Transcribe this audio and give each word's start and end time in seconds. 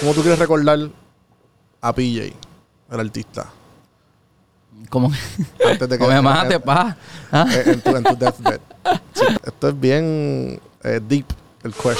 ¿Cómo 0.00 0.12
tú 0.14 0.20
quieres 0.20 0.38
recordar 0.38 0.78
a 1.80 1.92
PJ, 1.94 2.32
el 2.90 3.00
artista? 3.00 3.46
Como 4.90 5.10
Antes 5.66 5.88
de 5.88 5.98
que- 5.98 6.06
me 6.06 6.20
mate, 6.20 6.60
pa. 6.60 6.96
Ah. 7.32 7.46
En, 7.64 7.80
tu, 7.80 7.96
en 7.96 8.04
tu 8.04 8.16
deathbed. 8.16 8.60
Sí, 9.14 9.24
esto 9.44 9.68
es 9.68 9.80
bien 9.80 10.60
eh, 10.82 11.00
deep, 11.08 11.24
el 11.62 11.72
question. 11.72 11.96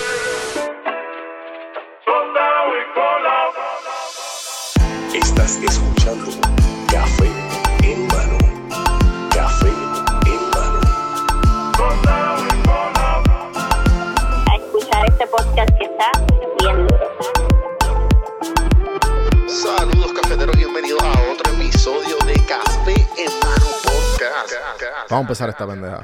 Vamos 25.15 25.27
a 25.27 25.29
empezar 25.29 25.49
esta 25.49 25.65
pendeja. 25.65 26.03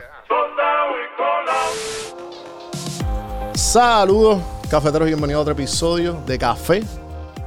Saludos, 3.54 4.40
cafeteros, 4.70 5.08
y 5.08 5.10
bienvenidos 5.10 5.40
a 5.40 5.42
otro 5.42 5.52
episodio 5.52 6.22
de 6.24 6.38
Café 6.38 6.84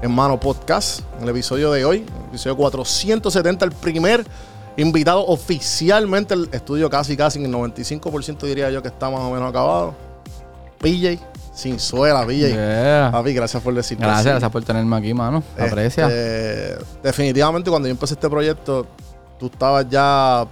en 0.02 0.12
Mano 0.12 0.38
Podcast. 0.38 1.00
En 1.16 1.24
el 1.24 1.30
episodio 1.30 1.72
de 1.72 1.86
hoy, 1.86 2.00
el 2.00 2.28
episodio 2.28 2.58
470, 2.58 3.64
el 3.64 3.72
primer 3.72 4.26
invitado 4.76 5.26
oficialmente 5.26 6.34
al 6.34 6.50
estudio, 6.52 6.90
casi, 6.90 7.16
casi 7.16 7.40
en 7.40 7.46
el 7.46 7.54
95% 7.54 8.42
diría 8.42 8.70
yo 8.70 8.82
que 8.82 8.90
está 8.90 9.10
más 9.10 9.22
o 9.22 9.32
menos 9.32 9.50
acabado. 9.50 9.96
PJ, 10.80 11.18
sin 11.54 11.80
suela, 11.80 12.26
PJ. 12.26 12.50
Yeah. 12.50 13.10
Papi, 13.10 13.34
gracias 13.34 13.64
por 13.64 13.74
decir 13.74 13.98
que 13.98 14.04
Gracias, 14.04 14.26
gracias 14.26 14.52
por 14.52 14.66
tenerme 14.66 14.98
aquí, 14.98 15.14
mano. 15.14 15.42
Aprecia. 15.58 16.10
Este, 16.10 16.86
definitivamente 17.02 17.70
cuando 17.70 17.88
yo 17.88 17.94
empecé 17.94 18.16
este 18.16 18.30
proyecto, 18.30 18.86
tú 19.40 19.46
estabas 19.46 19.88
ya 19.90 20.46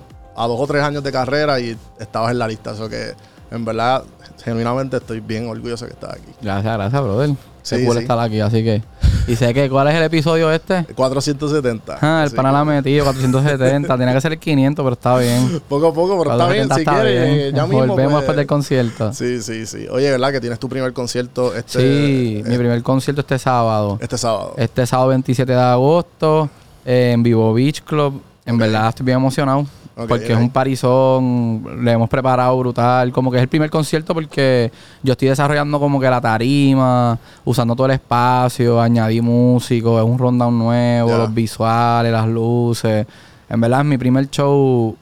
a 0.44 0.48
dos 0.48 0.60
o 0.60 0.68
tres 0.68 0.84
años 0.84 1.04
de 1.04 1.12
carrera 1.12 1.60
y 1.60 1.78
estabas 2.00 2.32
en 2.32 2.40
la 2.40 2.48
lista. 2.48 2.72
Eso 2.72 2.90
que 2.90 3.14
en 3.52 3.66
verdad, 3.66 4.04
genuinamente 4.44 4.98
estoy 4.98 5.20
bien 5.20 5.48
orgulloso 5.48 5.86
que 5.86 5.92
estás 5.92 6.14
aquí. 6.14 6.32
Gracias, 6.42 6.74
gracias, 6.74 7.02
brother. 7.04 7.30
Sí, 7.64 7.76
sí. 7.86 7.98
estar 8.00 8.18
aquí, 8.20 8.40
así 8.40 8.64
que. 8.64 8.82
Y 9.28 9.36
sé 9.36 9.54
que, 9.54 9.70
¿cuál 9.70 9.88
es 9.90 9.94
el 9.94 10.02
episodio 10.02 10.52
este? 10.52 10.84
470. 10.96 12.00
Ah, 12.02 12.22
el 12.22 12.28
Así 12.28 12.36
pana 12.36 12.52
la 12.52 12.66
metido, 12.66 13.04
470. 13.06 13.98
Tenía 13.98 14.14
que 14.16 14.22
ser 14.22 14.32
el 14.32 14.40
500, 14.40 14.84
pero 14.84 14.94
está 14.94 15.18
bien. 15.18 15.62
Poco 15.70 15.90
a 15.90 15.94
poco, 15.94 16.18
pero 16.18 16.32
está 16.32 16.48
bien. 16.50 16.68
470 16.68 16.76
Si 16.76 16.82
está 16.82 16.92
quieres, 17.04 17.36
bien. 17.36 17.40
eh, 17.40 17.52
ya 17.56 17.68
mismo. 17.68 17.86
Volvemos 17.86 18.12
pues, 18.14 18.22
después 18.22 18.38
del 18.38 18.48
concierto. 18.48 19.14
Sí, 19.14 19.42
Sí, 19.42 19.66
sí, 19.66 19.80
sí. 19.80 19.88
Oye, 19.92 20.10
¿verdad 20.10 20.32
que 20.32 20.42
tienes 20.42 20.58
tu 20.58 20.68
primer 20.70 20.92
concierto 20.94 21.54
este, 21.54 21.78
mi 21.80 22.40
eh, 22.40 22.58
primer 22.58 22.82
concierto 22.82 23.22
este 23.22 23.38
sábado. 23.38 24.00
este 24.02 24.18
sábado? 24.18 24.56
Este 24.58 24.86
sábado 24.88 25.10
27 25.10 25.52
de 25.52 25.60
agosto 25.60 26.50
eh, 26.84 27.12
en 27.14 27.22
Vivo 27.22 27.54
Beach 27.54 27.84
Club. 27.84 28.22
En 28.46 28.58
verdad 28.58 28.90
estoy 28.90 29.06
bien 29.06 29.18
emocionado. 29.18 29.68
Porque 30.08 30.34
es 30.34 30.38
un 30.38 30.50
parizón, 30.50 31.84
le 31.84 31.92
hemos 31.92 32.10
preparado 32.10 32.58
brutal. 32.58 33.12
Como 33.12 33.32
que 33.32 33.38
es 33.38 33.44
el 33.44 33.50
primer 33.50 33.70
concierto 33.70 34.14
porque 34.14 34.72
yo 35.04 35.14
estoy 35.14 35.28
desarrollando 35.28 35.80
como 35.80 36.00
que 36.00 36.10
la 36.10 36.22
tarima, 36.22 37.18
usando 37.46 37.76
todo 37.76 37.88
el 37.88 37.94
espacio, 37.94 38.82
añadí 38.82 39.22
músicos, 39.22 40.02
es 40.02 40.10
un 40.10 40.18
rundown 40.18 40.58
nuevo, 40.58 41.18
los 41.18 41.34
visuales, 41.34 42.12
las 42.12 42.28
luces. 42.28 43.06
En 43.50 43.62
verdad 43.62 43.82
es 43.82 43.86
mi 43.86 43.98
primer 43.98 44.30
show 44.30 44.96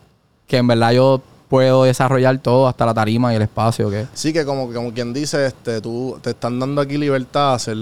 que 0.47 0.58
en 0.58 0.67
verdad 0.67 0.92
yo 0.92 1.22
puedo 1.50 1.83
desarrollar 1.83 2.38
todo, 2.38 2.67
hasta 2.67 2.86
la 2.86 2.94
tarima 2.94 3.33
y 3.33 3.36
el 3.36 3.42
espacio. 3.42 3.89
que 3.89 4.05
Sí, 4.14 4.31
que 4.31 4.45
como, 4.45 4.72
como 4.72 4.94
quien 4.94 5.11
dice, 5.11 5.47
este, 5.47 5.81
tú 5.81 6.17
te 6.22 6.30
están 6.30 6.59
dando 6.59 6.80
aquí 6.80 6.97
libertad 6.97 7.52
a 7.52 7.53
hacer. 7.55 7.75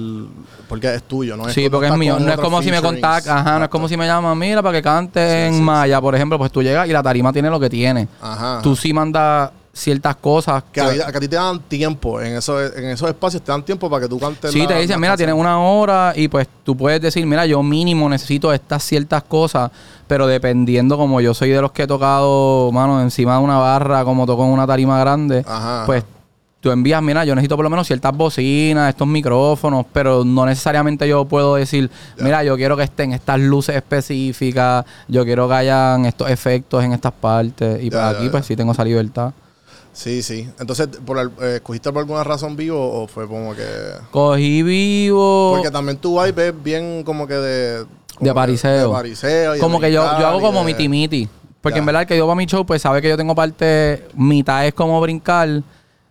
Porque 0.70 0.96
es 0.96 1.04
tuyo, 1.04 1.36
¿no? 1.36 1.50
Sí, 1.50 1.66
no 1.66 1.72
porque 1.72 1.88
es 1.88 1.98
mío. 1.98 2.18
No 2.20 2.32
es 2.32 2.40
como 2.40 2.62
si 2.62 2.72
me 2.72 2.82
contactan, 2.82 3.38
ajá, 3.38 3.60
no 3.60 3.66
es 3.66 3.70
como 3.70 3.88
si 3.88 3.98
me 3.98 4.08
llaman, 4.08 4.38
mira, 4.40 4.64
para 4.64 4.78
que 4.78 4.82
cante 4.82 5.20
Sí, 5.20 5.48
en 5.48 5.54
sí, 5.56 5.62
Maya, 5.62 6.00
por 6.00 6.16
ejemplo, 6.16 6.38
pues 6.38 6.52
tú 6.52 6.64
llegas 6.64 6.88
y 6.88 6.94
la 6.94 7.04
tarima 7.04 7.34
tiene 7.34 7.50
lo 7.50 7.60
que 7.60 7.70
tiene. 7.70 8.08
Ajá. 8.22 8.62
Tú 8.64 8.76
sí 8.76 8.94
mandas 8.94 9.52
ciertas 9.78 10.16
cosas. 10.18 10.64
Que, 10.72 10.82
a, 10.82 10.94
que 11.12 11.18
a 11.18 11.20
ti 11.20 11.28
te 11.28 11.36
dan 11.36 11.60
tiempo, 11.62 12.20
en 12.22 12.36
esos, 12.38 12.76
en 12.76 12.86
esos 12.90 13.08
espacios 13.10 13.42
te 13.44 13.52
dan 13.52 13.64
tiempo 13.64 13.90
para 13.90 14.04
que 14.04 14.10
tú 14.10 14.20
cantes. 14.20 14.52
Sí, 14.52 14.60
la- 14.62 14.68
te 14.68 14.80
dicen, 14.82 15.00
mira, 15.00 15.16
tienes 15.16 15.36
una 15.36 15.60
hora 15.60 16.14
y 16.16 16.28
pues 16.28 16.48
tú 16.64 16.76
puedes 16.76 17.00
decir, 17.02 17.26
mira, 17.26 17.46
yo 17.46 17.62
mínimo 17.64 18.10
necesito 18.10 18.52
estas 18.52 18.84
ciertas 18.84 19.24
cosas, 19.24 19.72
pero 20.08 20.28
dependiendo 20.28 20.98
como 20.98 21.22
yo 21.22 21.34
soy 21.34 21.50
de 21.50 21.62
los 21.62 21.72
que 21.72 21.84
he 21.84 21.88
tocado, 21.88 22.72
mano, 22.72 23.02
encima 23.02 23.38
de 23.38 23.44
una 23.44 23.58
barra, 23.58 24.04
como 24.04 24.26
toco 24.26 24.44
en 24.46 24.52
una 24.52 24.66
tarima 24.68 25.00
grande, 25.00 25.44
Ajá. 25.48 25.84
pues 25.86 26.04
tú 26.60 26.72
envías, 26.72 27.02
mira, 27.04 27.24
yo 27.24 27.36
necesito 27.36 27.56
por 27.56 27.64
lo 27.64 27.70
menos 27.70 27.86
ciertas 27.88 28.18
bocinas, 28.18 28.90
estos 28.90 29.08
micrófonos, 29.08 29.86
pero 29.94 30.26
no 30.26 30.44
necesariamente 30.46 31.08
yo 31.08 31.24
puedo 31.26 31.56
decir, 31.56 31.90
mira, 32.20 32.44
yo 32.44 32.58
quiero 32.58 32.76
que 32.76 32.84
estén 32.84 33.14
estas 33.14 33.40
luces 33.40 33.76
específicas, 33.76 34.84
yo 35.08 35.24
quiero 35.24 35.48
que 35.48 35.54
hayan 35.54 36.06
estos 36.06 36.30
efectos 36.30 36.84
en 36.84 36.94
estas 36.94 37.14
partes, 37.14 37.82
y 37.84 37.90
Ya, 37.90 38.02
pues 38.10 38.18
aquí 38.18 38.30
pues 38.30 38.46
sí 38.46 38.56
tengo 38.56 38.72
esa 38.72 38.84
libertad. 38.84 39.32
Sí, 39.98 40.22
sí. 40.22 40.48
Entonces, 40.60 40.90
por 41.04 41.18
el- 41.18 41.32
eh, 41.42 41.56
¿escogiste 41.56 41.92
por 41.92 42.02
alguna 42.02 42.24
razón 42.24 42.56
vivo 42.56 43.02
o 43.02 43.08
fue 43.08 43.28
como 43.28 43.56
que.? 43.56 43.66
Cogí 44.12 44.62
vivo... 44.62 45.54
Porque 45.56 45.72
también 45.72 45.98
tu 45.98 46.22
vibe 46.22 46.50
es 46.50 46.64
bien 46.64 47.02
como 47.04 47.26
que 47.26 47.34
de. 47.34 47.86
como 48.16 48.28
De 48.30 48.34
pariseo. 48.36 48.90
De 48.90 48.94
pariseo 48.94 49.56
y 49.56 49.60
como 49.60 49.80
que 49.80 49.92
yo, 49.92 50.04
yo 50.20 50.28
hago 50.28 50.40
como 50.40 50.60
de- 50.60 50.66
miti 50.66 50.88
miti. 50.88 51.28
Porque 51.62 51.78
Ya. 51.78 51.80
en 51.80 51.86
verdad 51.88 52.04
el 52.04 52.08
que 52.08 52.16
yo 52.16 52.28
va 52.28 52.34
a 52.34 52.36
mi 52.36 52.46
show, 52.46 52.64
pues 52.64 52.84
sabe 52.84 53.02
que 53.02 53.10
yo 53.10 53.18
tengo 53.18 53.34
parte, 53.34 54.08
mitad 54.14 54.68
es 54.68 54.74
como 54.76 55.02
brincar, 55.02 55.64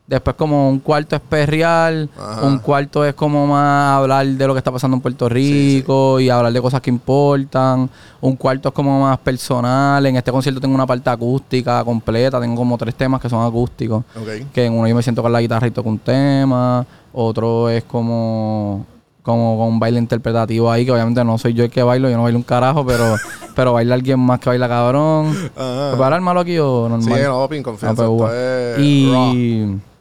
después 0.06 0.37
como 0.37 0.69
un 0.69 0.78
cuarto 0.78 1.17
es 1.17 1.22
perrear, 1.22 2.09
Ajá. 2.17 2.43
un 2.47 2.59
cuarto 2.59 3.05
es 3.05 3.15
como 3.15 3.47
más 3.47 3.99
hablar 3.99 4.25
de 4.27 4.47
lo 4.47 4.55
que 4.55 4.59
está 4.59 4.71
pasando 4.71 4.97
en 4.97 5.00
Puerto 5.00 5.28
Rico 5.28 6.21
y 6.21 6.31
hablar 6.31 6.53
de 6.53 6.61
cosas 6.62 6.81
que 6.81 6.91
importan, 6.91 7.91
un 8.21 8.37
cuarto 8.37 8.69
es 8.69 8.75
como 8.75 9.00
más 9.03 9.19
personal. 9.19 10.05
En 10.06 10.16
este 10.16 10.31
concierto 10.31 10.61
tengo 10.61 10.75
una 10.75 10.87
parte 10.87 11.11
acústica 11.11 11.83
completa, 11.84 12.41
tengo 12.41 12.55
como 12.56 12.78
tres 12.78 12.95
temas 12.95 13.21
que 13.21 13.28
son 13.28 13.45
acústicos. 13.45 14.05
Que 14.53 14.66
en 14.66 14.75
uno 14.75 14.87
yo 14.87 14.95
me 14.95 15.03
siento 15.03 15.22
con 15.22 15.33
la 15.33 15.41
guitarra 15.41 15.66
y 15.66 15.71
toco 15.72 15.89
un 15.89 15.99
tema. 15.99 16.87
Otro 17.12 17.69
es 17.71 17.83
como, 17.84 18.84
como 19.22 19.59
con 19.59 19.69
un 19.69 19.81
baile 19.81 19.99
interpretativo 19.99 20.71
ahí, 20.71 20.84
que 20.84 20.93
obviamente 20.93 21.25
no 21.25 21.37
soy 21.39 21.53
yo 21.55 21.65
el 21.65 21.71
que 21.71 21.83
bailo, 21.83 22.09
yo 22.11 22.16
no 22.16 22.22
bailo 22.25 22.39
un 22.39 22.43
carajo, 22.45 22.84
pero, 22.87 23.16
pero 23.56 23.72
baila 23.72 23.95
alguien 23.95 24.21
más 24.21 24.39
que 24.39 24.50
baila 24.50 24.69
cabrón. 24.69 25.34
Ajá. 25.56 25.91
¿Te 25.93 25.97
parar 25.97 26.21
malo 26.21 26.41
aquí 26.41 26.59
o 26.59 26.87
Sí, 27.00 27.09
normal? 27.09 27.22
no, 27.25 27.49
pin 27.49 27.61
Ah, 27.61 27.65
confianza. 27.65 28.06
pues, 28.06 28.33
esto 28.33 29.11
uva. 29.11 29.96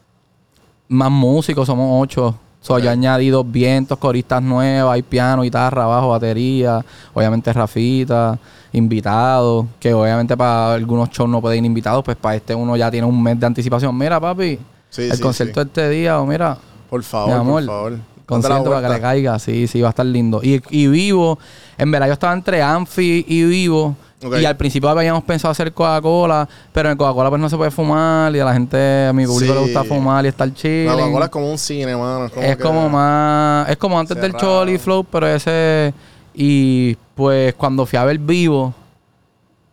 Más 0.87 1.11
músicos, 1.11 1.65
somos 1.67 2.01
ocho. 2.03 2.35
So, 2.61 2.79
Yo 2.79 2.89
he 2.89 2.93
añadido 2.93 3.43
vientos, 3.43 3.97
coristas 3.99 4.41
nuevas, 4.41 4.93
hay 4.95 5.03
piano, 5.03 5.43
guitarra, 5.43 5.85
bajo, 5.85 6.09
batería, 6.09 6.83
obviamente 7.13 7.53
Rafita, 7.53 8.39
invitados, 8.73 9.67
que 9.79 9.93
obviamente 9.93 10.35
para 10.35 10.73
algunos 10.73 11.09
shows 11.11 11.29
no 11.29 11.41
pueden 11.41 11.59
ir 11.59 11.65
invitados, 11.67 12.03
pues 12.03 12.17
para 12.17 12.35
este 12.35 12.55
uno 12.55 12.75
ya 12.75 12.89
tiene 12.89 13.05
un 13.05 13.21
mes 13.21 13.39
de 13.39 13.45
anticipación. 13.45 13.95
Mira, 13.97 14.19
papi, 14.19 14.57
Sí, 14.89 15.03
el 15.03 15.13
sí, 15.17 15.21
concierto 15.21 15.61
sí. 15.61 15.67
este 15.67 15.89
día, 15.89 16.19
o 16.19 16.25
mira, 16.25 16.57
Por 16.89 17.03
favor, 17.03 17.33
amor, 17.33 17.65
por 17.65 17.73
favor. 17.75 17.99
Concierto 18.25 18.71
para 18.71 18.87
que 18.87 18.93
le 18.95 19.01
caiga, 19.01 19.37
sí, 19.37 19.67
sí, 19.67 19.81
va 19.81 19.89
a 19.89 19.91
estar 19.91 20.05
lindo. 20.05 20.39
Y, 20.41 20.59
y 20.71 20.87
vivo, 20.87 21.37
en 21.77 21.91
verdad 21.91 22.07
yo 22.07 22.13
estaba 22.13 22.33
entre 22.33 22.63
Anfi 22.63 23.23
y 23.27 23.43
vivo. 23.43 23.95
Y 24.21 24.45
al 24.45 24.57
principio 24.57 24.89
habíamos 24.89 25.23
pensado 25.23 25.51
hacer 25.51 25.71
Coca-Cola, 25.73 26.47
pero 26.71 26.89
en 26.89 26.97
Coca-Cola 26.97 27.29
pues 27.29 27.41
no 27.41 27.49
se 27.49 27.57
puede 27.57 27.69
fumar 27.69 28.35
y 28.35 28.39
a 28.39 28.45
la 28.45 28.53
gente, 28.53 29.07
a 29.07 29.13
mi 29.13 29.25
público 29.25 29.53
Sí. 29.53 29.59
le 29.59 29.63
gusta 29.65 29.83
fumar 29.83 30.25
y 30.25 30.29
estar 30.29 30.51
chill. 30.53 30.85
La 30.85 30.93
Coca-Cola 30.93 31.25
es 31.25 31.31
como 31.31 31.51
un 31.51 31.57
cine, 31.57 31.95
mano. 31.95 32.25
Es 32.25 32.31
como, 32.31 32.45
Es 32.45 32.55
que- 32.57 32.63
como 32.63 32.89
más, 32.89 33.69
es 33.69 33.77
como 33.77 33.99
antes 33.99 34.15
del 34.19 34.31
cerrado. 34.31 34.61
Choli 34.63 34.77
Flow, 34.79 35.03
pero 35.03 35.27
ese 35.27 35.93
y 36.33 36.95
pues 37.13 37.53
cuando 37.53 37.85
fui 37.85 37.97
a 37.99 38.03
ver 38.05 38.17
vivo 38.17 38.73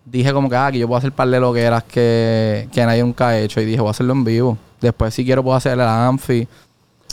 dije 0.05 0.33
como 0.33 0.51
que 0.51 0.57
ah, 0.57 0.71
que 0.71 0.79
yo 0.79 0.87
puedo 0.87 0.99
hacer 0.99 1.13
par 1.13 1.29
de 1.29 1.41
loqueras 1.41 1.85
que, 1.85 2.69
que 2.73 2.85
nadie 2.85 3.03
nunca 3.03 3.29
ha 3.29 3.39
hecho 3.39 3.61
y 3.61 3.65
dije 3.65 3.81
voy 3.81 3.89
a 3.89 3.91
hacerlo 3.93 4.13
en 4.13 4.25
vivo. 4.25 4.59
Después 4.81 5.15
si 5.15 5.25
quiero 5.25 5.43
puedo 5.43 5.57
hacer 5.57 5.77
la 5.77 6.07
Anfi. 6.09 6.47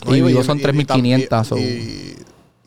No, 0.05 0.15
Y 0.15 0.21
vivo 0.21 0.41
y- 0.41 0.43
son 0.43 0.57
y- 0.57 0.59
y 0.61 0.63
3500. 0.63 1.47
so. 1.47 1.55
tam- 1.55 1.61
Y, 1.61 2.15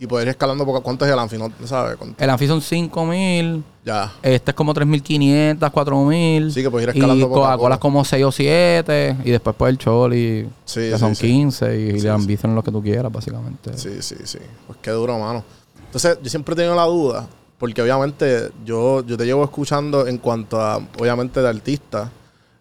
y 0.02 0.06
poder 0.08 0.26
ir 0.26 0.30
escalando 0.30 0.66
poco. 0.66 0.82
¿Cuánto 0.82 1.04
es 1.06 1.12
el 1.12 1.18
Anfi? 1.18 1.38
No 1.38 1.48
sabes. 1.64 1.96
¿Cuánto? 1.96 2.22
El 2.22 2.28
Anfi 2.28 2.48
son 2.48 2.60
5000. 2.60 3.62
Ya. 3.84 4.12
Este 4.20 4.50
es 4.50 4.54
como 4.56 4.74
3.500, 4.74 5.58
4.000. 5.70 6.50
Sí, 6.50 6.60
que 6.60 6.70
puedes 6.72 6.88
ir 6.88 6.94
Y 6.96 6.98
escalando 6.98 7.28
poco 7.28 7.44
a 7.44 7.50
Coca-Cola 7.52 7.78
como 7.78 8.04
6 8.04 8.24
o 8.24 8.32
7. 8.32 9.16
Y 9.24 9.30
después 9.30 9.54
pues 9.56 9.70
el 9.70 9.78
Choli 9.78 10.48
Sí, 10.64 10.90
ya 10.90 10.96
sí, 10.96 11.00
son 11.00 11.14
sí. 11.14 11.28
15. 11.28 11.78
Y 11.78 11.92
le 12.00 12.18
sí. 12.18 12.26
dicen 12.26 12.52
lo 12.56 12.64
que 12.64 12.72
tú 12.72 12.82
quieras, 12.82 13.12
básicamente. 13.12 13.78
Sí, 13.78 14.02
sí, 14.02 14.16
sí. 14.24 14.38
Pues 14.66 14.80
qué 14.82 14.90
duro, 14.90 15.16
mano. 15.20 15.44
Entonces, 15.84 16.18
yo 16.20 16.28
siempre 16.28 16.54
he 16.54 16.56
tenido 16.56 16.74
la 16.74 16.84
duda, 16.86 17.28
porque 17.58 17.80
obviamente 17.80 18.50
yo, 18.64 19.06
yo 19.06 19.16
te 19.16 19.24
llevo 19.24 19.44
escuchando 19.44 20.08
en 20.08 20.18
cuanto 20.18 20.60
a, 20.60 20.78
obviamente, 20.98 21.40
de 21.40 21.48
artistas 21.48 22.08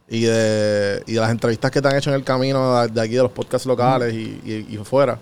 y 0.08 0.22
de, 0.26 1.02
y 1.08 1.14
de 1.14 1.20
las 1.20 1.32
entrevistas 1.32 1.72
que 1.72 1.82
te 1.82 1.88
han 1.88 1.96
hecho 1.96 2.12
en 2.12 2.18
el 2.18 2.24
camino 2.24 2.82
de, 2.82 2.88
de 2.90 3.02
aquí, 3.02 3.14
de 3.14 3.24
los 3.24 3.32
podcasts 3.32 3.66
locales 3.66 4.14
y, 4.14 4.40
y, 4.46 4.68
y 4.70 4.78
fuera. 4.84 5.18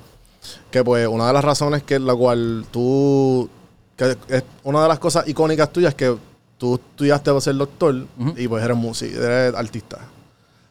Que 0.72 0.84
pues 0.84 1.08
una 1.08 1.28
de 1.28 1.34
las 1.34 1.44
razones 1.44 1.84
que 1.84 2.00
la 2.00 2.16
cual 2.16 2.66
tú, 2.72 3.50
que 3.98 4.16
es 4.30 4.44
una 4.64 4.82
de 4.84 4.88
las 4.88 5.00
cosas 5.00 5.28
icónicas 5.28 5.72
tuyas 5.72 5.94
que 5.96 6.16
tú 6.58 6.76
estudiaste 6.76 7.30
para 7.32 7.42
ser 7.42 7.56
doctor 7.56 7.96
y 8.36 8.48
pues 8.48 8.64
eres 8.64 8.78
músico, 8.78 9.22
eres 9.22 9.54
artista. 9.56 10.00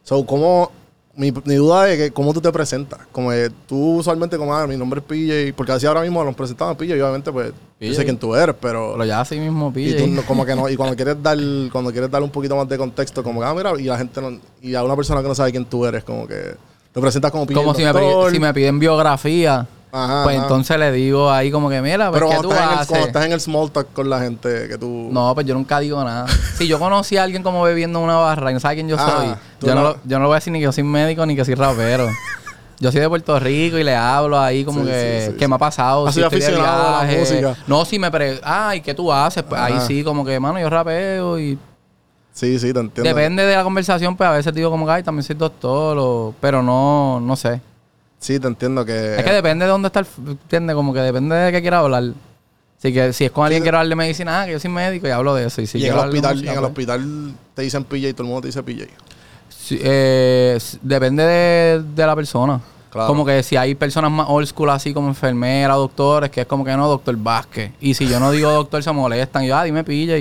So, 0.04 0.24
¿cómo, 0.24 0.70
mi, 1.14 1.32
mi 1.44 1.56
duda 1.56 1.90
es 1.90 1.98
que 1.98 2.10
cómo 2.12 2.32
tú 2.32 2.40
te 2.40 2.50
presentas. 2.52 3.00
Como 3.12 3.30
que 3.30 3.50
tú 3.66 3.96
usualmente, 3.96 4.38
como, 4.38 4.54
ah, 4.54 4.66
mi 4.66 4.76
nombre 4.76 5.00
es 5.00 5.04
PJ, 5.06 5.54
porque 5.56 5.72
así 5.72 5.84
ahora 5.86 6.00
mismo 6.02 6.22
nos 6.24 6.34
presentamos 6.34 6.76
PJ, 6.76 6.96
y 6.96 7.00
obviamente, 7.00 7.32
pues, 7.32 7.48
yo 7.48 7.54
PJ. 7.80 7.94
sé 7.94 8.04
quién 8.04 8.16
tú 8.18 8.34
eres, 8.34 8.54
pero. 8.60 8.92
Pero 8.92 9.04
ya 9.04 9.20
así 9.20 9.38
mismo 9.38 9.68
y 9.70 9.72
pille. 9.72 9.94
tú 10.00 10.06
no- 10.06 10.22
como 10.24 10.46
que 10.46 10.54
no, 10.54 10.68
y 10.68 10.76
cuando 10.76 10.94
quieres 10.96 11.20
dar, 11.22 11.36
cuando 11.72 11.90
quieres 11.90 12.10
dar 12.10 12.22
un 12.22 12.30
poquito 12.30 12.54
más 12.56 12.68
de 12.68 12.78
contexto, 12.78 13.22
como 13.22 13.40
que, 13.40 13.46
ah, 13.46 13.54
mira, 13.54 13.72
y 13.78 13.84
la 13.84 13.98
gente 13.98 14.20
no, 14.22 14.38
y 14.62 14.74
a 14.74 14.82
una 14.84 14.94
persona 14.96 15.20
que 15.20 15.28
no 15.28 15.34
sabe 15.34 15.50
quién 15.50 15.64
tú 15.64 15.84
eres, 15.84 16.04
como 16.04 16.26
que 16.26 16.54
te 16.92 17.00
presentas 17.00 17.30
como 17.30 17.46
como 17.46 17.74
si 17.74 17.84
me, 17.84 17.92
si 18.30 18.38
me 18.40 18.52
piden 18.54 18.78
biografía. 18.78 19.66
Ajá, 19.90 20.22
pues 20.22 20.36
ajá. 20.36 20.44
entonces 20.46 20.78
le 20.78 20.92
digo 20.92 21.30
ahí 21.30 21.50
como 21.50 21.70
que, 21.70 21.80
mira, 21.80 22.10
pues, 22.10 22.20
Pero 22.20 22.28
¿qué 22.28 22.36
cuando 22.36 22.48
tú 22.48 22.50
estás, 22.54 22.66
en 22.66 22.72
el, 22.72 22.78
haces? 22.78 22.88
cuando 22.88 23.06
estás 23.06 23.24
en 23.24 23.32
el 23.32 23.40
small 23.40 23.70
talk 23.70 23.92
con 23.94 24.10
la 24.10 24.20
gente, 24.20 24.68
que 24.68 24.76
tú. 24.76 25.08
No, 25.10 25.34
pues 25.34 25.46
yo 25.46 25.54
nunca 25.54 25.80
digo 25.80 26.04
nada. 26.04 26.26
Si 26.58 26.68
yo 26.68 26.78
conocí 26.78 27.16
a 27.16 27.22
alguien 27.22 27.42
como 27.42 27.62
bebiendo 27.62 27.98
en 28.00 28.04
una 28.04 28.16
barra 28.16 28.50
y 28.50 28.54
no 28.54 28.60
sabe 28.60 28.74
quién 28.74 28.88
yo 28.88 28.96
Ah, 28.98 29.38
soy, 29.60 29.66
yo 29.66 29.74
no, 29.74 29.82
lo- 29.82 29.96
yo 30.04 30.18
no 30.18 30.24
le 30.24 30.26
voy 30.26 30.34
a 30.34 30.36
decir 30.36 30.52
ni 30.52 30.58
que 30.58 30.64
yo 30.64 30.72
soy 30.72 30.84
médico 30.84 31.24
ni 31.24 31.34
que 31.34 31.44
soy 31.44 31.54
rapero. 31.54 32.06
yo 32.80 32.92
soy 32.92 33.00
de 33.00 33.08
Puerto 33.08 33.40
Rico 33.40 33.78
y 33.78 33.82
le 33.84 33.96
hablo 33.96 34.38
ahí 34.38 34.62
como 34.62 34.80
Sí, 34.80 34.86
que, 34.88 35.22
sí, 35.26 35.32
sí, 35.32 35.38
¿qué 35.38 35.48
me 35.48 35.54
ha 35.54 35.58
pasado? 35.58 36.06
Ah, 36.06 36.12
Si 36.12 36.20
estoy 36.20 36.38
de 36.38 36.46
aficionado 36.46 36.88
a 36.88 36.92
la 36.92 37.04
viaje. 37.04 37.20
música. 37.20 37.56
No, 37.66 37.84
si 37.86 37.98
me 37.98 38.10
pre... 38.10 38.40
Ay, 38.44 38.82
¿qué 38.82 38.92
tú 38.92 39.10
haces? 39.10 39.42
Pues 39.42 39.58
ahí 39.58 39.80
sí, 39.86 40.04
como 40.04 40.22
que, 40.22 40.38
mano, 40.38 40.60
yo 40.60 40.68
rapeo 40.68 41.38
y... 41.38 41.58
Sí, 42.38 42.56
sí, 42.60 42.72
te 42.72 42.78
entiendo. 42.78 43.02
Depende 43.02 43.42
de 43.42 43.56
la 43.56 43.64
conversación, 43.64 44.16
pues 44.16 44.28
a 44.28 44.32
veces 44.32 44.54
digo 44.54 44.70
como 44.70 44.86
que, 44.86 44.92
ay, 44.92 45.02
también 45.02 45.24
soy 45.24 45.34
doctor, 45.34 45.96
o... 45.98 46.32
pero 46.40 46.62
no, 46.62 47.18
no 47.18 47.34
sé. 47.34 47.60
Sí, 48.20 48.38
te 48.38 48.46
entiendo 48.46 48.84
que. 48.84 49.16
Es 49.16 49.24
que 49.24 49.32
depende 49.32 49.64
de 49.64 49.70
dónde 49.72 49.88
está 49.88 50.00
el... 50.00 50.06
¿Entiendes? 50.24 50.76
Como 50.76 50.94
que 50.94 51.00
depende 51.00 51.34
de 51.34 51.50
qué 51.50 51.60
quiera 51.60 51.80
hablar. 51.80 52.04
Así 52.78 52.92
que 52.92 53.12
si 53.12 53.24
es 53.24 53.32
con 53.32 53.44
alguien 53.44 53.60
que 53.60 53.64
quiero 53.64 53.78
hablar 53.78 53.88
de 53.88 53.96
medicina, 53.96 54.40
ah, 54.40 54.46
que 54.46 54.52
yo 54.52 54.60
soy 54.60 54.70
médico 54.70 55.08
y 55.08 55.10
hablo 55.10 55.34
de 55.34 55.46
eso. 55.46 55.60
Y 55.60 55.66
si 55.66 55.78
y 55.78 55.86
en 55.86 55.94
el 55.94 55.98
hablar 55.98 56.12
de 56.12 56.18
hospital, 56.18 56.34
música, 56.36 56.52
en 56.52 56.56
el 56.56 56.60
pues- 56.60 56.70
hospital 56.70 57.34
te 57.54 57.62
dicen 57.62 57.84
PJ 57.84 58.08
y 58.08 58.12
todo 58.12 58.22
el 58.22 58.28
mundo 58.28 58.42
te 58.42 58.46
dice 58.48 58.62
PJ. 58.62 58.86
Sí, 59.48 59.80
eh, 59.82 60.60
depende 60.80 61.24
de, 61.24 61.82
de 61.82 62.06
la 62.06 62.14
persona. 62.14 62.60
Claro. 62.90 63.08
Como 63.08 63.26
que 63.26 63.42
si 63.42 63.56
hay 63.56 63.74
personas 63.74 64.12
más 64.12 64.28
old 64.30 64.46
school 64.46 64.70
así 64.70 64.94
como 64.94 65.08
enfermeras, 65.08 65.76
doctores, 65.76 66.30
que 66.30 66.42
es 66.42 66.46
como 66.46 66.64
que 66.64 66.76
no, 66.76 66.86
doctor 66.86 67.16
Vázquez. 67.16 67.72
Y 67.80 67.94
si 67.94 68.06
yo 68.06 68.20
no 68.20 68.30
digo 68.30 68.48
doctor, 68.52 68.80
se 68.80 68.92
molestan. 68.92 69.42
Y 69.42 69.48
yo, 69.48 69.56
ah, 69.56 69.64
dime 69.64 69.82
pilla. 69.82 70.14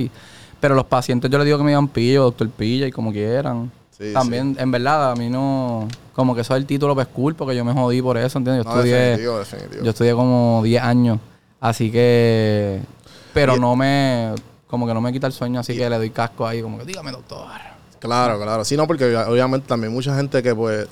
Pero 0.60 0.76
los 0.76 0.86
pacientes 0.86 1.30
yo 1.30 1.38
les 1.38 1.46
digo 1.46 1.58
que 1.58 1.64
me 1.64 1.70
digan 1.72 1.88
pillo, 1.88 2.24
doctor 2.24 2.50
pilla 2.50 2.88
y 2.88 2.92
como 2.92 3.12
quieran. 3.12 3.72
Sí, 3.98 4.12
También, 4.14 4.56
en 4.60 4.72
verdad, 4.72 5.12
a 5.12 5.16
mí 5.16 5.30
no... 5.30 5.88
Como 6.14 6.34
que 6.36 6.42
eso 6.42 6.56
es 6.56 6.60
el 6.62 6.66
título 6.68 6.94
pues 6.96 7.08
cool 7.08 7.36
porque 7.36 7.56
yo 7.56 7.64
me 7.66 7.74
jodí 7.74 8.02
por 8.02 8.18
eso, 8.18 8.38
¿entiendes? 8.38 8.64
Yo 8.66 8.70
No, 8.72 8.76
estudié... 8.78 8.96
definitivo, 8.96 9.40
definitivo. 9.40 9.84
Yo 9.84 9.90
estudié 9.90 10.14
como 10.14 10.62
10 10.64 10.84
años. 10.84 11.20
Así 11.60 11.92
que... 11.92 12.80
Pero 13.34 13.56
Y- 13.56 13.60
no 13.60 13.76
me... 13.76 14.34
Como 14.68 14.86
que 14.86 14.94
no 14.94 15.00
me 15.02 15.14
quita 15.14 15.28
el 15.28 15.34
sueño, 15.34 15.60
así 15.62 15.76
que 15.78 15.90
le 15.90 15.96
doy 15.98 16.10
casco 16.10 16.46
ahí. 16.46 16.62
Como 16.62 16.78
que 16.78 16.86
dígame, 16.86 17.12
doctor. 17.12 17.48
Claro, 18.00 18.38
claro. 18.40 18.66
Sí, 18.66 18.76
no, 18.78 18.86
porque 18.86 19.06
obvia- 19.06 19.28
obviamente 19.30 19.68
también 19.68 19.92
mucha 19.94 20.16
gente 20.16 20.44
que 20.44 20.54
pues 20.54 20.88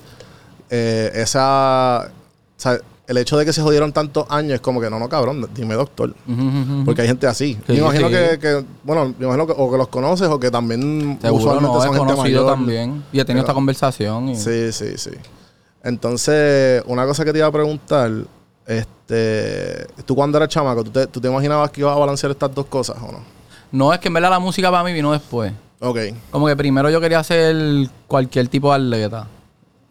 eh, 0.70 1.10
esa... 1.14 2.06
O 2.08 2.60
sea, 2.60 2.78
el 3.06 3.16
hecho 3.18 3.36
de 3.38 3.44
que 3.44 3.52
se 3.52 3.62
jodieron 3.62 3.92
tantos 3.92 4.26
años 4.30 4.54
es 4.54 4.60
como 4.60 4.80
que 4.80 4.90
no, 4.90 4.98
no, 4.98 5.08
cabrón, 5.08 5.48
dime 5.54 5.74
doctor. 5.74 6.14
Porque 6.84 7.02
hay 7.02 7.08
gente 7.08 7.26
así. 7.26 7.54
Sí, 7.66 7.72
me 7.72 7.78
imagino 7.78 8.08
sí. 8.08 8.14
que, 8.14 8.38
que- 8.38 8.64
bueno, 8.82 9.14
me 9.18 9.24
imagino 9.26 9.46
que 9.46 9.54
o 9.56 9.70
que 9.70 9.78
los 9.78 9.88
conoces 9.88 10.28
o 10.28 10.40
que 10.40 10.50
también 10.50 11.18
Seguro 11.20 11.34
usualmente 11.42 11.68
no, 11.68 11.80
son 11.82 11.92
gente 11.94 11.98
conocido 12.14 12.42
mayor. 12.44 12.56
también. 12.56 13.04
Y 13.12 13.20
he 13.20 13.24
tenido 13.24 13.26
Pero- 13.26 13.40
esta 13.40 13.54
conversación. 13.54 14.28
Y... 14.30 14.36
Sí, 14.36 14.72
sí, 14.72 14.96
sí. 14.96 15.10
Entonces, 15.84 16.82
una 16.86 17.06
cosa 17.06 17.24
que 17.24 17.32
te 17.32 17.38
iba 17.38 17.46
a 17.46 17.52
preguntar, 17.52 18.10
este, 18.66 19.86
tú 20.04 20.14
cuando 20.16 20.36
eras 20.38 20.48
chamaco, 20.48 20.82
¿tú 20.84 20.90
te, 20.90 21.06
tú 21.06 21.20
te 21.20 21.28
imaginabas 21.28 21.70
que 21.70 21.80
ibas 21.80 21.94
a 21.94 21.98
balancear 21.98 22.32
estas 22.32 22.52
dos 22.54 22.66
cosas 22.66 22.96
o 23.00 23.12
no? 23.12 23.18
No, 23.72 23.92
es 23.92 23.98
que 24.00 24.08
en 24.08 24.14
verdad 24.14 24.30
la 24.30 24.38
música 24.38 24.70
para 24.70 24.82
mí 24.84 24.92
vino 24.92 25.12
después. 25.12 25.52
Ok. 25.80 25.98
Como 26.30 26.46
que 26.46 26.56
primero 26.56 26.90
yo 26.90 27.00
quería 27.00 27.22
ser 27.22 27.54
cualquier 28.06 28.48
tipo 28.48 28.70
de 28.70 28.76
atleta. 28.76 29.26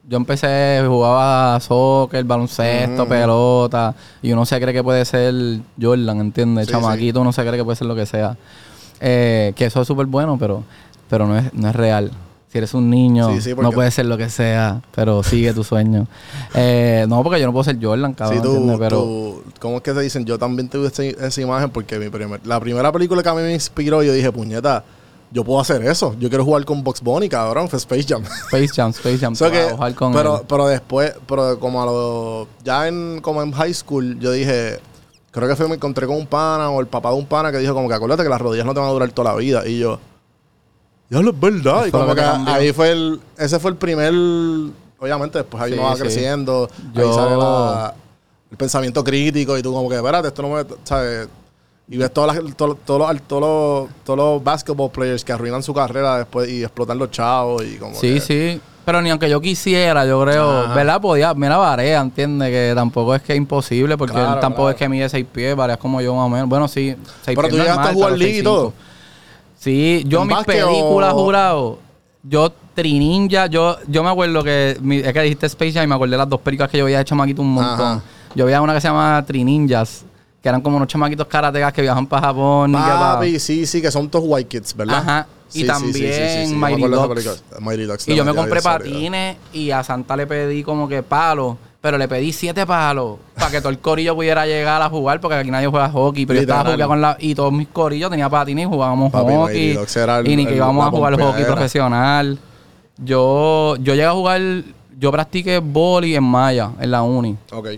Yo 0.07 0.18
empecé, 0.18 0.84
jugaba 0.88 1.60
soccer, 1.60 2.24
baloncesto, 2.24 3.04
Ujú. 3.04 3.10
pelota. 3.10 3.96
Y 4.22 4.31
uno 4.31 4.46
se 4.46 4.60
cree 4.62 4.74
que 4.74 4.84
puede 4.84 5.04
ser 5.06 5.34
Jordan, 5.81 6.19
¿entiendes? 6.19 6.68
Sí, 6.68 6.72
Chamaquito, 6.74 7.22
uno 7.22 7.31
se 7.34 7.42
cree 7.42 7.57
que 7.57 7.63
puede 7.63 7.75
ser 7.75 7.88
lo 7.88 7.96
que 7.96 8.06
sea. 8.06 8.38
Eh, 9.00 9.54
que 9.56 9.66
eso 9.66 9.81
es 9.81 9.88
súper 9.88 10.06
bueno, 10.06 10.38
pero, 10.38 10.63
pero 11.10 11.28
no, 11.28 11.38
es, 11.38 11.52
no 11.54 11.69
es 11.69 11.75
real. 11.75 12.12
Si 12.52 12.60
eres 12.60 12.74
un 12.74 12.90
niño, 12.90 13.42
Sí, 13.42 13.54
no 13.60 13.72
puedes 13.72 13.94
ser 13.96 14.06
lo 14.06 14.16
que 14.18 14.30
sea, 14.30 14.81
pero 14.94 15.24
sigue 15.24 15.54
tu 15.54 15.63
sueño. 15.63 16.08
Eh, 16.54 17.06
no, 17.10 17.22
porque 17.24 17.40
yo 17.40 17.48
no 17.48 17.51
puedo 17.51 17.63
ser 17.66 17.78
Jordan, 17.81 18.13
cabrón, 18.13 18.38
Sí, 18.38 18.44
tú, 18.44 18.50
¿entiendes? 18.54 18.78
Pero... 18.80 18.98
tú- 19.01 19.44
¿cómo 19.60 19.78
es 19.78 19.81
que 19.84 19.92
te 19.92 20.00
dicen? 20.01 20.24
Yo 20.24 20.38
también 20.38 20.69
tuve 20.69 20.88
esa, 20.88 21.04
esa 21.04 21.42
imagen 21.42 21.69
porque 21.72 21.98
mi 22.00 22.10
primer, 22.10 22.40
la 22.46 22.60
primera 22.62 22.92
película 22.94 23.22
que 23.24 23.30
a 23.30 23.34
mí 23.34 23.42
me 23.42 23.54
inspiró, 23.54 24.04
yo 24.04 24.13
dije, 24.13 24.31
puñeta, 24.31 24.84
yo 25.31 25.44
puedo 25.44 25.60
hacer 25.60 25.83
eso. 25.86 26.16
Yo 26.19 26.30
quiero 26.30 26.45
jugar 26.45 26.63
con 26.66 26.83
Box 26.83 27.01
Bunny, 27.01 27.27
cabrón, 27.30 27.68
fue 27.69 27.77
Space 27.77 28.06
Jam. 28.07 28.24
Space 28.24 28.69
Jam, 28.69 28.92
Space 28.92 29.18
Jam, 29.18 29.36
So 29.36 29.51
que- 29.51 29.57
para 29.60 29.75
jugar 29.75 29.95
con 29.95 30.13
pero, 30.13 30.36
él. 30.38 30.42
pero 30.48 30.68
después, 30.68 31.13
pero 31.27 31.60
como 31.60 31.81
a 31.81 31.86
lo, 31.86 32.48
ya 32.63 32.88
en, 32.88 33.19
como 33.22 33.42
en 33.42 33.51
high 33.51 33.74
school, 33.74 34.18
yo 34.19 34.31
dije, 34.31 34.80
creo 35.31 35.48
que 35.50 35.56
fue, 35.56 35.68
me 35.68 35.75
encontré 35.75 36.07
con 36.07 36.16
un 36.16 36.27
pana 36.27 36.69
o 36.69 36.80
el 36.80 36.88
papá 36.88 37.10
de 37.10 37.16
un 37.18 37.25
pana 37.25 37.51
que 37.51 37.57
dijo 37.57 37.74
como 37.74 37.88
que 37.89 37.95
acuérdate 37.95 38.24
que 38.24 38.30
las 38.30 38.39
rodillas 38.42 38.66
no 38.66 38.74
te 38.74 38.80
van 38.80 38.89
a 38.89 38.94
durar 38.94 39.12
toda 39.12 39.31
la 39.33 39.38
vida. 39.38 39.68
Y 39.68 39.80
yo, 39.80 40.00
ya 41.10 41.19
lo 41.22 41.31
es 41.31 41.39
verdad. 41.39 41.86
Y 41.86 41.89
Eso 41.89 42.00
como 42.00 42.16
que 42.16 42.22
ahí 42.22 42.72
fue 42.72 42.92
el, 42.92 43.19
ese 43.38 43.60
fue 43.60 43.72
el 43.72 43.77
primer, 43.77 44.13
obviamente 45.00 45.39
después 45.39 45.62
ahí 45.63 45.72
Sí, 45.74 45.77
uno 45.77 45.88
va 45.89 45.95
sí. 45.95 46.01
creciendo, 46.01 46.69
ahí 46.95 47.13
sale 47.13 47.36
la- 47.38 47.94
el 48.51 48.57
pensamiento 48.57 49.04
crítico 49.04 49.57
y 49.57 49.62
tú 49.62 49.74
como 49.74 49.89
que, 49.89 49.95
espérate, 49.95 50.27
esto 50.30 50.42
no 50.44 50.50
me, 50.50 50.63
¿sabes? 50.83 51.27
Y 51.88 51.98
ves 51.98 52.12
todas 52.12 52.36
las- 52.36 52.56
todos 52.56 52.78
todos 52.84 53.12
los, 53.14 53.22
todos 53.28 53.42
los, 53.42 54.04
todos 54.04 54.18
los 54.18 54.44
basketball 54.44 54.90
players 54.90 55.24
que 55.24 55.32
arruinan 55.34 55.62
su 55.62 55.74
carrera 55.74 56.18
después 56.18 56.50
y 56.50 56.64
explotan 56.64 56.98
los 56.98 57.12
chavos 57.12 57.64
y 57.64 57.78
como 57.78 57.94
Sí, 57.96 58.16
que- 58.16 58.20
sí. 58.22 58.62
Pero 58.86 59.02
ni 59.02 59.10
aunque 59.10 59.28
yo 59.30 59.42
quisiera, 59.42 60.06
yo 60.06 60.22
creo, 60.24 60.60
Ajá. 60.66 60.74
¿verdad? 60.76 61.02
Podía, 61.02 61.34
mira 61.34 61.58
Varea, 61.58 62.02
entiende 62.02 62.52
que 62.52 62.72
tampoco 62.76 63.16
es 63.16 63.22
que 63.24 63.34
es 63.34 63.38
imposible, 63.38 63.98
porque 63.98 64.14
Claro, 64.14 64.36
él 64.36 64.40
tampoco 64.40 64.64
claro. 64.66 64.70
es 64.72 64.76
que 64.78 64.90
mide 64.90 65.10
seis 65.10 65.26
pies, 65.32 65.56
Varea 65.56 65.74
es 65.76 65.80
como 65.82 66.02
yo 66.02 66.14
más 66.16 66.26
o 66.26 66.30
menos. 66.30 66.48
Bueno, 66.48 66.68
sí, 66.68 66.96
seis 67.24 67.36
Pero 67.36 67.42
pies 67.42 67.50
tú 67.50 67.56
llegaste 67.58 67.74
normal, 67.78 67.90
a 67.90 67.94
jugar 67.94 68.12
liga 68.14 68.30
y 68.32 68.34
6'5". 68.42 68.44
todo. 68.44 68.74
Sí, 69.58 70.04
yo 70.08 70.22
¿En 70.22 70.28
mis 70.28 70.38
películas 70.44 71.14
o- 71.14 71.24
jurado, 71.24 71.80
yo 72.24 72.52
Trininja, 72.76 73.46
yo, 73.48 73.78
yo 73.88 74.04
me 74.04 74.10
acuerdo 74.10 74.44
que, 74.44 74.72
es 75.04 75.14
que 75.14 75.22
dijiste 75.22 75.46
Space 75.48 75.72
Jam 75.74 75.86
y 75.86 75.88
me 75.88 75.96
acordé 75.96 76.12
de 76.12 76.18
las 76.18 76.30
dos 76.30 76.42
películas 76.42 76.70
que 76.70 76.78
yo 76.78 76.86
veía 76.86 76.98
de 77.00 77.06
chamaquito 77.06 77.42
un 77.42 77.54
montón. 77.54 77.82
Ajá. 77.88 78.02
Yo 78.36 78.46
veía 78.46 78.62
una 78.62 78.74
que 78.74 78.82
se 78.82 78.88
llama 78.90 79.24
Trininjas, 79.26 80.04
que 80.46 80.50
eran 80.50 80.62
como 80.62 80.78
unos 80.78 80.88
chamaquitos 80.88 81.26
karatecas 81.26 81.74
que 81.74 81.82
viajan 81.82 82.06
para 82.06 82.28
Japón. 82.28 82.70
y 82.70 82.74
que 82.76 82.80
Papi, 82.80 83.40
sí, 83.40 83.66
sí, 83.66 83.82
que 83.82 83.90
son 83.90 84.08
todos 84.12 84.26
white 84.28 84.48
kids, 84.48 84.76
¿verdad? 84.76 84.98
Ajá. 85.00 85.28
Y 85.52 85.64
también 85.64 86.60
Mighty 86.60 86.84
Ducks. 86.84 87.44
Mighty 87.60 87.86
Ducks 87.86 88.08
Y 88.08 88.14
yo 88.16 88.24
me 88.24 88.36
compré 88.36 88.62
patines 88.62 89.38
y 89.54 89.72
a 89.72 89.84
Santa 89.84 90.16
le 90.16 90.28
pedí 90.28 90.62
como 90.62 90.88
que 90.88 91.02
palos. 91.02 91.58
Pero 91.82 91.98
le 91.98 92.08
pedí 92.08 92.32
siete 92.32 92.64
palos 92.64 93.18
para 93.34 93.50
que 93.50 93.60
todo 93.60 93.70
el 93.70 93.80
corillo 93.80 94.14
pudiera 94.16 94.46
llegar 94.46 94.80
a 94.84 94.90
jugar, 94.90 95.20
porque 95.20 95.38
aquí 95.38 95.50
nadie 95.50 95.66
juega 95.68 95.90
hockey. 95.90 96.28
Pero 96.28 96.38
yo 96.38 96.42
estaba 96.42 96.62
jugando 96.62 96.88
con 96.90 97.02
la. 97.02 97.18
Y 97.20 97.34
todos 97.34 97.52
mis 97.52 97.68
corillos 97.70 98.12
tenía 98.12 98.30
patines 98.30 98.66
y 98.66 98.70
jugábamos 98.70 99.12
Papi, 99.12 99.34
hockey. 99.34 99.72
El- 99.72 100.28
y 100.32 100.36
ni 100.36 100.46
que 100.46 100.56
íbamos 100.56 100.86
a 100.86 100.92
jugar 100.92 101.20
hockey 101.20 101.44
profesional. 101.44 102.38
Yo, 103.04 103.78
yo 103.78 103.94
llegué 103.96 104.06
a 104.06 104.12
jugar. 104.12 104.42
Yo 105.00 105.12
practiqué 105.12 105.58
boli 105.58 106.16
en 106.16 106.24
Maya, 106.24 106.70
en 106.80 106.92
la 106.92 107.02
uni. 107.02 107.36
Ok. 107.52 107.70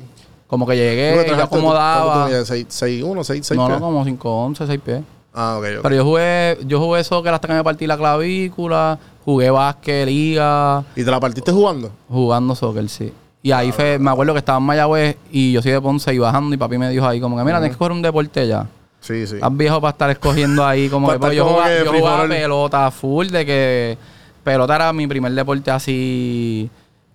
Como 0.47 0.65
que 0.65 0.73
¿Tú 0.73 0.79
llegué, 0.79 1.15
me 1.31 1.37
yo 1.37 1.43
acomodaba. 1.43 2.03
¿Cuánto 2.03 2.19
tú 2.23 2.29
medías? 2.29 2.47
¿Seis- 2.47 2.65
seis, 2.69 3.03
uno, 3.03 3.23
seis, 3.23 3.45
seis 3.45 3.57
No, 3.57 3.67
no, 3.69 3.79
como 3.79 4.03
5, 4.05 4.45
11, 4.45 4.65
6 4.67 4.79
pies. 4.83 5.01
Ah, 5.33 5.57
ok, 5.59 5.65
ok. 5.77 5.81
Pero 5.83 5.95
yo 5.95 6.03
jugué, 6.05 6.57
yo 6.65 6.79
jugué 6.79 7.03
soccer 7.03 7.33
hasta 7.33 7.47
que 7.47 7.53
me 7.53 7.63
partí 7.63 7.85
la 7.85 7.97
clavícula, 7.97 8.97
jugué 9.25 9.49
básquet, 9.51 10.05
liga, 10.07 10.83
¿Y 10.95 11.03
te 11.03 11.11
la 11.11 11.19
partiste 11.19 11.51
jugando? 11.51 11.91
jugando 12.09 12.55
soccer, 12.55 12.87
sí. 12.89 13.13
Y 13.43 13.51
ahí 13.51 13.71
fue, 13.71 13.99
me 13.99 14.09
acuerdo 14.09 14.33
que 14.33 14.39
estaba 14.39 14.57
en 14.57 14.63
Mayagüez 14.63 15.15
y 15.31 15.51
yo 15.51 15.61
soy 15.61 15.71
de 15.73 15.79
Ponce 15.81 16.13
y 16.13 16.17
bajando 16.17 16.53
y 16.55 16.57
papi 16.57 16.77
me 16.77 16.89
dijo 16.89 17.05
ahí 17.05 17.19
como 17.21 17.37
que 17.37 17.43
mira, 17.43 17.59
tienes 17.59 17.75
que 17.75 17.77
coger 17.77 17.91
un 17.91 18.01
deporte 18.01 18.47
ya. 18.47 18.67
Sí, 18.99 19.27
sí. 19.27 19.35
Estás 19.35 19.55
viejo 19.55 19.79
para 19.79 19.91
estar 19.91 20.09
escogiendo 20.09 20.65
ahí 20.65 20.89
como 20.89 21.07
que... 21.09 21.15
estar 21.15 21.31
yo 21.31 21.45
jugaba, 21.45 21.69
yo 21.83 21.93
jugaba 21.93 22.27
pelota 22.27 22.89
full 22.91 23.27
de 23.27 23.45
que... 23.45 23.97
Pelota 24.43 24.75
era 24.75 24.93
mi 24.93 25.07
primer 25.07 25.31
deporte 25.33 25.69
así 25.71 26.69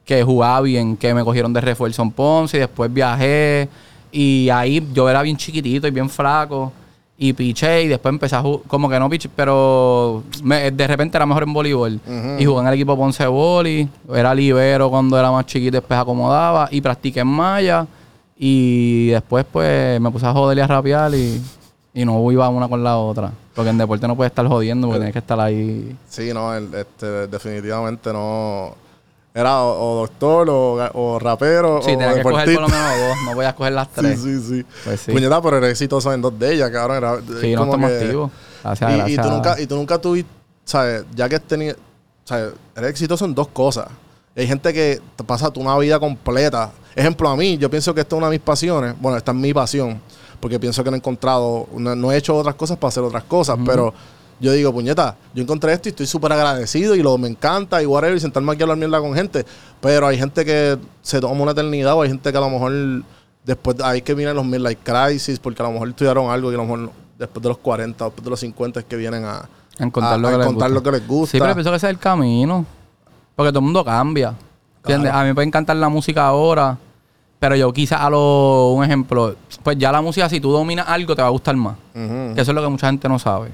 que 0.04 0.22
jugaba 0.22 0.60
bien, 0.62 0.96
que 0.96 1.14
me 1.14 1.24
cogieron 1.24 1.52
de 1.52 1.60
refuerzo 1.60 2.02
en 2.02 2.10
Ponce 2.10 2.56
y 2.56 2.60
después 2.60 2.92
viajé 2.92 3.68
y 4.10 4.48
ahí 4.50 4.86
yo 4.92 5.08
era 5.08 5.22
bien 5.22 5.36
chiquitito 5.36 5.86
y 5.86 5.90
bien 5.90 6.10
flaco 6.10 6.72
y 7.16 7.32
piché 7.34 7.82
y 7.84 7.88
después 7.88 8.12
empecé 8.12 8.34
a 8.34 8.40
jugar, 8.42 8.62
como 8.66 8.88
que 8.88 8.98
no 8.98 9.08
piché, 9.08 9.28
pero 9.34 10.24
me- 10.42 10.70
de 10.72 10.86
repente 10.88 11.16
era 11.16 11.24
mejor 11.24 11.44
en 11.44 11.52
voleibol 11.52 12.00
y 12.38 12.44
jugué 12.44 12.60
en 12.62 12.66
el 12.66 12.74
equipo 12.74 12.96
Ponce 12.96 13.26
Boli, 13.26 13.88
era 14.12 14.34
libero 14.34 14.90
cuando 14.90 15.16
era 15.18 15.30
más 15.30 15.46
chiquito 15.46 15.76
y 15.76 15.80
después 15.80 15.98
acomodaba 16.00 16.68
y 16.70 16.80
practiqué 16.80 17.20
en 17.20 17.28
malla 17.28 17.86
y 18.36 19.08
después 19.08 19.44
pues 19.50 20.00
me 20.00 20.10
puse 20.10 20.26
a 20.26 20.32
joder 20.32 20.58
y 20.58 20.60
a 20.62 20.66
rapear 20.66 21.14
y, 21.14 21.40
y 21.94 22.04
no 22.04 22.30
iba 22.32 22.48
una 22.48 22.68
con 22.68 22.82
la 22.82 22.96
otra. 22.98 23.30
Porque 23.54 23.70
en 23.70 23.78
deporte 23.78 24.08
no 24.08 24.16
puedes 24.16 24.30
estar 24.30 24.46
jodiendo 24.48 24.88
porque 24.88 24.98
tienes 25.00 25.12
que 25.12 25.18
estar 25.18 25.38
ahí. 25.38 25.94
Sí, 26.08 26.30
no, 26.32 26.54
el- 26.54 26.74
este, 26.74 27.26
definitivamente 27.28 28.12
no. 28.12 28.74
Era 29.34 29.62
o, 29.62 29.92
o 29.92 30.00
doctor 30.00 30.50
o, 30.50 30.90
o 30.92 31.18
rapero 31.18 31.80
Sí, 31.82 31.92
o 31.92 31.98
tenías 31.98 32.14
que 32.14 32.20
escoger 32.20 32.52
por 32.54 32.62
lo 32.62 32.68
menos 32.68 32.98
dos, 32.98 33.16
no 33.24 33.34
voy 33.34 33.44
a 33.46 33.48
escoger 33.48 33.72
las 33.72 33.88
Sí, 33.94 34.00
tres. 34.00 34.20
sí, 34.20 34.40
sí. 34.40 34.64
Pues 34.84 35.00
sí. 35.00 35.12
Puñeta, 35.12 35.40
pero 35.40 35.56
eres 35.56 35.70
exitoso 35.70 36.12
en 36.12 36.20
dos 36.20 36.38
de 36.38 36.52
ellas, 36.54 36.70
cabrón. 36.70 36.96
Era, 36.98 37.16
Sí, 37.40 37.54
no 37.54 37.64
estamos. 37.64 37.90
Gracias, 37.90 38.90
y, 38.90 38.96
gracias. 38.96 39.26
tú 39.26 39.32
nunca, 39.32 39.60
y 39.60 39.66
tú 39.66 39.76
nunca 39.76 39.98
tuviste, 39.98 40.30
¿sabes? 40.64 41.04
Ya 41.14 41.28
que 41.28 41.36
has 41.36 41.42
tenido, 41.42 41.76
¿sabes? 42.24 42.52
Eres 42.76 42.90
exitoso 42.90 43.24
en 43.24 43.34
dos 43.34 43.48
cosas. 43.48 43.88
Hay 44.36 44.46
gente 44.46 44.72
que 44.72 45.00
te 45.16 45.24
pasa 45.24 45.50
toda 45.50 45.66
una 45.66 45.78
vida 45.78 45.98
completa. 45.98 46.70
Ejemplo, 46.94 47.28
a 47.28 47.36
mí, 47.36 47.56
yo 47.58 47.70
pienso 47.70 47.94
que 47.94 48.02
esta 48.02 48.14
es 48.14 48.18
una 48.18 48.26
de 48.28 48.32
mis 48.36 48.40
pasiones. 48.40 48.94
Bueno, 49.00 49.16
esta 49.18 49.32
es 49.32 49.36
mi 49.38 49.52
pasión. 49.54 50.00
Porque 50.40 50.58
pienso 50.58 50.82
que 50.82 50.90
no 50.90 50.96
he 50.96 50.98
encontrado, 50.98 51.68
no, 51.76 51.94
no 51.94 52.12
he 52.12 52.16
hecho 52.16 52.36
otras 52.36 52.54
cosas 52.54 52.76
para 52.76 52.88
hacer 52.88 53.02
otras 53.02 53.24
cosas. 53.24 53.58
Pero 53.64 53.92
yo 54.40 54.52
digo, 54.52 54.72
puñeta, 54.72 55.16
yo 55.34 55.42
encontré 55.42 55.72
esto 55.72 55.88
y 55.88 55.90
estoy 55.90 56.06
súper 56.06 56.32
agradecido 56.32 56.94
y 56.94 57.02
lo 57.02 57.16
me 57.18 57.28
encanta 57.28 57.82
y 57.82 57.86
whatever, 57.86 58.16
y 58.16 58.20
sentarme 58.20 58.52
aquí 58.52 58.62
a 58.62 58.64
hablar 58.64 58.78
mierda 58.78 59.00
con 59.00 59.14
gente. 59.14 59.44
Pero 59.80 60.06
hay 60.06 60.18
gente 60.18 60.44
que 60.44 60.78
se 61.00 61.20
toma 61.20 61.40
una 61.42 61.52
eternidad 61.52 61.94
o 61.94 62.02
hay 62.02 62.08
gente 62.08 62.30
que 62.32 62.38
a 62.38 62.40
lo 62.40 62.50
mejor 62.50 62.72
después 63.44 63.76
ahí 63.82 64.02
que 64.02 64.14
vienen 64.14 64.34
los 64.36 64.44
midlife 64.44 64.78
crisis 64.82 65.38
porque 65.38 65.62
a 65.62 65.66
lo 65.66 65.72
mejor 65.72 65.88
estudiaron 65.88 66.30
algo 66.30 66.50
y 66.50 66.54
a 66.54 66.58
lo 66.58 66.64
mejor 66.64 66.90
después 67.18 67.42
de 67.42 67.48
los 67.48 67.58
40 67.58 68.04
después 68.04 68.24
de 68.24 68.30
los 68.30 68.40
50 68.40 68.80
es 68.80 68.86
que 68.86 68.96
vienen 68.96 69.24
a, 69.24 69.38
A 69.38 69.48
encontrar 69.84 70.14
a- 70.14 70.18
lo 70.18 70.28
a 70.28 70.30
que 70.32 70.36
les 70.38 70.46
encontrar 70.46 70.70
gusta. 70.70 70.74
lo 70.74 70.82
que 70.92 70.98
les 70.98 71.08
gusta. 71.08 71.30
Sí, 71.32 71.40
pero 71.40 71.54
pienso 71.54 71.70
que 71.70 71.76
ese 71.76 71.86
es 71.86 71.90
el 71.90 71.98
camino. 71.98 72.64
Porque 73.34 73.50
todo 73.50 73.60
el 73.60 73.64
mundo 73.64 73.84
cambia. 73.84 74.34
¿Entiendes? 74.78 75.10
Claro. 75.10 75.18
A 75.18 75.22
mí 75.22 75.28
me 75.30 75.34
puede 75.34 75.46
encantar 75.46 75.76
la 75.76 75.88
música 75.88 76.26
ahora, 76.26 76.76
pero 77.38 77.56
yo 77.56 77.72
quizás 77.72 78.00
a 78.00 78.10
lo... 78.10 78.72
Un 78.76 78.84
ejemplo, 78.84 79.34
pues 79.62 79.78
ya 79.78 79.90
la 79.92 80.02
música, 80.02 80.28
si 80.28 80.38
tú 80.40 80.50
dominas 80.52 80.86
algo, 80.88 81.14
te 81.16 81.22
va 81.22 81.28
a 81.28 81.30
gustar 81.30 81.56
más. 81.56 81.76
Que 81.94 82.32
eso 82.40 82.50
es 82.50 82.54
lo 82.54 82.62
que 82.62 82.68
mucha 82.68 82.88
gente 82.88 83.08
no 83.08 83.18
sabe. 83.18 83.50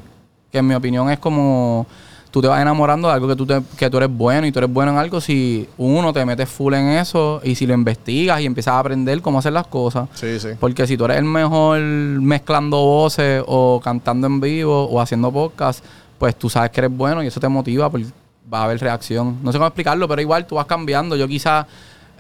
Que 0.53 0.59
en 0.59 0.67
mi 0.67 0.75
opinión 0.75 1.11
es 1.11 1.19
como... 1.19 1.87
Tú 2.31 2.43
te 2.43 2.47
vas 2.49 2.61
enamorando 2.61 3.09
de 3.09 3.15
algo 3.15 3.27
que 3.27 3.35
tú, 3.37 3.47
te- 3.47 3.63
que 3.79 3.89
tú 3.89 3.97
eres 3.97 4.11
bueno 4.11 4.47
y 4.47 4.53
tú 4.53 4.59
eres 4.59 4.71
bueno 4.71 4.93
en 4.93 4.99
algo 4.99 5.19
si 5.19 5.67
uno 5.79 6.13
te 6.13 6.23
metes 6.27 6.47
full 6.47 6.75
en 6.75 6.89
eso 6.91 7.41
y 7.43 7.55
si 7.55 7.67
lo 7.67 7.73
investigas 7.73 8.39
y 8.43 8.45
empiezas 8.45 8.75
a 8.75 8.79
aprender 8.81 9.23
cómo 9.23 9.39
hacer 9.39 9.55
las 9.55 9.67
cosas. 9.67 10.11
Sí, 10.13 10.39
sí. 10.39 10.49
Porque 10.61 10.87
si 10.87 10.99
tú 10.99 11.07
eres 11.07 11.17
el 11.17 11.25
mejor 11.25 11.81
mezclando 11.81 12.77
voces 12.77 13.43
o 13.47 13.81
cantando 13.83 14.27
en 14.27 14.41
vivo 14.43 14.85
o 14.85 15.01
haciendo 15.01 15.33
podcast, 15.33 15.83
pues 16.19 16.37
tú 16.37 16.51
sabes 16.51 16.71
que 16.71 16.81
eres 16.83 16.95
bueno 16.95 17.23
y 17.23 17.29
eso 17.29 17.41
te 17.41 17.49
motiva, 17.49 17.89
porque 17.89 18.07
va 18.53 18.61
a 18.61 18.65
haber 18.65 18.79
reacción. 18.79 19.39
No 19.43 19.51
sé 19.51 19.57
cómo 19.57 19.69
explicarlo, 19.69 20.07
pero 20.07 20.21
igual 20.21 20.47
tú 20.47 20.57
vas 20.57 20.67
cambiando. 20.67 21.17
Yo 21.17 21.27
quizás 21.27 21.65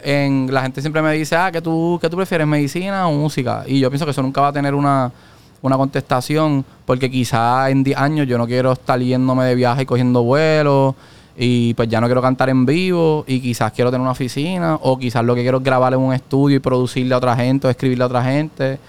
en 0.02 0.48
la 0.50 0.62
gente 0.62 0.80
siempre 0.80 1.02
me 1.02 1.12
dice, 1.12 1.36
ah, 1.36 1.52
que 1.52 1.60
tú, 1.60 1.98
que 2.00 2.08
tú 2.08 2.16
prefieres 2.16 2.46
medicina 2.46 3.06
o 3.08 3.12
música? 3.12 3.64
Y 3.66 3.78
yo 3.78 3.90
pienso 3.90 4.06
que 4.06 4.12
eso 4.12 4.22
nunca 4.22 4.40
va 4.40 4.48
a 4.48 4.52
tener 4.54 4.74
una, 4.74 5.12
una 5.62 5.76
contestación, 5.76 6.64
porque 6.84 7.10
quizás 7.10 7.70
en 7.70 7.82
10 7.82 7.98
años 7.98 8.26
yo 8.26 8.38
no 8.38 8.46
quiero 8.46 8.72
estar 8.72 8.98
yéndome 9.00 9.44
de 9.44 9.54
viaje 9.54 9.82
y 9.82 9.86
cogiendo 9.86 10.22
vuelos. 10.22 10.94
Y 11.40 11.72
pues 11.74 11.88
ya 11.88 12.00
no 12.00 12.08
quiero 12.08 12.20
cantar 12.20 12.48
en 12.48 12.66
vivo 12.66 13.24
y 13.24 13.40
quizás 13.40 13.70
quiero 13.70 13.92
tener 13.92 14.00
una 14.00 14.10
oficina 14.10 14.76
o 14.82 14.98
quizás 14.98 15.24
lo 15.24 15.36
que 15.36 15.42
quiero 15.42 15.58
es 15.58 15.62
grabar 15.62 15.94
en 15.94 16.00
un 16.00 16.12
estudio 16.12 16.56
y 16.56 16.58
producirle 16.58 17.14
a 17.14 17.18
otra 17.18 17.36
gente 17.36 17.68
o 17.68 17.70
escribirle 17.70 18.02
a 18.02 18.06
otra 18.08 18.24
gente. 18.24 18.80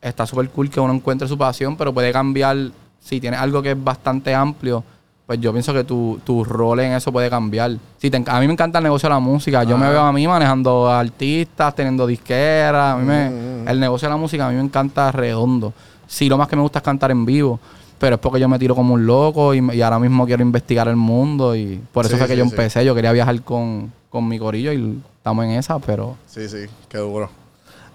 Está 0.00 0.26
súper 0.26 0.48
cool 0.48 0.70
que 0.70 0.80
uno 0.80 0.94
encuentre 0.94 1.28
su 1.28 1.36
pasión, 1.36 1.76
pero 1.76 1.92
puede 1.92 2.10
cambiar. 2.10 2.56
Si 3.00 3.20
tienes 3.20 3.38
algo 3.38 3.60
que 3.60 3.72
es 3.72 3.84
bastante 3.84 4.34
amplio, 4.34 4.82
pues 5.30 5.40
yo 5.40 5.52
pienso 5.52 5.72
que 5.72 5.84
tu, 5.84 6.18
tu 6.24 6.42
rol 6.42 6.80
en 6.80 6.90
eso 6.90 7.12
puede 7.12 7.30
cambiar. 7.30 7.76
Si 7.98 8.10
te 8.10 8.16
a 8.26 8.40
mí 8.40 8.48
me 8.48 8.52
encanta 8.52 8.78
el 8.78 8.82
negocio 8.82 9.08
de 9.08 9.14
la 9.14 9.20
música. 9.20 9.62
Yo 9.62 9.78
me 9.78 9.88
veo 9.88 10.00
a 10.00 10.12
mí 10.12 10.26
manejando 10.26 10.88
artistas, 10.90 11.72
teniendo 11.72 12.04
disqueras. 12.04 12.94
A 12.94 12.96
mí 12.98 13.06
me- 13.06 13.30
Mm. 13.30 13.68
el 13.68 13.78
negocio 13.78 14.08
de 14.08 14.14
la 14.14 14.16
música 14.16 14.48
a 14.48 14.50
mí 14.50 14.56
me 14.56 14.62
encanta 14.64 15.12
redondo. 15.12 15.72
Sí, 16.08 16.28
lo 16.28 16.36
más 16.36 16.48
que 16.48 16.56
me 16.56 16.62
gusta 16.62 16.80
es 16.80 16.82
cantar 16.84 17.12
en 17.12 17.24
vivo. 17.24 17.60
Pero 18.00 18.16
es 18.16 18.20
porque 18.20 18.40
yo 18.40 18.48
me 18.48 18.58
tiro 18.58 18.74
como 18.74 18.94
un 18.94 19.06
loco 19.06 19.54
y, 19.54 19.80
ahora 19.80 20.00
mismo 20.00 20.26
quiero 20.26 20.42
investigar 20.42 20.88
el 20.88 20.96
mundo. 20.96 21.54
Y 21.54 21.80
por 21.92 22.06
eso 22.06 22.14
Sí, 22.16 22.18
fue 22.18 22.26
que 22.26 22.32
sí, 22.32 22.38
yo 22.40 22.44
sí. 22.46 22.50
empecé. 22.50 22.84
Yo 22.84 22.92
quería 22.96 23.12
viajar 23.12 23.40
con, 23.42 23.92
con 24.08 24.26
mi 24.26 24.36
corillo 24.36 24.72
y 24.72 24.98
estamos 25.18 25.44
en 25.44 25.52
esa, 25.52 25.78
pero... 25.78 26.16
Sí, 26.26 26.48
sí, 26.48 26.66
qué 26.88 26.98
duro. 26.98 27.30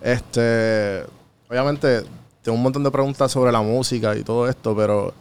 Este, 0.01 1.03
obviamente, 1.49 2.03
tengo 2.41 2.55
un 2.55 2.63
montón 2.63 2.81
de 2.85 2.91
preguntas 2.91 3.29
sobre 3.29 3.51
la 3.51 3.61
música 3.61 4.15
y 4.15 4.23
todo 4.23 4.47
esto, 4.47 4.73
pero 4.73 5.13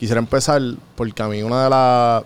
quisiera 0.00 0.18
empezar 0.18 0.60
porque 0.96 1.22
a 1.22 1.28
mí 1.28 1.42
una 1.42 1.64
de 1.64 1.70
las. 1.70 2.24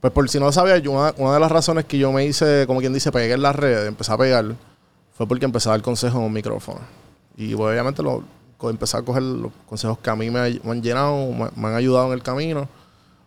Pues 0.00 0.12
por 0.12 0.28
si 0.28 0.38
no 0.38 0.46
lo 0.46 0.52
sabía, 0.52 0.78
yo 0.78 0.92
una, 0.92 1.12
de 1.34 1.40
las 1.40 1.50
razones 1.50 1.84
que 1.86 1.96
yo 1.98 2.12
me 2.12 2.24
hice, 2.26 2.64
como 2.66 2.80
quien 2.80 2.92
dice, 2.92 3.10
pegué 3.10 3.32
en 3.32 3.42
las 3.42 3.56
redes, 3.56 3.88
empecé 3.88 4.12
a 4.12 4.16
pegar, 4.18 4.54
fue 5.16 5.26
porque 5.26 5.44
empecé 5.44 5.68
a 5.68 5.72
dar 5.72 5.82
consejos 5.82 6.18
en 6.20 6.26
un 6.26 6.32
micrófono. 6.32 6.80
Y 7.36 7.54
obviamente 7.54 8.02
lo, 8.02 8.22
empecé 8.64 8.96
a 8.96 9.02
coger 9.02 9.22
los 9.22 9.50
consejos 9.68 9.98
que 9.98 10.10
a 10.10 10.14
mí 10.16 10.30
me, 10.30 10.38
han 10.40 10.82
llenado, 10.82 11.32
me, 11.32 11.68
han 11.68 11.74
ayudado 11.74 12.06
en 12.08 12.12
el 12.12 12.22
camino. 12.22 12.68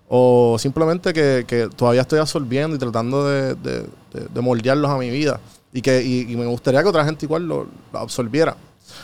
O 0.08 0.58
simplemente 0.60 1.14
que, 1.14 1.46
que 1.48 1.68
todavía 1.70 2.02
estoy 2.02 2.20
absorbiendo 2.20 2.76
y 2.76 2.80
tratando 2.80 3.28
de, 3.28 3.56
de- 3.56 3.88
de- 4.14 4.28
de 4.34 4.42
moldearlos 4.42 4.92
a 4.92 4.98
mi 4.98 5.10
vida. 5.10 5.40
Y 5.74 5.82
que 5.82 6.02
y, 6.04 6.36
me 6.36 6.46
gustaría 6.46 6.82
que 6.84 6.90
otra 6.90 7.06
gente 7.06 7.26
igual 7.26 7.48
lo, 7.48 7.68
lo 7.94 8.00
absorbiera. 8.00 8.56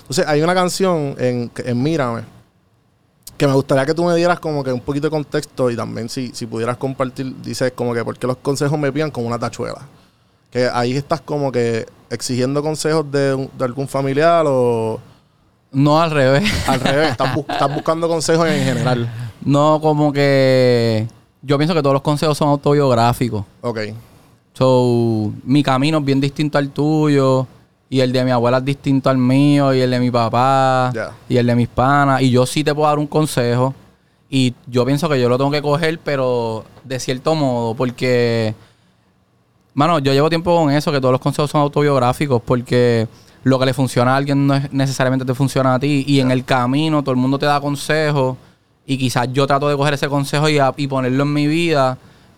Entonces, 0.01 0.25
hay 0.27 0.41
una 0.41 0.53
canción 0.53 1.15
en, 1.17 1.49
en 1.57 1.81
Mírame 1.83 2.23
que 3.37 3.47
me 3.47 3.53
gustaría 3.53 3.85
que 3.85 3.93
tú 3.93 4.03
me 4.03 4.15
dieras 4.15 4.39
como 4.39 4.63
que 4.63 4.71
un 4.71 4.81
poquito 4.81 5.07
de 5.07 5.11
contexto 5.11 5.69
y 5.69 5.75
también 5.75 6.09
si, 6.09 6.31
si 6.33 6.45
pudieras 6.45 6.77
compartir, 6.77 7.35
dices 7.41 7.71
como 7.73 7.93
que 7.93 8.03
porque 8.03 8.27
los 8.27 8.37
consejos 8.37 8.77
me 8.79 8.91
piden 8.91 9.11
como 9.11 9.27
una 9.27 9.39
tachuela. 9.39 9.81
Que 10.51 10.69
ahí 10.73 10.95
estás 10.95 11.21
como 11.21 11.51
que 11.51 11.85
exigiendo 12.09 12.63
consejos 12.63 13.09
de, 13.11 13.49
algún 13.59 13.87
familiar 13.87 14.45
o 14.47 14.99
No 15.71 16.01
al 16.01 16.11
revés. 16.11 16.51
al 16.67 16.79
revés, 16.79 17.11
estás, 17.11 17.37
estás 17.37 17.73
buscando 17.73 18.07
consejos 18.07 18.47
en 18.47 18.63
general. 18.63 19.09
No, 19.45 19.79
como 19.81 20.11
que 20.11 21.07
yo 21.41 21.57
pienso 21.57 21.73
que 21.73 21.81
todos 21.81 21.93
los 21.93 22.01
consejos 22.01 22.37
son 22.37 22.49
autobiográficos. 22.49 23.45
Ok. 23.61 23.79
So, 24.53 25.31
mi 25.43 25.61
camino 25.61 25.99
es 25.99 26.05
bien 26.05 26.19
distinto 26.19 26.57
al 26.57 26.69
tuyo. 26.71 27.45
Y 27.89 28.01
el 28.01 28.11
de 28.11 28.23
mi 28.25 28.31
abuela 28.31 28.57
es 28.57 28.65
distinto 28.65 29.09
al 29.09 29.17
mío. 29.17 29.73
Y 29.73 29.79
el 29.81 29.91
de 29.91 29.99
mi 29.99 30.11
papá. 30.11 30.91
Y 31.29 31.37
el 31.37 31.47
de 31.47 31.55
mis 31.55 31.67
panas. 31.69 32.21
Y 32.21 32.29
yo 32.31 32.45
sí 32.45 32.63
te 32.63 32.73
puedo 32.75 32.87
dar 32.89 32.99
un 32.99 33.07
consejo. 33.07 33.73
Y 34.29 34.53
yo 34.67 34.85
pienso 34.85 35.07
que 35.07 35.19
yo 35.21 35.29
lo 35.29 35.37
tengo 35.37 35.51
que 35.51 35.61
coger, 35.61 35.99
pero 36.03 36.65
de 36.83 36.99
cierto 36.99 37.33
modo. 37.33 37.75
Porque, 37.75 38.53
mano, 39.73 39.99
yo 39.99 40.11
llevo 40.13 40.29
tiempo 40.29 40.55
con 40.55 40.71
eso, 40.71 40.91
que 40.91 40.99
todos 40.99 41.11
los 41.13 41.21
consejos 41.21 41.49
son 41.51 41.61
autobiográficos. 41.61 42.41
Porque 42.41 43.07
lo 43.43 43.57
que 43.59 43.65
le 43.65 43.73
funciona 43.73 44.13
a 44.13 44.17
alguien 44.17 44.45
no 44.47 44.55
es 44.55 44.71
necesariamente 44.73 45.23
te 45.25 45.33
funciona 45.33 45.75
a 45.75 45.79
ti. 45.79 46.03
Y 46.07 46.19
en 46.19 46.31
el 46.31 46.43
camino 46.43 47.01
todo 47.01 47.11
el 47.11 47.17
mundo 47.17 47.39
te 47.39 47.45
da 47.45 47.61
consejos. 47.61 48.35
Y 48.85 48.97
quizás 48.97 49.27
yo 49.31 49.45
trato 49.47 49.67
de 49.69 49.75
coger 49.77 49.93
ese 49.93 50.07
consejo 50.09 50.49
y, 50.49 50.59
a- 50.59 50.73
y 50.77 50.87
ponerlo 50.87 51.23
en 51.23 51.33
mi 51.33 51.47
vida. 51.47 51.97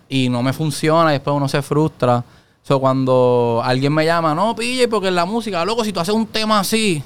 Y 0.09 0.29
no 0.29 0.43
me 0.43 0.53
funciona. 0.53 1.09
Y 1.11 1.13
después 1.13 1.35
uno 1.35 1.47
se 1.47 1.61
frustra. 1.61 2.23
So, 2.63 2.79
cuando 2.79 3.61
alguien 3.63 3.93
me 3.93 4.05
llama, 4.05 4.35
no, 4.35 4.55
pille, 4.55 4.87
porque 4.87 5.07
en 5.07 5.15
la 5.15 5.25
música, 5.25 5.63
loco, 5.65 5.83
si 5.83 5.91
tú 5.91 5.99
haces 5.99 6.13
un 6.13 6.27
tema 6.27 6.59
así, 6.59 7.03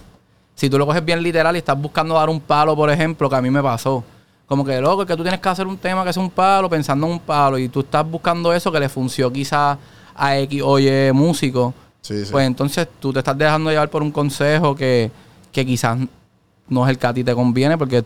si 0.55 0.69
tú 0.69 0.77
lo 0.77 0.85
coges 0.85 1.03
bien 1.03 1.21
literal 1.23 1.55
y 1.55 1.59
estás 1.59 1.79
buscando 1.79 2.15
dar 2.15 2.29
un 2.29 2.39
palo, 2.39 2.75
por 2.75 2.89
ejemplo, 2.89 3.29
que 3.29 3.35
a 3.35 3.41
mí 3.41 3.49
me 3.49 3.61
pasó. 3.61 4.03
Como 4.45 4.65
que, 4.65 4.81
loco, 4.81 5.03
es 5.03 5.07
que 5.07 5.15
tú 5.15 5.23
tienes 5.23 5.39
que 5.39 5.49
hacer 5.49 5.65
un 5.65 5.77
tema 5.77 6.03
que 6.03 6.09
es 6.09 6.17
un 6.17 6.29
palo, 6.29 6.69
pensando 6.69 7.07
en 7.07 7.13
un 7.13 7.19
palo, 7.19 7.57
y 7.57 7.69
tú 7.69 7.79
estás 7.79 8.09
buscando 8.09 8.53
eso 8.53 8.71
que 8.71 8.79
le 8.79 8.89
funcionó 8.89 9.31
quizás 9.31 9.77
a 10.15 10.37
X 10.39 10.61
o 10.63 10.79
Y 10.79 11.11
músico. 11.13 11.73
Sí, 12.01 12.25
sí. 12.25 12.31
Pues 12.31 12.45
entonces 12.45 12.87
tú 12.99 13.13
te 13.13 13.19
estás 13.19 13.37
dejando 13.37 13.69
llevar 13.69 13.89
por 13.89 14.01
un 14.03 14.11
consejo 14.11 14.75
que, 14.75 15.09
que 15.51 15.65
quizás 15.65 15.97
no 16.67 16.83
es 16.83 16.89
el 16.89 16.97
que 16.97 17.07
a 17.07 17.13
ti 17.13 17.23
te 17.23 17.33
conviene, 17.33 17.77
porque 17.77 18.03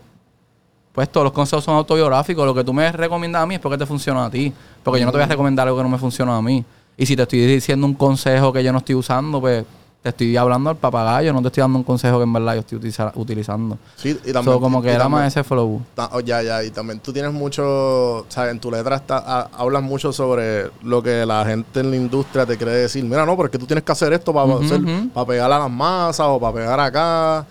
pues 0.92 1.08
todos 1.10 1.24
los 1.24 1.32
consejos 1.32 1.64
son 1.64 1.76
autobiográficos. 1.76 2.44
Lo 2.44 2.54
que 2.54 2.64
tú 2.64 2.72
me 2.72 2.90
recomiendas 2.90 3.42
a 3.42 3.46
mí 3.46 3.54
es 3.54 3.60
porque 3.60 3.78
te 3.78 3.86
funciona 3.86 4.24
a 4.24 4.30
ti. 4.30 4.52
Porque 4.82 4.98
yo 4.98 5.06
no 5.06 5.12
te 5.12 5.18
voy 5.18 5.24
a 5.24 5.28
recomendar 5.28 5.68
algo 5.68 5.78
que 5.78 5.84
no 5.84 5.88
me 5.88 5.98
funciona 5.98 6.36
a 6.36 6.42
mí. 6.42 6.64
Y 6.98 7.06
si 7.06 7.14
te 7.16 7.22
estoy 7.22 7.46
diciendo 7.46 7.86
un 7.86 7.94
consejo 7.94 8.52
que 8.52 8.62
yo 8.62 8.72
no 8.72 8.78
estoy 8.78 8.96
usando, 8.96 9.40
pues 9.40 9.64
te 10.02 10.08
estoy 10.10 10.36
hablando 10.36 10.70
al 10.70 10.76
papagayo, 10.76 11.32
no 11.32 11.40
te 11.42 11.48
estoy 11.48 11.60
dando 11.60 11.78
un 11.78 11.84
consejo 11.84 12.18
que 12.18 12.24
en 12.24 12.32
verdad 12.32 12.54
yo 12.54 12.60
estoy 12.60 12.78
utiliza- 12.78 13.12
utilizando. 13.14 13.78
Sí, 13.96 14.18
y 14.24 14.30
So, 14.32 14.60
como 14.60 14.82
que 14.82 14.90
era 14.90 15.00
también- 15.04 15.22
más 15.22 15.32
ese 15.32 15.44
flow. 15.44 15.80
Ta- 15.94 16.10
oh, 16.12 16.20
ya, 16.20 16.42
ya, 16.42 16.62
y 16.64 16.70
también 16.70 16.98
tú 17.00 17.12
tienes 17.12 17.32
mucho, 17.32 18.26
¿sabes? 18.28 18.50
En 18.52 18.60
tu 18.60 18.70
letra 18.70 18.96
está, 18.96 19.18
ha- 19.18 19.48
hablas 19.56 19.82
mucho 19.82 20.12
sobre 20.12 20.70
lo 20.82 21.02
que 21.02 21.24
la 21.26 21.44
gente 21.44 21.80
en 21.80 21.90
la 21.90 21.96
industria 21.96 22.46
te 22.46 22.56
quiere 22.56 22.72
decir. 22.72 23.04
Mira, 23.04 23.24
no, 23.26 23.36
porque 23.36 23.58
tú 23.58 23.66
tienes 23.66 23.84
que 23.84 23.92
hacer 23.92 24.12
esto 24.12 24.32
para, 24.32 24.54
hacer- 24.54 24.80
para 25.14 25.26
pegar 25.26 25.52
a 25.52 25.58
las 25.60 25.70
masas 25.70 26.26
o 26.28 26.38
para 26.40 26.52
pegar 26.54 26.80
acá. 26.80 27.46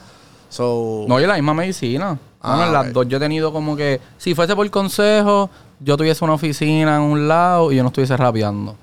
So, 0.49 1.05
No, 1.07 1.19
y 1.19 1.25
la 1.25 1.35
misma 1.35 1.53
medicina. 1.53 2.17
Ah, 2.41 2.49
Bueno, 2.55 2.67
en 2.67 2.73
las 2.73 2.93
dos 2.93 3.07
yo 3.07 3.17
he 3.17 3.19
tenido 3.19 3.51
como 3.51 3.75
que, 3.75 3.99
si 4.17 4.33
fuese 4.35 4.55
por 4.55 4.69
consejo, 4.69 5.49
yo 5.79 5.97
tuviese 5.97 6.23
una 6.23 6.33
oficina 6.33 6.95
en 6.95 7.01
un 7.01 7.27
lado 7.27 7.71
y 7.71 7.75
yo 7.75 7.83
no 7.83 7.89
estuviese 7.89 8.17
rapeando. 8.17 8.75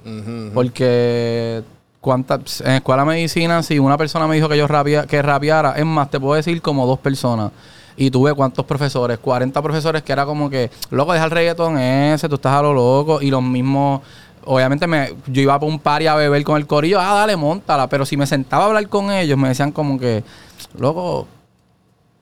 Porque 0.52 1.62
cuántas 2.00 2.60
en 2.60 2.72
escuela 2.72 3.02
de 3.02 3.08
medicina, 3.08 3.62
si 3.62 3.78
una 3.78 3.96
persona 3.96 4.26
me 4.26 4.36
dijo 4.36 4.48
que 4.48 4.56
yo 4.56 4.68
rapia, 4.68 5.06
que 5.06 5.22
rapeara, 5.22 5.72
es 5.76 5.86
más, 5.86 6.10
te 6.10 6.20
puedo 6.20 6.34
decir 6.34 6.60
como 6.62 6.86
dos 6.86 6.98
personas. 6.98 7.50
Y 7.96 8.10
tuve 8.10 8.34
cuántos 8.34 8.64
profesores, 8.64 9.18
40 9.18 9.62
profesores 9.62 10.02
que 10.02 10.12
era 10.12 10.26
como 10.26 10.50
que, 10.50 10.70
loco, 10.90 11.12
deja 11.12 11.24
el 11.24 11.30
reggaetón 11.30 11.78
ese, 11.78 12.28
tú 12.28 12.34
estás 12.34 12.52
a 12.52 12.62
lo 12.62 12.74
loco. 12.74 13.22
Y 13.22 13.30
los 13.30 13.42
mismos, 13.42 14.02
obviamente 14.44 14.86
me, 14.86 15.14
yo 15.26 15.42
iba 15.42 15.58
por 15.58 15.68
un 15.68 15.78
party 15.78 16.08
a 16.08 16.14
beber 16.16 16.42
con 16.44 16.56
el 16.56 16.66
corillo, 16.66 17.00
ah, 17.00 17.14
dale, 17.14 17.36
montala. 17.36 17.88
Pero 17.88 18.04
si 18.04 18.16
me 18.16 18.26
sentaba 18.26 18.64
a 18.64 18.66
hablar 18.66 18.88
con 18.88 19.10
ellos, 19.10 19.38
me 19.38 19.48
decían 19.48 19.70
como 19.70 19.98
que, 19.98 20.24
loco, 20.76 21.28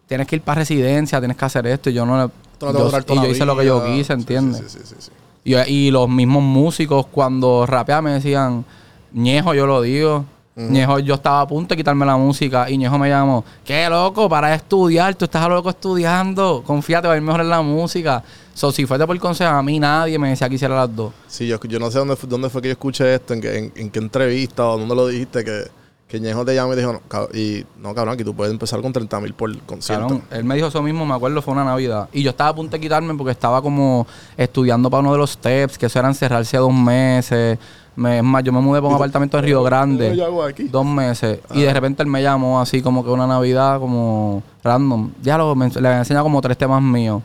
tienes 0.07 0.27
que 0.27 0.37
ir 0.37 0.43
para 0.43 0.61
residencia, 0.61 1.19
tienes 1.19 1.37
que 1.39 1.45
hacer 1.45 1.67
esto. 1.67 1.89
Y 1.89 1.95
yo 1.95 2.05
no, 2.05 2.31
Esto 2.63 2.67
no 2.67 2.73
te 2.73 2.79
va 2.79 2.81
a 2.81 2.85
yo- 2.85 2.91
durar 2.91 3.05
y 3.25 3.27
yo 3.29 3.31
hice 3.35 3.45
lo 3.47 3.57
que 3.57 3.67
yo 3.67 3.85
quise, 3.85 4.13
¿entiendes? 4.13 4.63
Sí, 4.73 4.79
sí, 4.79 4.79
sí, 4.85 4.95
sí, 4.99 5.11
sí. 5.11 5.11
Y, 5.45 5.55
y 5.57 5.91
los 5.91 6.09
mismos 6.09 6.43
músicos 6.43 7.07
cuando 7.11 7.67
rapeaban 7.67 8.05
me 8.05 8.11
decían, 8.13 8.65
Ñejo, 9.13 9.55
yo 9.55 9.67
lo 9.67 9.83
digo. 9.83 10.25
Ñejo, 10.55 10.99
yo 10.99 11.15
estaba 11.15 11.41
a 11.41 11.47
punto 11.47 11.71
de 11.73 11.79
quitarme 11.79 12.05
la 12.05 12.17
música 12.19 12.69
y 12.69 12.77
Ñejo 12.77 12.99
me 12.99 13.09
llamó, 13.09 13.43
qué 13.65 13.89
loco, 13.89 14.29
para 14.29 14.49
de 14.49 14.57
estudiar, 14.57 15.15
tú 15.15 15.25
estás 15.25 15.43
a 15.43 15.49
loco 15.49 15.71
estudiando, 15.71 16.63
confíate, 16.67 17.09
va 17.09 17.15
a 17.15 17.17
ir 17.17 17.23
mejor 17.23 17.41
en 17.41 17.49
la 17.49 17.63
música. 17.63 18.23
So, 18.53 18.71
si 18.71 18.85
fuese 18.85 19.07
por 19.07 19.19
consejo, 19.19 19.51
a 19.51 19.63
mí 19.63 19.81
nadie 19.81 20.19
me 20.19 20.29
decía 20.29 20.49
que 20.51 20.57
hiciera 20.57 20.77
las 20.77 20.95
dos. 20.95 21.13
Sí, 21.27 21.47
yo, 21.47 21.59
yo 21.59 21.79
no 21.79 21.91
sé 21.91 21.99
dónde, 22.01 22.17
dónde 22.29 22.51
fue 22.51 22.61
que 22.61 22.69
yo 22.69 22.73
escuché 22.73 23.15
esto, 23.15 23.33
en, 23.33 23.41
qué- 23.41 23.57
en, 23.59 23.73
en 23.77 23.91
qué 23.91 23.99
entrevista 23.99 24.67
o 24.69 24.77
dónde 24.79 24.95
lo 24.95 25.07
dijiste, 25.07 25.43
que, 25.43 25.65
que 26.13 26.21
Ñejo 26.21 26.45
te 26.45 26.55
llamó 26.55 26.75
y 26.75 26.77
dijo, 26.77 26.93
no, 26.93 27.01
cab- 27.09 27.35
y, 27.35 27.65
no 27.81 27.95
cabrón, 27.95 28.19
que 28.19 28.25
tú 28.25 28.35
puedes 28.35 28.53
empezar 28.53 28.83
con 28.83 28.93
30 28.93 29.19
mil 29.21 29.33
por 29.33 29.57
concierto. 29.63 30.21
Él 30.31 30.45
me 30.45 30.57
dijo 30.57 30.67
eso 30.69 30.83
mismo, 30.83 31.07
me 31.07 31.15
acuerdo, 31.15 31.41
fue 31.41 31.55
una 31.55 31.65
Navidad. 31.65 32.11
Y 32.13 32.23
yo 32.23 32.29
estaba 32.31 32.51
a 32.51 32.55
punto 32.55 32.73
de 32.77 32.81
quitarme 32.81 33.15
porque 33.15 33.31
estaba 33.31 33.63
como 33.63 34.07
estudiando 34.37 34.91
para 34.91 35.01
uno 35.01 35.13
de 35.13 35.19
los 35.19 35.31
steps, 35.31 35.79
que 35.79 35.87
eso 35.87 35.99
era 35.99 36.09
encerrarse 36.09 36.59
dos 36.59 36.71
meses. 36.75 37.59
Me- 37.97 38.19
es 38.19 38.23
más, 38.25 38.45
yo 38.45 38.53
me 38.53 38.61
mudé 38.61 38.81
para 38.83 38.91
un 38.91 38.95
apartamento 38.97 39.39
en 39.39 39.45
Río 39.45 39.57
¿Cómo 39.57 39.65
Grande. 39.65 40.15
yo 40.15 40.27
hago 40.27 40.43
aquí? 40.43 40.65
Dos 40.65 40.85
meses. 40.85 41.41
Y 41.55 41.63
de 41.63 41.73
repente 41.73 42.03
él 42.03 42.09
me 42.11 42.23
llamó 42.23 42.61
así 42.61 42.83
como 42.83 43.03
que 43.03 43.09
una 43.09 43.27
Navidad 43.27 43.81
como 43.81 44.43
random. 44.63 45.13
Ya 45.23 45.39
lo, 45.39 45.55
me, 45.55 45.71
le 45.71 45.89
había 45.89 45.99
enseñado 46.01 46.25
como 46.25 46.43
tres 46.43 46.59
temas 46.59 46.83
míos. 46.83 47.23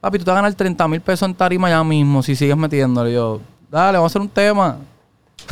Papi, 0.00 0.18
tú 0.18 0.24
te 0.24 0.30
vas 0.30 0.38
a 0.38 0.42
ganar 0.42 0.54
30 0.56 0.86
mil 0.86 1.00
pesos 1.00 1.28
en 1.28 1.34
tarima 1.34 1.68
ya 1.68 1.82
mismo 1.82 2.22
si 2.22 2.36
sigues 2.36 2.56
metiéndole. 2.56 3.10
Y 3.10 3.14
yo, 3.14 3.40
dale, 3.68 3.98
vamos 3.98 4.10
a 4.10 4.12
hacer 4.12 4.22
un 4.22 4.28
tema. 4.28 4.76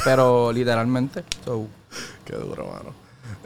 Pero 0.04 0.52
literalmente. 0.52 1.24
So, 1.44 1.66
Qué 2.28 2.36
duro, 2.36 2.66
mano. 2.66 2.94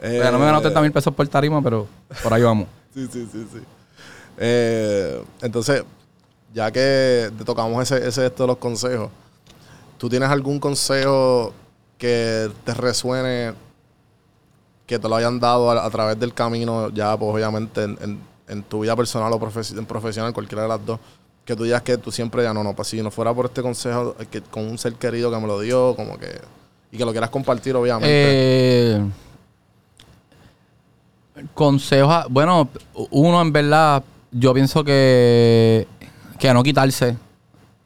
ya 0.01 0.31
no 0.31 0.37
me 0.37 0.43
he 0.43 0.47
ganado 0.47 0.61
30 0.61 0.81
mil 0.81 0.91
pesos 0.91 1.13
por 1.13 1.27
tarima, 1.27 1.61
pero 1.61 1.87
por 2.21 2.33
ahí 2.33 2.41
vamos. 2.43 2.67
Sí, 2.93 3.07
sí, 3.11 3.27
sí, 3.31 3.47
sí. 3.51 3.59
Eh, 4.37 5.23
entonces, 5.41 5.83
ya 6.53 6.69
que 6.71 7.31
te 7.35 7.43
tocamos 7.43 7.81
ese, 7.81 8.07
ese 8.07 8.27
esto 8.27 8.43
de 8.43 8.47
los 8.47 8.57
consejos, 8.57 9.09
¿tú 9.97 10.09
tienes 10.09 10.29
algún 10.29 10.59
consejo 10.59 11.53
que 11.97 12.51
te 12.63 12.73
resuene, 12.75 13.53
que 14.85 14.99
te 14.99 15.09
lo 15.09 15.15
hayan 15.15 15.39
dado 15.39 15.71
a, 15.71 15.83
a 15.85 15.89
través 15.89 16.19
del 16.19 16.33
camino, 16.35 16.89
ya 16.89 17.17
pues 17.17 17.33
obviamente 17.33 17.83
en, 17.83 17.97
en- 18.01 18.33
en 18.47 18.61
tu 18.61 18.81
vida 18.81 18.95
personal 18.95 19.31
o 19.33 19.39
en 19.77 19.85
profesional, 19.87 20.33
cualquiera 20.33 20.63
de 20.63 20.67
las 20.69 20.85
dos, 20.85 20.99
que 21.45 21.55
tú 21.55 21.63
digas 21.63 21.81
que 21.81 21.97
tú 21.97 22.11
siempre 22.11 22.43
ya 22.43 22.53
no, 22.53 22.63
no, 22.63 22.75
pues 22.75 22.89
si 22.89 23.01
no 23.01 23.09
fuera 23.09 23.33
por 23.33 23.45
este 23.45 23.61
consejo 23.63 24.15
eh, 24.19 24.27
que, 24.29 24.41
con 24.41 24.65
un 24.67 24.77
ser 24.77 24.93
querido 24.95 25.31
que 25.31 25.37
me 25.39 25.47
lo 25.47 25.59
dio, 25.61 25.95
como 25.95 26.19
que, 26.19 26.27
y 26.93 26.97
que 26.97 27.03
lo 27.05 27.11
quieras 27.11 27.31
compartir 27.31 27.75
obviamente. 27.75 28.07
Eh, 28.09 29.01
consejos, 31.53 32.11
a- 32.13 32.25
bueno, 32.29 32.69
uno 33.09 33.41
en 33.41 33.51
verdad, 33.51 34.03
yo 34.31 34.53
pienso 34.53 34.83
que, 34.83 35.87
que 36.39 36.53
no 36.53 36.61
quitarse. 36.63 37.17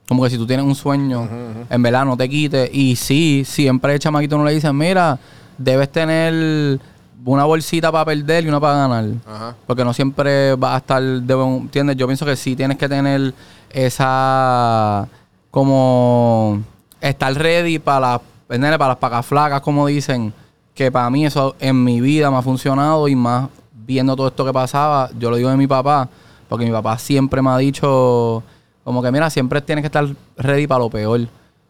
Como 0.07 0.23
que 0.23 0.29
si 0.29 0.37
tú 0.37 0.45
tienes 0.47 0.65
un 0.65 0.75
sueño, 0.75 1.27
en 1.69 1.81
verdad 1.81 2.05
no 2.05 2.15
te 2.15 2.29
quites. 2.29 2.69
Y 2.73 2.95
sí, 2.95 3.43
siempre 3.45 3.93
el 3.93 3.99
chamaquito 3.99 4.37
no 4.37 4.45
le 4.45 4.53
dicen, 4.53 4.77
mira, 4.77 5.19
debes 5.57 5.91
tener 5.91 6.79
una 7.25 7.43
bolsita 7.43 7.91
para 7.91 8.05
perder 8.05 8.45
y 8.45 8.47
una 8.47 8.59
para 8.59 8.77
ganar. 8.87 9.05
Ajá. 9.25 9.55
Porque 9.65 9.83
no 9.83 9.93
siempre 9.93 10.55
va 10.55 10.75
a 10.75 10.77
estar, 10.77 11.01
¿entiendes? 11.03 11.97
Yo 11.97 12.07
pienso 12.07 12.25
que 12.25 12.37
sí 12.37 12.55
tienes 12.55 12.77
que 12.77 12.87
tener 12.87 13.33
esa, 13.69 15.07
como, 15.51 16.61
estar 17.01 17.33
ready 17.33 17.77
para 17.79 18.21
las, 18.47 18.55
¿entiendes? 18.55 18.77
para 18.77 18.89
las 18.89 18.97
pacas 18.97 19.25
flacas, 19.25 19.61
como 19.61 19.87
dicen. 19.87 20.33
Que 20.73 20.91
para 20.91 21.09
mí 21.09 21.25
eso 21.25 21.55
en 21.59 21.83
mi 21.83 22.01
vida 22.01 22.29
me 22.29 22.37
ha 22.37 22.41
funcionado 22.43 23.07
y 23.07 23.15
más 23.15 23.49
viendo 23.73 24.15
todo 24.15 24.27
esto 24.27 24.45
que 24.45 24.53
pasaba, 24.53 25.09
yo 25.17 25.31
lo 25.31 25.37
digo 25.37 25.49
de 25.49 25.57
mi 25.57 25.65
papá, 25.65 26.07
porque 26.47 26.65
mi 26.65 26.71
papá 26.71 26.99
siempre 26.99 27.41
me 27.41 27.49
ha 27.49 27.57
dicho, 27.57 28.43
como 28.83 29.01
que 29.01 29.11
mira, 29.11 29.29
siempre 29.31 29.61
tienes 29.61 29.81
que 29.81 29.87
estar 29.87 30.07
ready 30.37 30.67
para 30.67 30.79
lo 30.79 30.89
peor. 30.89 31.21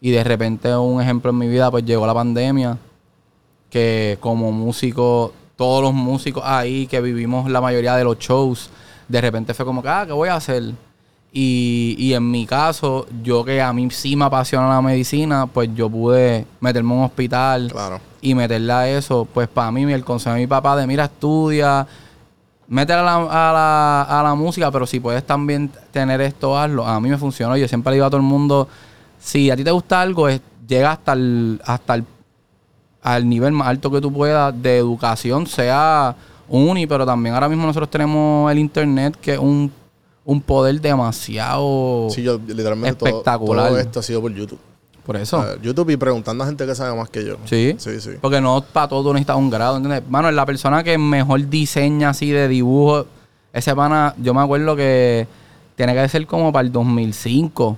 Y 0.02 0.12
de 0.12 0.24
repente, 0.24 0.76
un 0.76 1.02
ejemplo 1.02 1.32
en 1.32 1.38
mi 1.38 1.48
vida, 1.48 1.72
pues 1.72 1.86
llegó 1.86 2.06
la 2.06 2.14
pandemia 2.14 2.78
que 3.70 4.18
como 4.20 4.52
músico, 4.52 5.34
todos 5.56 5.82
los 5.82 5.94
músicos 5.94 6.44
ahí 6.46 6.88
que 6.88 7.02
vivimos 7.02 7.50
la 7.50 7.62
mayoría 7.62 7.96
de 7.96 8.04
los 8.04 8.18
shows, 8.18 8.70
de 9.08 9.22
repente 9.22 9.54
fue 9.54 9.66
como 9.66 9.82
que, 9.82 9.90
ah, 9.90 10.04
¿qué 10.06 10.14
voy 10.14 10.30
a 10.30 10.36
hacer? 10.36 10.74
Y, 11.40 11.96
y 12.00 12.16
en 12.16 12.32
mi 12.32 12.48
caso, 12.48 13.06
yo 13.22 13.46
que 13.46 13.62
a 13.62 13.72
mí 13.72 13.92
sí 13.92 14.16
me 14.16 14.26
apasiona 14.26 14.70
la 14.70 14.82
medicina, 14.82 15.46
pues 15.46 15.70
yo 15.76 15.88
pude 15.88 16.48
meterme 16.62 16.94
en 16.94 16.98
un 17.00 17.06
hospital 17.06 17.70
Claro. 17.72 18.00
y 18.22 18.34
meterle 18.34 18.74
a 18.74 18.90
eso. 18.90 19.28
Pues 19.32 19.48
para 19.48 19.72
mí, 19.72 19.84
el 19.84 20.04
consejo 20.04 20.34
de 20.34 20.42
mi 20.42 20.48
papá 20.48 20.76
de, 20.76 20.88
mira, 20.88 21.06
estudia, 21.06 21.86
métela 22.68 23.02
a 23.02 23.04
la, 23.04 23.16
a, 23.50 23.54
la, 23.54 24.20
a 24.20 24.24
la 24.24 24.34
música, 24.34 24.72
pero 24.72 24.88
si 24.88 25.00
puedes 25.00 25.24
también 25.28 25.70
tener 25.92 26.22
esto, 26.22 26.58
hazlo. 26.58 26.88
A 26.88 27.00
mí 27.00 27.08
me 27.08 27.18
funcionó. 27.20 27.56
Yo 27.56 27.68
siempre 27.68 27.92
le 27.92 27.96
digo 27.98 28.08
a 28.08 28.10
todo 28.10 28.18
el 28.22 28.26
mundo, 28.26 28.68
si 29.20 29.52
a 29.52 29.56
ti 29.56 29.64
te 29.64 29.70
gusta 29.70 30.02
algo, 30.02 30.28
es, 30.30 30.42
llega 30.68 30.94
hasta 30.94 31.14
el, 31.14 31.62
hasta 31.66 31.94
el 31.96 32.06
al 33.04 33.30
nivel 33.30 33.52
más 33.52 33.68
alto 33.68 33.92
que 33.92 34.02
tú 34.02 34.12
puedas 34.12 34.60
de 34.60 34.80
educación, 34.80 35.46
sea 35.46 36.16
uni, 36.50 36.88
pero 36.88 37.06
también 37.06 37.36
ahora 37.36 37.48
mismo 37.48 37.68
nosotros 37.68 37.92
tenemos 37.92 38.52
el 38.52 38.58
internet, 38.58 39.16
que 39.22 39.34
es 39.34 39.40
un, 39.40 39.72
un 40.28 40.42
poder 40.42 40.80
demasiado 40.82 42.10
Sí, 42.10 42.22
yo 42.22 42.38
literalmente 42.48 42.96
todo- 42.98 43.10
espectacular. 43.10 43.70
todo 43.70 43.80
esto 43.80 44.00
ha 44.00 44.04
sido 44.04 44.22
por 44.22 44.34
YouTube. 44.34 44.60
por 45.06 45.16
eso. 45.16 45.42
YouTube 45.62 45.90
y 45.92 45.96
preguntando 45.96 46.44
a 46.44 46.48
gente 46.48 46.66
que 46.66 46.76
sabe 46.76 46.94
más 46.98 47.10
que 47.10 47.26
yo. 47.26 47.38
Sí. 47.46 47.76
Sí, 47.78 48.02
sí. 48.02 48.10
Porque 48.20 48.42
no 48.42 48.62
para 48.62 48.90
todo 48.90 49.14
necesitas 49.14 49.38
un 49.38 49.50
grado, 49.50 49.78
¿entiendes? 49.78 50.04
Mano, 50.10 50.30
la 50.32 50.46
persona 50.46 50.84
que 50.84 50.98
mejor 50.98 51.48
diseña 51.48 52.10
así 52.10 52.30
de 52.30 52.50
dibujo, 52.50 53.06
ese 53.54 53.74
pana, 53.74 54.14
yo 54.22 54.34
me 54.34 54.42
acuerdo 54.42 54.76
que 54.76 55.26
tiene 55.78 55.94
que 55.94 56.10
ser 56.10 56.28
como 56.28 56.52
para 56.52 56.66
el 56.66 56.74
2005, 56.74 57.78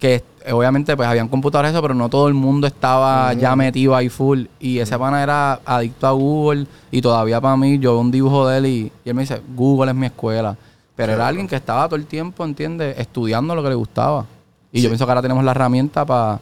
que 0.00 0.24
obviamente 0.50 0.96
pues 0.96 1.08
habían 1.08 1.28
computadores 1.28 1.70
eso, 1.70 1.80
pero 1.82 1.94
no 1.94 2.08
todo 2.08 2.26
el 2.26 2.34
mundo 2.34 2.66
estaba 2.66 3.32
ya 3.34 3.54
metido 3.54 3.94
ahí 3.94 4.08
full. 4.08 4.46
Y 4.58 4.80
ese 4.80 4.98
pana 4.98 5.22
era 5.22 5.60
adicto 5.64 6.08
a 6.08 6.10
Google 6.10 6.66
y 6.90 7.00
todavía 7.00 7.40
para 7.40 7.56
mí, 7.56 7.78
yo 7.78 7.92
veo 7.92 8.00
un 8.00 8.10
dibujo 8.10 8.48
de 8.48 8.58
él 8.58 8.66
y, 8.66 8.92
y 9.04 9.08
él 9.08 9.14
me 9.14 9.22
dice, 9.22 9.40
Google 9.54 9.92
es 9.92 9.96
mi 9.96 10.06
escuela. 10.06 10.56
Pero 10.96 11.12
era 11.12 11.28
alguien 11.28 11.46
que 11.46 11.56
estaba 11.56 11.86
todo 11.86 11.96
el 11.96 12.06
tiempo, 12.06 12.44
¿entiendes? 12.44 12.98
Estudiando 12.98 13.54
lo 13.54 13.62
que 13.62 13.68
le 13.68 13.74
gustaba. 13.74 14.24
Y 14.72 14.80
yo 14.82 14.88
pienso 14.88 15.04
que 15.04 15.10
ahora 15.10 15.22
tenemos 15.22 15.44
la 15.44 15.52
herramienta 15.52 16.04
para 16.04 16.40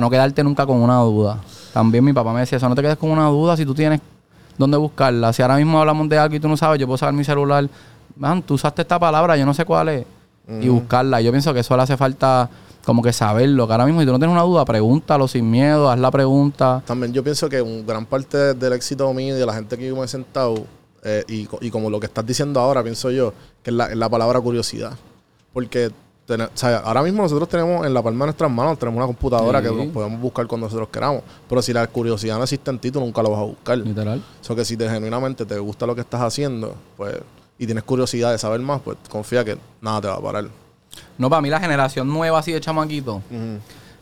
no 0.00 0.08
quedarte 0.08 0.42
nunca 0.42 0.64
con 0.64 0.78
una 0.78 0.98
duda. 1.00 1.40
También 1.72 2.04
mi 2.04 2.12
papá 2.12 2.32
me 2.32 2.40
decía 2.40 2.56
eso, 2.56 2.68
no 2.68 2.74
te 2.74 2.82
quedes 2.82 2.96
con 2.96 3.10
una 3.10 3.26
duda 3.26 3.56
si 3.56 3.66
tú 3.66 3.74
tienes 3.74 4.00
dónde 4.56 4.76
buscarla. 4.76 5.32
Si 5.32 5.42
ahora 5.42 5.56
mismo 5.56 5.78
hablamos 5.80 6.08
de 6.08 6.18
algo 6.18 6.34
y 6.36 6.40
tú 6.40 6.48
no 6.48 6.56
sabes, 6.56 6.80
yo 6.80 6.86
puedo 6.86 6.96
sacar 6.96 7.12
mi 7.12 7.24
celular, 7.24 7.68
man, 8.16 8.42
tú 8.42 8.54
usaste 8.54 8.82
esta 8.82 8.98
palabra, 8.98 9.36
yo 9.36 9.44
no 9.44 9.52
sé 9.52 9.64
cuál 9.64 9.88
es, 9.90 10.06
y 10.60 10.68
buscarla. 10.68 11.20
Yo 11.20 11.30
pienso 11.32 11.52
que 11.52 11.60
eso 11.60 11.76
le 11.76 11.82
hace 11.82 11.96
falta 11.96 12.48
como 12.84 13.02
que 13.02 13.12
saberlo, 13.12 13.66
que 13.66 13.72
ahora 13.72 13.84
mismo 13.84 14.00
si 14.00 14.06
tú 14.06 14.12
no 14.12 14.18
tienes 14.18 14.32
una 14.32 14.42
duda, 14.42 14.64
pregúntalo 14.64 15.26
sin 15.26 15.50
miedo, 15.50 15.90
haz 15.90 15.98
la 15.98 16.10
pregunta. 16.10 16.82
También 16.86 17.12
yo 17.12 17.22
pienso 17.24 17.48
que 17.48 17.60
un 17.60 17.84
gran 17.84 18.06
parte 18.06 18.54
del 18.54 18.72
éxito 18.72 19.12
mío 19.12 19.36
y 19.36 19.38
de 19.40 19.44
la 19.44 19.52
gente 19.52 19.76
que 19.76 19.88
yo 19.88 19.96
me 19.96 20.04
he 20.04 20.08
sentado, 20.08 20.64
eh, 21.06 21.24
y, 21.28 21.48
y 21.60 21.70
como 21.70 21.88
lo 21.88 22.00
que 22.00 22.06
estás 22.06 22.26
diciendo 22.26 22.58
ahora, 22.60 22.82
pienso 22.82 23.10
yo, 23.10 23.32
que 23.62 23.70
es 23.70 23.76
la, 23.76 23.86
es 23.86 23.96
la 23.96 24.08
palabra 24.08 24.40
curiosidad. 24.40 24.92
Porque 25.52 25.90
tene- 26.26 26.44
o 26.44 26.50
sea, 26.54 26.78
ahora 26.78 27.02
mismo 27.02 27.22
nosotros 27.22 27.48
tenemos 27.48 27.86
en 27.86 27.94
la 27.94 28.02
palma 28.02 28.24
de 28.24 28.26
nuestras 28.26 28.50
manos, 28.50 28.78
tenemos 28.78 28.96
una 28.98 29.06
computadora 29.06 29.60
Sí. 29.62 29.68
que 29.68 29.74
nos 29.74 29.86
podemos 29.86 30.20
buscar 30.20 30.46
cuando 30.46 30.66
nosotros 30.66 30.88
queramos. 30.90 31.22
Pero 31.48 31.62
si 31.62 31.72
la 31.72 31.86
curiosidad 31.86 32.36
no 32.36 32.42
existe 32.42 32.70
en 32.70 32.78
ti, 32.78 32.90
tú 32.90 32.98
nunca 33.00 33.22
lo 33.22 33.30
vas 33.30 33.40
a 33.40 33.44
buscar. 33.44 33.78
Literal. 33.78 34.22
O 34.40 34.44
sea, 34.44 34.56
que 34.56 34.64
si 34.64 34.76
te, 34.76 34.88
genuinamente 34.90 35.46
te 35.46 35.58
gusta 35.58 35.86
lo 35.86 35.94
que 35.94 36.00
estás 36.00 36.20
haciendo, 36.22 36.74
pues, 36.96 37.14
y 37.58 37.64
tienes 37.66 37.84
curiosidad 37.84 38.32
de 38.32 38.38
saber 38.38 38.60
más, 38.60 38.80
pues 38.82 38.98
confía 39.08 39.44
que 39.44 39.56
nada 39.80 40.00
te 40.00 40.08
va 40.08 40.14
a 40.16 40.20
parar. 40.20 40.44
No, 41.18 41.30
para 41.30 41.40
mí 41.40 41.48
la 41.48 41.60
generación 41.60 42.08
nueva 42.08 42.38
así 42.40 42.52
de 42.52 42.60
chamaquito, 42.60 43.22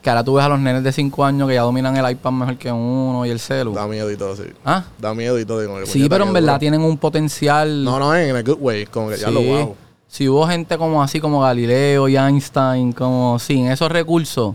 que 0.05 0.11
ahora 0.11 0.23
tú 0.23 0.35
ves 0.35 0.45
a 0.45 0.49
los 0.51 0.61
nenes 0.61 0.85
de 0.85 0.93
5 0.93 1.25
años 1.25 1.49
que 1.49 1.55
ya 1.55 1.63
dominan 1.63 1.97
el 1.97 2.11
iPad 2.11 2.31
mejor 2.31 2.59
que 2.59 2.71
uno 2.71 3.25
y 3.25 3.31
el 3.31 3.41
celu. 3.41 3.73
Da 3.73 3.87
miedo 3.87 4.11
y 4.11 4.17
todo, 4.19 4.37
sí. 4.37 4.43
Ah, 4.65 4.85
Da 4.99 5.15
miedo 5.15 5.39
y 5.41 5.47
todo. 5.47 5.63
sí, 5.87 6.07
pero 6.11 6.25
en 6.27 6.33
verdad 6.35 6.59
tienen 6.61 6.83
un 6.83 6.99
potencial. 6.99 7.83
No, 7.83 7.99
no, 7.99 8.15
en 8.15 8.37
el 8.37 8.45
good 8.45 8.59
way. 8.61 8.85
Como 8.87 9.09
que 9.09 9.17
ya 9.17 9.31
lo 9.31 9.41
wow. 9.43 9.77
Si 10.07 10.29
hubo 10.29 10.47
gente 10.47 10.77
como 10.79 11.03
así 11.03 11.19
como 11.21 11.41
Galileo 11.41 12.07
y 12.09 12.17
Einstein, 12.17 12.93
como 12.93 13.39
sin 13.41 13.67
esos 13.67 13.91
recursos, 13.91 14.55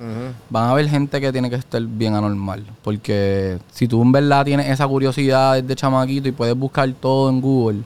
van 0.49 0.63
a 0.65 0.71
haber 0.71 0.87
gente 0.87 1.19
que 1.19 1.31
tiene 1.33 1.49
que 1.49 1.55
estar 1.57 1.81
bien 1.81 2.13
anormal. 2.13 2.63
Porque 2.83 3.57
si 3.71 3.87
tú 3.87 4.01
en 4.03 4.11
verdad 4.11 4.45
tienes 4.45 4.67
esa 4.69 4.87
curiosidad 4.87 5.55
desde 5.61 5.75
chamaquito 5.75 6.29
y 6.29 6.31
puedes 6.31 6.55
buscar 6.55 6.89
todo 6.93 7.29
en 7.29 7.41
Google, 7.41 7.79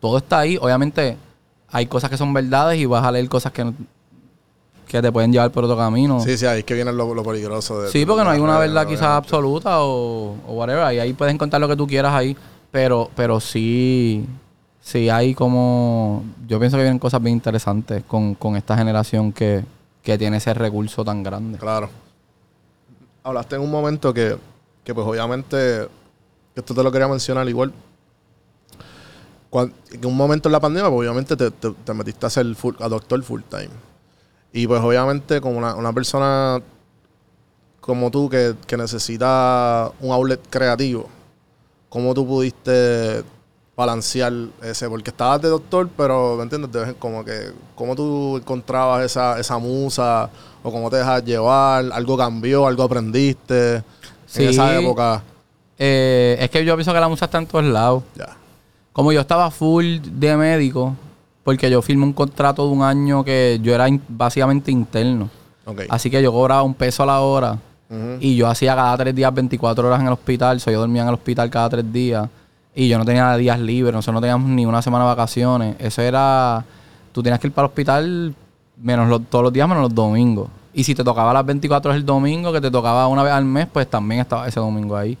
todo 0.00 0.16
está 0.18 0.38
ahí. 0.38 0.56
Obviamente 0.58 1.16
hay 1.70 1.86
cosas 1.86 2.08
que 2.08 2.16
son 2.16 2.32
verdades 2.32 2.78
y 2.80 2.86
vas 2.86 3.04
a 3.04 3.12
leer 3.12 3.28
cosas 3.28 3.52
que, 3.52 3.64
no- 3.64 3.74
que 4.90 5.00
te 5.00 5.12
pueden 5.12 5.32
llevar 5.32 5.52
por 5.52 5.62
otro 5.64 5.76
camino. 5.76 6.20
Sí, 6.20 6.36
sí, 6.36 6.46
ahí 6.46 6.58
es 6.60 6.64
que 6.64 6.74
viene 6.74 6.92
lo, 6.92 7.14
lo 7.14 7.22
peligroso. 7.22 7.80
De, 7.82 7.90
Sí, 7.90 8.04
porque 8.04 8.24
no 8.24 8.30
hay 8.30 8.40
una 8.40 8.58
verdad 8.58 8.86
quizás 8.88 9.04
absoluta 9.04 9.82
o, 9.82 10.34
o 10.48 10.52
whatever. 10.54 10.92
Y 10.92 10.98
ahí 10.98 11.12
puedes 11.12 11.32
encontrar 11.32 11.60
lo 11.60 11.68
que 11.68 11.76
tú 11.76 11.86
quieras 11.86 12.12
ahí. 12.12 12.36
Pero, 12.72 13.08
pero 13.14 13.38
sí, 13.40 14.26
sí 14.80 15.08
hay 15.08 15.32
como... 15.34 16.24
Yo 16.48 16.58
pienso 16.58 16.76
que 16.76 16.82
vienen 16.82 16.98
cosas 16.98 17.22
bien 17.22 17.34
interesantes 17.36 18.02
con, 18.04 18.34
con 18.34 18.56
esta 18.56 18.76
generación 18.76 19.32
que, 19.32 19.64
que 20.02 20.18
tiene 20.18 20.38
ese 20.38 20.54
recurso 20.54 21.04
tan 21.04 21.22
grande. 21.22 21.58
Claro. 21.58 21.88
Hablaste 23.22 23.56
en 23.56 23.62
un 23.62 23.70
momento 23.70 24.12
que, 24.12 24.36
que 24.82 24.92
pues 24.94 25.06
obviamente, 25.06 25.56
que 26.54 26.60
esto 26.60 26.74
te 26.74 26.82
lo 26.82 26.90
quería 26.90 27.06
mencionar 27.06 27.48
igual. 27.48 27.72
En 29.92 30.04
un 30.06 30.16
momento 30.16 30.48
en 30.48 30.52
la 30.52 30.60
pandemia, 30.60 30.88
pues 30.90 31.00
obviamente 31.00 31.36
te, 31.36 31.50
te- 31.50 31.72
te 31.84 31.94
metiste 31.94 32.24
a 32.26 32.30
ser 32.30 32.46
full- 32.56 32.76
a 32.80 32.88
doctor 32.88 33.20
full 33.22 33.40
time. 33.48 33.68
Y 34.52 34.66
pues 34.66 34.80
obviamente 34.82 35.40
como 35.40 35.58
una, 35.58 35.74
una 35.74 35.92
persona 35.92 36.60
como 37.80 38.10
tú 38.10 38.28
que, 38.28 38.54
que 38.66 38.76
necesita 38.76 39.90
un 40.00 40.12
outlet 40.12 40.40
creativo, 40.50 41.08
¿cómo 41.88 42.12
tú 42.14 42.26
pudiste 42.26 43.22
balancear 43.76 44.32
ese? 44.62 44.88
Porque 44.88 45.10
estabas 45.10 45.40
de 45.40 45.48
doctor, 45.48 45.88
pero, 45.96 46.36
¿me 46.36 46.42
entiendes? 46.42 46.94
Como 46.98 47.24
que, 47.24 47.52
¿cómo 47.74 47.96
tú 47.96 48.36
encontrabas 48.36 49.04
esa, 49.04 49.38
esa 49.40 49.56
musa? 49.58 50.28
¿O 50.62 50.70
cómo 50.70 50.90
te 50.90 50.96
dejas 50.96 51.24
llevar? 51.24 51.86
¿Algo 51.92 52.16
cambió? 52.16 52.66
¿Algo 52.66 52.82
aprendiste 52.82 53.82
Sí. 54.26 54.44
en 54.44 54.50
esa 54.50 54.78
época? 54.78 55.22
Eh, 55.78 56.36
es 56.38 56.50
que 56.50 56.64
yo 56.64 56.76
pienso 56.76 56.92
que 56.92 57.00
la 57.00 57.08
música 57.08 57.24
está 57.24 57.38
en 57.38 57.46
todos 57.46 57.64
lados. 57.64 58.02
Ya. 58.14 58.36
Como 58.92 59.10
yo 59.12 59.20
estaba 59.22 59.50
full 59.50 59.98
de 60.02 60.36
médico, 60.36 60.94
porque 61.44 61.70
yo 61.70 61.80
firmé 61.82 62.04
un 62.04 62.12
contrato 62.12 62.66
de 62.66 62.72
un 62.72 62.82
año 62.82 63.24
que 63.24 63.58
yo 63.62 63.74
era 63.74 63.88
in- 63.88 64.02
básicamente 64.08 64.70
interno. 64.70 65.28
Así 65.90 66.10
que 66.10 66.22
yo 66.22 66.32
cobraba 66.32 66.62
un 66.62 66.74
peso 66.74 67.02
a 67.02 67.06
la 67.06 67.20
hora. 67.20 67.58
Y 68.20 68.36
yo 68.36 68.46
hacía 68.48 68.74
cada 68.76 68.96
tres 68.96 69.14
días 69.14 69.32
24 69.34 69.86
horas 69.88 70.00
en 70.00 70.06
el 70.06 70.12
hospital. 70.12 70.60
So, 70.60 70.70
yo 70.70 70.78
dormía 70.80 71.02
en 71.02 71.08
el 71.08 71.14
hospital 71.14 71.50
cada 71.50 71.68
tres 71.70 71.92
días. 71.92 72.28
Y 72.74 72.86
yo 72.88 72.98
no 72.98 73.04
tenía 73.04 73.34
días 73.36 73.58
libres. 73.58 73.92
Nosotros 73.92 74.14
no 74.14 74.20
teníamos 74.20 74.48
ni 74.48 74.64
una 74.64 74.80
semana 74.80 75.04
de 75.04 75.08
vacaciones. 75.10 75.76
Eso 75.80 76.00
era... 76.02 76.64
Tú 77.12 77.20
tenías 77.22 77.40
que 77.40 77.48
ir 77.48 77.52
para 77.52 77.66
el 77.66 77.70
hospital 77.70 78.34
menos 78.80 79.08
los- 79.08 79.22
todos 79.28 79.42
los 79.44 79.52
días 79.52 79.66
menos 79.68 79.82
los 79.82 79.94
domingos. 79.94 80.48
Y 80.72 80.84
si 80.84 80.94
te 80.94 81.02
tocaba 81.02 81.32
las 81.32 81.44
24 81.44 81.90
horas 81.90 81.98
el 82.00 82.06
domingo, 82.06 82.52
que 82.52 82.60
te 82.60 82.70
tocaba 82.70 83.08
una 83.08 83.24
vez 83.24 83.32
al 83.32 83.44
mes, 83.44 83.66
pues 83.72 83.90
también 83.90 84.20
estaba 84.20 84.46
ese 84.46 84.60
domingo 84.60 84.96
ahí. 84.96 85.18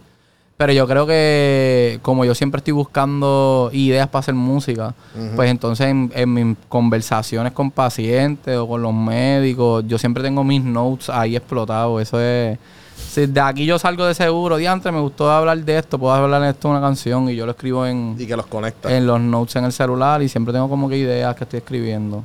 Pero 0.60 0.74
yo 0.74 0.86
creo 0.86 1.06
que 1.06 2.00
como 2.02 2.26
yo 2.26 2.34
siempre 2.34 2.58
estoy 2.58 2.74
buscando 2.74 3.70
ideas 3.72 4.08
para 4.08 4.20
hacer 4.20 4.34
música, 4.34 4.94
pues 5.34 5.50
entonces 5.50 5.86
en, 5.86 6.12
en 6.14 6.34
mis 6.34 6.54
conversaciones 6.68 7.54
con 7.54 7.70
pacientes 7.70 8.58
o 8.58 8.68
con 8.68 8.82
los 8.82 8.92
médicos, 8.92 9.84
yo 9.88 9.96
siempre 9.96 10.22
tengo 10.22 10.44
mis 10.44 10.62
notes 10.62 11.08
ahí 11.08 11.34
explotados. 11.34 12.02
Eso 12.02 12.20
es... 12.20 12.58
Si 12.94 13.24
de 13.24 13.40
aquí 13.40 13.64
yo 13.64 13.78
salgo 13.78 14.04
de 14.04 14.12
seguro, 14.12 14.58
diantre, 14.58 14.92
me 14.92 15.00
gustó 15.00 15.30
hablar 15.30 15.64
de 15.64 15.78
esto, 15.78 15.98
puedo 15.98 16.12
hablar 16.12 16.42
de 16.42 16.50
esto 16.50 16.68
en 16.68 16.72
una 16.72 16.82
canción 16.82 17.30
y 17.30 17.36
yo 17.36 17.46
lo 17.46 17.52
escribo 17.52 17.86
en, 17.86 18.16
Y 18.18 18.26
que 18.26 18.36
los 18.36 18.44
conecta. 18.44 18.94
en 18.94 19.06
los 19.06 19.18
notes 19.18 19.56
en 19.56 19.64
el 19.64 19.72
celular 19.72 20.20
y 20.20 20.28
siempre 20.28 20.52
tengo 20.52 20.68
como 20.68 20.90
que 20.90 20.98
ideas 20.98 21.34
que 21.36 21.44
estoy 21.44 21.60
escribiendo. 21.60 22.22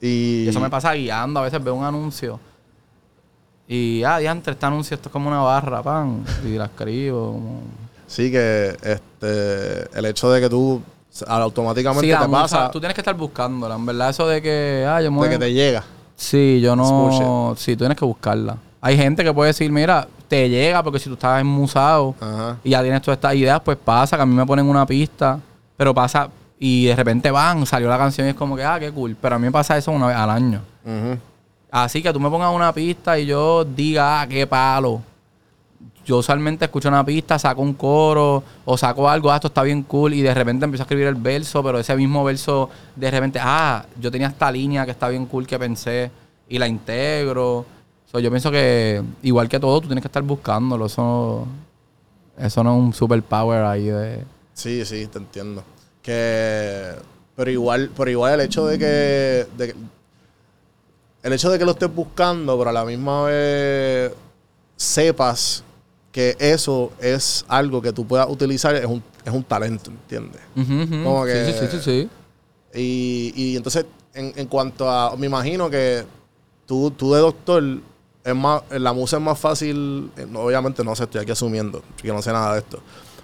y 0.00 0.44
Y 0.44 0.48
eso 0.48 0.60
me 0.60 0.70
pasa 0.70 0.94
guiando, 0.94 1.40
a 1.40 1.42
veces 1.42 1.62
veo 1.62 1.74
un 1.74 1.84
anuncio 1.84 2.40
y, 3.68 4.02
ah, 4.04 4.18
diantre, 4.18 4.52
este 4.52 4.66
anuncio, 4.66 4.94
esto 4.94 5.08
es 5.08 5.12
como 5.12 5.28
una 5.28 5.40
barra, 5.40 5.82
pan, 5.82 6.24
y 6.44 6.56
la 6.56 6.66
escribo. 6.66 7.32
como- 7.32 7.60
Sí, 8.06 8.30
que 8.30 8.76
este, 8.82 9.98
el 9.98 10.04
hecho 10.04 10.30
de 10.30 10.40
que 10.40 10.48
tú 10.48 10.82
automáticamente 11.26 12.06
Sí, 12.06 12.12
te 12.12 12.26
musa, 12.28 12.40
pasa 12.42 12.70
tú 12.70 12.78
tienes 12.80 12.94
que 12.94 13.00
estar 13.00 13.14
buscándola. 13.16 13.76
En 13.76 13.86
verdad, 13.86 14.10
eso 14.10 14.26
de 14.26 14.42
que, 14.42 14.84
ah, 14.88 15.00
yo 15.00 15.10
me 15.10 15.22
de 15.24 15.30
que 15.30 15.38
te 15.38 15.52
llega. 15.52 15.82
Sí, 16.16 16.60
yo 16.60 16.76
no. 16.76 17.54
Sí, 17.56 17.72
tú 17.72 17.78
tienes 17.80 17.96
que 17.96 18.04
buscarla. 18.04 18.56
Hay 18.80 18.96
gente 18.96 19.24
que 19.24 19.32
puede 19.32 19.48
decir, 19.48 19.70
mira, 19.72 20.06
te 20.28 20.48
llega 20.48 20.82
porque 20.82 20.98
si 20.98 21.08
tú 21.08 21.14
estás 21.14 21.40
enmusado 21.40 22.14
Ajá. 22.20 22.58
y 22.62 22.70
ya 22.70 22.82
tienes 22.82 23.00
todas 23.00 23.16
estas 23.16 23.34
ideas, 23.34 23.60
pues 23.64 23.78
pasa, 23.82 24.16
que 24.16 24.22
a 24.22 24.26
mí 24.26 24.34
me 24.34 24.44
ponen 24.44 24.68
una 24.68 24.84
pista, 24.84 25.40
pero 25.76 25.94
pasa 25.94 26.28
y 26.58 26.86
de 26.86 26.94
repente 26.96 27.30
van, 27.30 27.64
salió 27.66 27.88
la 27.88 27.96
canción 27.98 28.26
y 28.26 28.30
es 28.30 28.36
como 28.36 28.54
que, 28.56 28.64
ah, 28.64 28.78
qué 28.78 28.92
cool. 28.92 29.16
Pero 29.20 29.36
a 29.36 29.38
mí 29.38 29.46
me 29.46 29.52
pasa 29.52 29.76
eso 29.78 29.90
una 29.90 30.08
vez 30.08 30.16
al 30.16 30.30
año. 30.30 30.60
Ujú. 30.84 31.18
Así 31.74 32.00
que 32.00 32.12
tú 32.12 32.20
me 32.20 32.30
pongas 32.30 32.54
una 32.54 32.72
pista 32.72 33.18
y 33.18 33.26
yo 33.26 33.64
diga, 33.64 34.20
ah, 34.20 34.28
qué 34.28 34.46
palo. 34.46 35.02
Yo 36.06 36.18
usualmente 36.18 36.66
escucho 36.66 36.88
una 36.88 37.04
pista, 37.04 37.36
saco 37.36 37.62
un 37.62 37.74
coro 37.74 38.44
o 38.64 38.78
saco 38.78 39.10
algo, 39.10 39.28
ah, 39.32 39.34
esto 39.34 39.48
está 39.48 39.64
bien 39.64 39.82
cool, 39.82 40.14
y 40.14 40.22
de 40.22 40.32
repente 40.32 40.66
empiezo 40.66 40.82
a 40.82 40.84
escribir 40.84 41.08
el 41.08 41.16
verso, 41.16 41.64
pero 41.64 41.80
ese 41.80 41.96
mismo 41.96 42.22
verso, 42.22 42.70
de 42.94 43.10
repente, 43.10 43.40
ah, 43.42 43.84
yo 43.98 44.08
tenía 44.08 44.28
esta 44.28 44.52
línea 44.52 44.84
que 44.84 44.92
está 44.92 45.08
bien 45.08 45.26
cool 45.26 45.48
que 45.48 45.58
pensé 45.58 46.12
y 46.48 46.58
la 46.58 46.68
integro. 46.68 47.66
So, 48.04 48.20
yo 48.20 48.30
pienso 48.30 48.52
que, 48.52 49.02
igual 49.24 49.48
que 49.48 49.58
todo, 49.58 49.80
tú 49.80 49.88
tienes 49.88 50.02
que 50.02 50.08
estar 50.08 50.22
buscándolo. 50.22 50.86
Eso, 50.86 51.44
eso 52.38 52.62
no 52.62 52.76
es 52.76 52.82
un 52.84 52.92
superpower 52.92 53.64
ahí 53.64 53.86
de. 53.86 54.24
Sí, 54.52 54.84
sí, 54.84 55.08
te 55.08 55.18
entiendo. 55.18 55.64
Que 56.00 56.92
pero 57.34 57.50
igual, 57.50 57.90
pero 57.96 58.10
igual 58.10 58.34
el 58.34 58.46
hecho 58.46 58.64
de 58.64 58.78
que, 58.78 59.46
de 59.56 59.74
el 61.24 61.32
hecho 61.32 61.50
de 61.50 61.58
que 61.58 61.64
lo 61.64 61.72
estés 61.72 61.92
buscando, 61.92 62.56
pero 62.56 62.70
a 62.70 62.72
la 62.72 62.84
misma 62.84 63.24
vez 63.24 64.12
sepas 64.76 65.64
que 66.12 66.36
eso 66.38 66.92
es 67.00 67.44
algo 67.48 67.82
que 67.82 67.92
tú 67.92 68.06
puedas 68.06 68.28
utilizar 68.28 68.74
es 68.76 68.84
un, 68.86 69.02
es 69.24 69.32
un 69.32 69.42
talento, 69.42 69.90
¿entiendes? 69.90 70.40
Como 71.02 71.24
que- 71.24 71.44
Sí, 71.46 71.52
sí, 71.52 71.58
sí, 71.70 71.78
sí, 71.78 71.82
sí. 71.82 72.08
Y, 72.80 73.32
y 73.34 73.56
entonces, 73.56 73.84
en, 74.14 74.32
en 74.36 74.46
cuanto 74.46 74.88
a. 74.88 75.16
Me 75.16 75.26
imagino 75.26 75.68
que 75.70 76.04
tú, 76.66 76.90
tú 76.92 77.12
de 77.14 77.20
doctor, 77.20 77.62
es 78.24 78.34
más, 78.34 78.62
la 78.70 78.92
música 78.92 79.16
es 79.18 79.22
más 79.22 79.38
fácil. 79.38 80.10
eh, 80.16 80.26
Obviamente 80.34 80.82
no 80.84 80.94
sé, 80.96 81.04
estoy 81.04 81.20
aquí 81.20 81.30
asumiendo, 81.32 81.82
que 82.00 82.08
no 82.12 82.20
sé 82.22 82.32
nada 82.32 82.54
de 82.54 82.60
esto. 82.60 82.80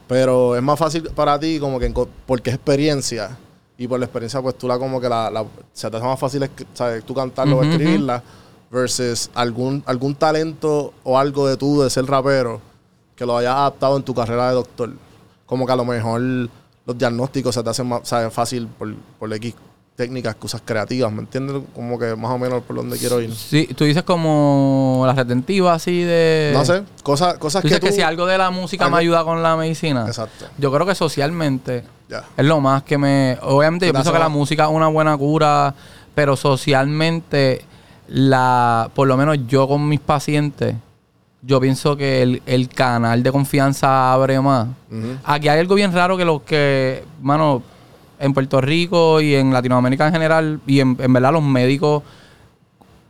Pero 0.08 0.56
es 0.56 0.62
más 0.62 0.78
fácil 0.78 1.04
para 1.14 1.38
ti, 1.38 1.58
como 1.60 1.78
que 1.78 1.92
porque 2.26 2.50
es 2.50 2.56
experiencia. 2.56 3.36
Y 3.80 3.88
por 3.88 3.98
la 3.98 4.04
experiencia, 4.04 4.42
pues 4.42 4.58
tú 4.58 4.68
la 4.68 4.78
como 4.78 5.00
que 5.00 5.08
la. 5.08 5.30
la- 5.30 5.42
se 5.72 5.90
te 5.90 5.96
hace 5.96 6.04
más 6.04 6.20
fácil 6.20 6.46
¿sabes? 6.74 7.02
tú 7.02 7.14
cantarlo 7.14 7.56
o 7.56 7.60
Ujú, 7.60 7.66
ujú. 7.68 7.76
escribirla. 7.78 8.22
Versus 8.70 9.30
algún, 9.34 9.82
algún 9.86 10.14
talento 10.14 10.92
o 11.02 11.18
algo 11.18 11.48
de 11.48 11.56
tú 11.56 11.80
de 11.80 11.88
ser 11.90 12.04
rapero 12.04 12.60
que 13.16 13.24
lo 13.26 13.36
hayas 13.38 13.54
adaptado 13.56 13.96
en 13.96 14.02
tu 14.02 14.14
carrera 14.14 14.48
de 14.48 14.54
doctor. 14.54 14.92
Como 15.46 15.64
que 15.66 15.72
a 15.72 15.76
lo 15.76 15.84
mejor 15.86 16.20
los 16.20 16.96
diagnósticos 16.98 17.54
se 17.54 17.62
te 17.62 17.70
hacen 17.70 17.88
más 17.88 18.06
¿sabes? 18.06 18.32
fácil 18.32 18.68
por, 18.68 18.94
por 19.18 19.32
X 19.32 19.54
técnicas, 20.00 20.34
cosas 20.36 20.62
creativas, 20.64 21.12
¿me 21.12 21.20
entiendes? 21.20 21.62
Como 21.74 21.98
que 21.98 22.16
más 22.16 22.30
o 22.30 22.38
menos 22.38 22.62
por 22.62 22.76
donde 22.76 22.96
quiero 22.96 23.20
ir. 23.20 23.34
Sí, 23.34 23.68
tú 23.76 23.84
dices 23.84 24.02
como 24.02 25.02
la 25.06 25.12
retentiva 25.12 25.74
así 25.74 26.02
de... 26.02 26.52
No 26.54 26.64
sé, 26.64 26.82
cosas, 27.02 27.34
cosas 27.36 27.60
Tú 27.60 27.68
que 27.68 27.74
dices 27.74 27.80
tú... 27.80 27.86
que 27.88 27.92
si 27.92 28.00
algo 28.00 28.24
de 28.24 28.38
la 28.38 28.50
música 28.50 28.86
algo- 28.86 28.96
me 28.96 29.00
ayuda 29.02 29.22
con 29.24 29.42
la 29.42 29.56
medicina. 29.56 30.04
Exacto, 30.06 30.46
Yo 30.56 30.72
creo 30.72 30.86
que 30.86 30.94
socialmente 30.94 31.84
es 32.36 32.44
lo 32.44 32.60
más 32.60 32.82
que 32.82 32.96
me... 32.96 33.36
Obviamente 33.42 33.86
yo 33.86 33.92
pienso 33.92 34.12
que 34.12 34.18
la 34.18 34.30
música 34.30 34.64
es 34.64 34.70
una 34.70 34.88
buena 34.88 35.16
cura, 35.18 35.74
pero 36.14 36.34
socialmente, 36.36 37.62
la 38.08 38.90
por 38.94 39.06
lo 39.06 39.16
menos 39.16 39.36
yo 39.46 39.68
con 39.68 39.86
mis 39.88 40.00
pacientes, 40.00 40.74
yo 41.42 41.60
pienso 41.60 41.96
que 41.96 42.22
el, 42.22 42.42
el 42.46 42.68
canal 42.68 43.22
de 43.22 43.30
confianza 43.32 44.12
abre 44.12 44.40
más. 44.40 44.68
Aquí 45.24 45.48
hay 45.48 45.60
algo 45.60 45.74
bien 45.74 45.92
raro 45.92 46.16
que 46.16 46.24
los 46.24 46.42
que, 46.42 47.04
mano, 47.22 47.62
en 48.20 48.34
Puerto 48.34 48.60
Rico 48.60 49.20
y 49.20 49.34
en 49.34 49.52
Latinoamérica 49.52 50.06
en 50.06 50.12
general, 50.12 50.60
y 50.66 50.80
en, 50.80 50.96
en 51.00 51.12
verdad 51.12 51.32
los 51.32 51.42
médicos, 51.42 52.02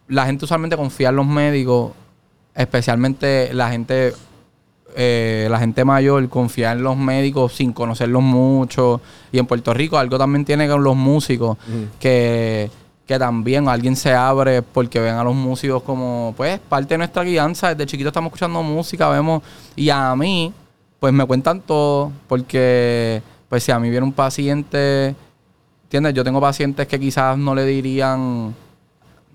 la 0.09 0.27
gente 0.27 0.45
usualmente 0.45 0.77
confía 0.77 1.11
en 1.11 1.17
los 1.17 1.27
médicos, 1.27 1.93
especialmente 2.55 3.53
la 3.55 3.71
gente, 3.71 4.13
eh, 4.97 5.47
la 5.51 5.59
gente 5.59 5.85
mayor 5.85 6.29
confía 6.29 6.73
en 6.73 6.83
los 6.83 6.97
médicos 6.97 7.55
sin 7.55 7.73
conocerlos 7.73 8.23
mucho. 8.23 9.01
Y 9.31 9.39
en 9.39 9.47
Puerto 9.47 9.73
Rico 9.73 9.99
algo 9.99 10.19
también 10.19 10.45
tiene 10.45 10.69
con 10.69 10.83
los 10.83 10.97
músicos, 10.97 11.57
que, 12.01 12.71
que 13.07 13.19
también 13.19 13.69
alguien 13.69 13.97
se 13.97 14.13
abre 14.13 14.63
porque 14.63 14.99
ven 14.99 15.15
a 15.15 15.25
los 15.25 15.35
músicos 15.35 15.83
como, 15.83 16.35
pues, 16.37 16.59
parte 16.59 16.95
de 16.95 16.99
nuestra 16.99 17.23
guianza. 17.23 17.69
Desde 17.69 17.87
chiquito 17.87 18.09
estamos 18.09 18.31
escuchando 18.31 18.63
música, 18.63 19.09
vemos, 19.09 19.43
y 19.77 19.91
a 19.91 20.15
mí, 20.17 20.53
pues 20.99 21.13
me 21.13 21.25
cuentan 21.25 21.61
todo, 21.61 22.11
porque, 22.29 23.23
pues, 23.51 23.65
si 23.65 23.73
a 23.73 23.81
mí 23.81 23.91
viene 23.91 24.07
un 24.07 24.13
paciente, 24.13 25.15
¿entiendes? 25.83 26.15
Yo 26.15 26.23
tengo 26.23 26.41
pacientes 26.41 26.87
que 26.87 27.01
quizás 27.01 27.37
no 27.37 27.53
le 27.53 27.67
dirían, 27.67 28.55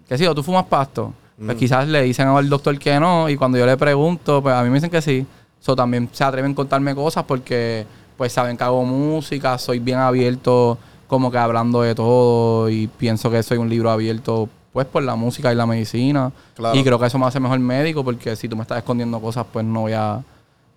que 0.08 0.18
sí, 0.18 0.26
o 0.26 0.34
tú 0.34 0.42
fumas 0.42 0.66
pasto. 0.66 1.14
Pues 1.38 1.58
quizás 1.58 1.86
le 1.90 2.02
dicen 2.02 2.30
al 2.30 2.48
doctor 2.48 2.80
que 2.80 2.98
no, 2.98 3.28
y 3.28 3.36
cuando 3.36 3.58
yo 3.58 3.66
le 3.66 3.76
pregunto, 3.76 4.42
pues 4.42 4.56
a 4.56 4.64
mí 4.64 4.70
me 4.70 4.76
dicen 4.76 4.90
que 4.90 5.02
sí. 5.02 5.28
So, 5.60 5.76
también 5.76 6.08
se 6.14 6.24
atreven 6.24 6.54
a 6.54 6.56
contarme 6.56 6.96
cosas 6.96 7.26
porque, 7.26 7.86
pues, 8.16 8.32
saben 8.32 8.56
que 8.56 8.64
hago 8.64 8.86
música, 8.86 9.58
soy 9.58 9.80
bien 9.80 10.00
abierto, 10.00 10.78
como 11.08 11.30
que 11.30 11.38
hablando 11.38 11.82
de 11.82 11.94
todo, 11.94 12.70
y 12.70 12.88
pienso 12.88 13.30
que 13.30 13.44
soy 13.44 13.58
un 13.58 13.70
libro 13.70 13.92
abierto, 13.92 14.48
pues, 14.72 14.86
por 14.86 15.04
la 15.04 15.18
música 15.18 15.52
y 15.52 15.56
la 15.56 15.66
medicina. 15.66 16.32
Claro. 16.54 16.80
Y 16.80 16.86
creo 16.86 16.98
que 16.98 17.08
eso 17.08 17.20
me 17.20 17.26
hace 17.26 17.42
mejor 17.42 17.60
médico, 17.60 18.02
porque 18.02 18.38
si 18.38 18.48
tú 18.48 18.56
me 18.56 18.62
estás 18.62 18.78
escondiendo 18.78 19.20
cosas, 19.20 19.46
pues 19.52 19.66
no 19.66 19.82
voy 19.82 19.94
a, 19.94 20.24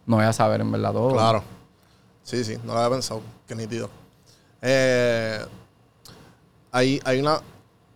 no 0.07 0.17
voy 0.17 0.25
a 0.25 0.33
saber 0.33 0.61
en 0.61 0.73
verdad 0.73 0.93
todo. 0.93 1.13
Claro. 1.13 1.58
Sí, 2.29 2.45
sí, 2.45 2.59
no 2.63 2.75
lo 2.75 2.81
había 2.81 2.91
pensado. 2.97 3.23
Qué 3.47 3.55
nítido. 3.55 3.89
Eh, 4.61 5.41
hay, 6.73 7.01
hay 7.05 7.21
una 7.21 7.41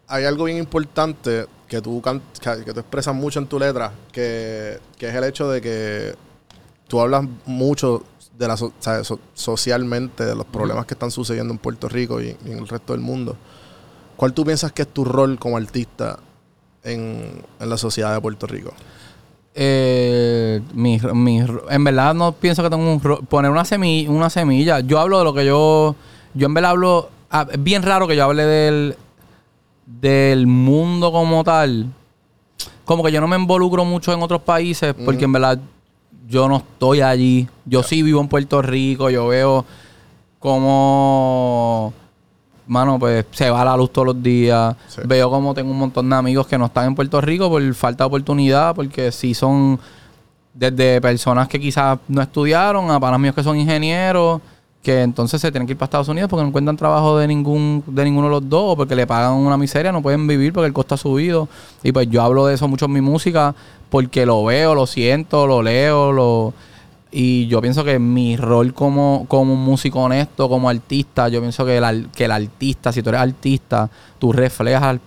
hay 0.09 0.25
algo 0.25 0.45
bien 0.45 0.57
importante 0.59 1.47
que 1.68 1.81
tú, 1.83 2.01
can- 2.01 2.23
que, 2.40 2.64
que 2.64 2.73
tú 2.73 2.81
expresas 2.81 3.14
mucho 3.14 3.38
en 3.40 3.47
tu 3.47 3.59
letra, 3.59 3.92
que, 4.11 4.79
que 4.99 5.09
es 5.09 5.14
el 5.14 5.25
hecho 5.25 5.51
de 5.51 5.61
que 5.61 6.14
tú 6.88 7.01
hablas 7.01 7.25
mucho 7.47 8.05
de 8.38 8.49
la 8.49 8.57
so- 8.57 8.73
so- 9.03 9.21
socialmente 9.35 10.25
de 10.25 10.35
los 10.35 10.47
problemas 10.47 10.85
que 10.87 10.95
están 10.95 11.11
sucediendo 11.11 11.53
en 11.53 11.59
Puerto 11.59 11.88
Rico 11.88 12.21
y, 12.23 12.37
y 12.47 12.53
en 12.53 12.59
el 12.59 12.68
resto 12.68 12.92
del 12.95 13.03
mundo. 13.03 13.37
¿Cuál 14.16 14.33
tú 14.35 14.45
piensas 14.45 14.73
que 14.73 14.83
es 14.83 14.88
tu 14.88 15.05
rol 15.05 15.38
como 15.38 15.57
artista 15.59 16.18
en, 16.85 17.42
en 17.61 17.68
la 17.71 17.77
sociedad 17.77 18.14
de 18.14 18.21
Puerto 18.23 18.47
Rico? 18.47 18.73
Eh, 19.54 20.60
mi, 20.74 20.98
mi- 21.14 21.44
en 21.70 21.84
verdad 21.84 22.14
no 22.14 22.32
pienso 22.32 22.62
que 22.62 22.70
tengo 22.70 22.90
un 22.90 23.00
poner 23.26 23.50
una 23.50 23.64
semilla, 23.64 24.10
una 24.10 24.30
semilla. 24.30 24.80
Yo 24.80 24.98
hablo 24.98 25.18
de 25.18 25.24
lo 25.24 25.34
que 25.34 25.44
yo, 25.44 25.94
yo 26.34 26.46
en 26.46 26.54
verdad 26.54 26.70
hablo, 26.72 27.10
ah, 27.30 27.46
es 27.50 27.62
bien 27.62 27.82
raro 27.82 28.06
que 28.08 28.16
yo 28.16 28.24
hable 28.24 28.44
del, 28.44 28.96
del 29.86 30.46
mundo 30.46 31.12
como 31.12 31.44
tal. 31.44 31.86
Como 32.84 33.02
que 33.04 33.12
yo 33.12 33.20
no 33.20 33.28
me 33.28 33.36
involucro 33.36 33.84
mucho 33.84 34.12
en 34.12 34.22
otros 34.22 34.42
países 34.42 34.94
porque 35.04 35.24
en 35.26 35.32
verdad 35.32 35.58
yo 36.28 36.48
no 36.48 36.56
estoy 36.56 37.00
allí. 37.02 37.46
Yo 37.66 37.82
sí 37.82 38.02
vivo 38.02 38.20
en 38.20 38.28
Puerto 38.28 38.62
Rico, 38.62 39.10
yo 39.10 39.26
veo 39.28 39.64
cómo, 40.38 41.92
mano, 42.66 42.98
pues 42.98 43.27
se 43.33 43.51
va 43.51 43.64
la 43.64 43.77
luz 43.77 43.92
todos 43.92 44.07
los 44.07 44.22
días. 44.22 44.75
Sí. 44.88 45.03
Veo 45.05 45.31
como 45.31 45.55
tengo 45.55 45.70
un 45.70 45.79
montón 45.79 46.09
de 46.09 46.16
amigos 46.16 46.46
que 46.46 46.59
no 46.59 46.66
están 46.66 46.87
en 46.87 46.94
Puerto 46.94 47.20
Rico 47.20 47.48
por 47.48 47.75
falta 47.75 48.05
de 48.05 48.09
oportunidad, 48.09 48.75
porque 48.75 49.12
sí 49.12 49.35
son 49.35 49.79
desde 50.55 51.01
personas 51.01 51.48
que 51.48 51.59
quizás 51.59 51.98
no 52.09 52.22
estudiaron 52.22 52.90
a 52.90 53.01
panas 53.01 53.20
míos 53.20 53.35
que 53.35 53.42
son 53.42 53.57
ingenieros, 53.57 54.40
que 54.83 55.03
entonces 55.03 55.40
se 55.40 55.51
tienen 55.53 55.66
que 55.66 55.72
ir 55.72 55.79
para 55.79 55.87
Estados 55.87 56.09
Unidos 56.09 56.29
porque 56.29 56.42
no 56.42 56.48
encuentran 56.48 56.77
trabajo 56.77 57.16
de 57.16 57.29
ningún 57.29 57.85
de 57.87 58.05
ninguno 58.05 58.27
de 58.27 58.33
los 58.33 58.48
dos 58.48 58.72
o 58.72 58.77
porque 58.77 58.96
le 58.96 59.07
pagan 59.07 59.33
una 59.35 59.57
miseria, 59.57 59.92
no 59.92 60.03
pueden 60.03 60.27
vivir 60.27 60.53
porque 60.53 60.66
el 60.66 60.72
costo 60.72 60.96
ha 60.96 60.98
subido. 60.98 61.48
Y 61.83 61.92
pues 61.92 62.09
yo 62.11 62.22
hablo 62.22 62.46
de 62.46 62.55
eso 62.55 62.66
mucho 62.68 62.87
en 62.87 62.92
mi 62.92 63.01
música 63.01 63.55
porque 63.90 64.27
lo 64.27 64.44
veo, 64.44 64.75
lo 64.75 64.87
siento, 64.87 65.46
lo 65.46 65.62
leo, 65.62 66.12
lo 66.12 66.53
y 67.12 67.46
yo 67.46 67.61
pienso 67.61 67.85
que 67.85 67.98
mi 67.98 68.37
rol 68.38 68.72
como, 68.72 69.27
como 69.29 69.53
un 69.53 69.62
músico 69.62 70.01
honesto, 70.01 70.48
como 70.48 70.70
artista, 70.70 71.29
yo 71.29 71.40
pienso 71.40 71.66
que 71.66 71.77
el, 71.77 72.09
que 72.09 72.25
el 72.25 72.33
artista, 72.33 72.90
si 72.90 73.03
tú 73.03 73.11
eres 73.11 73.20
artista, 73.20 73.90
tú 74.18 74.33
reflejas 74.33 74.98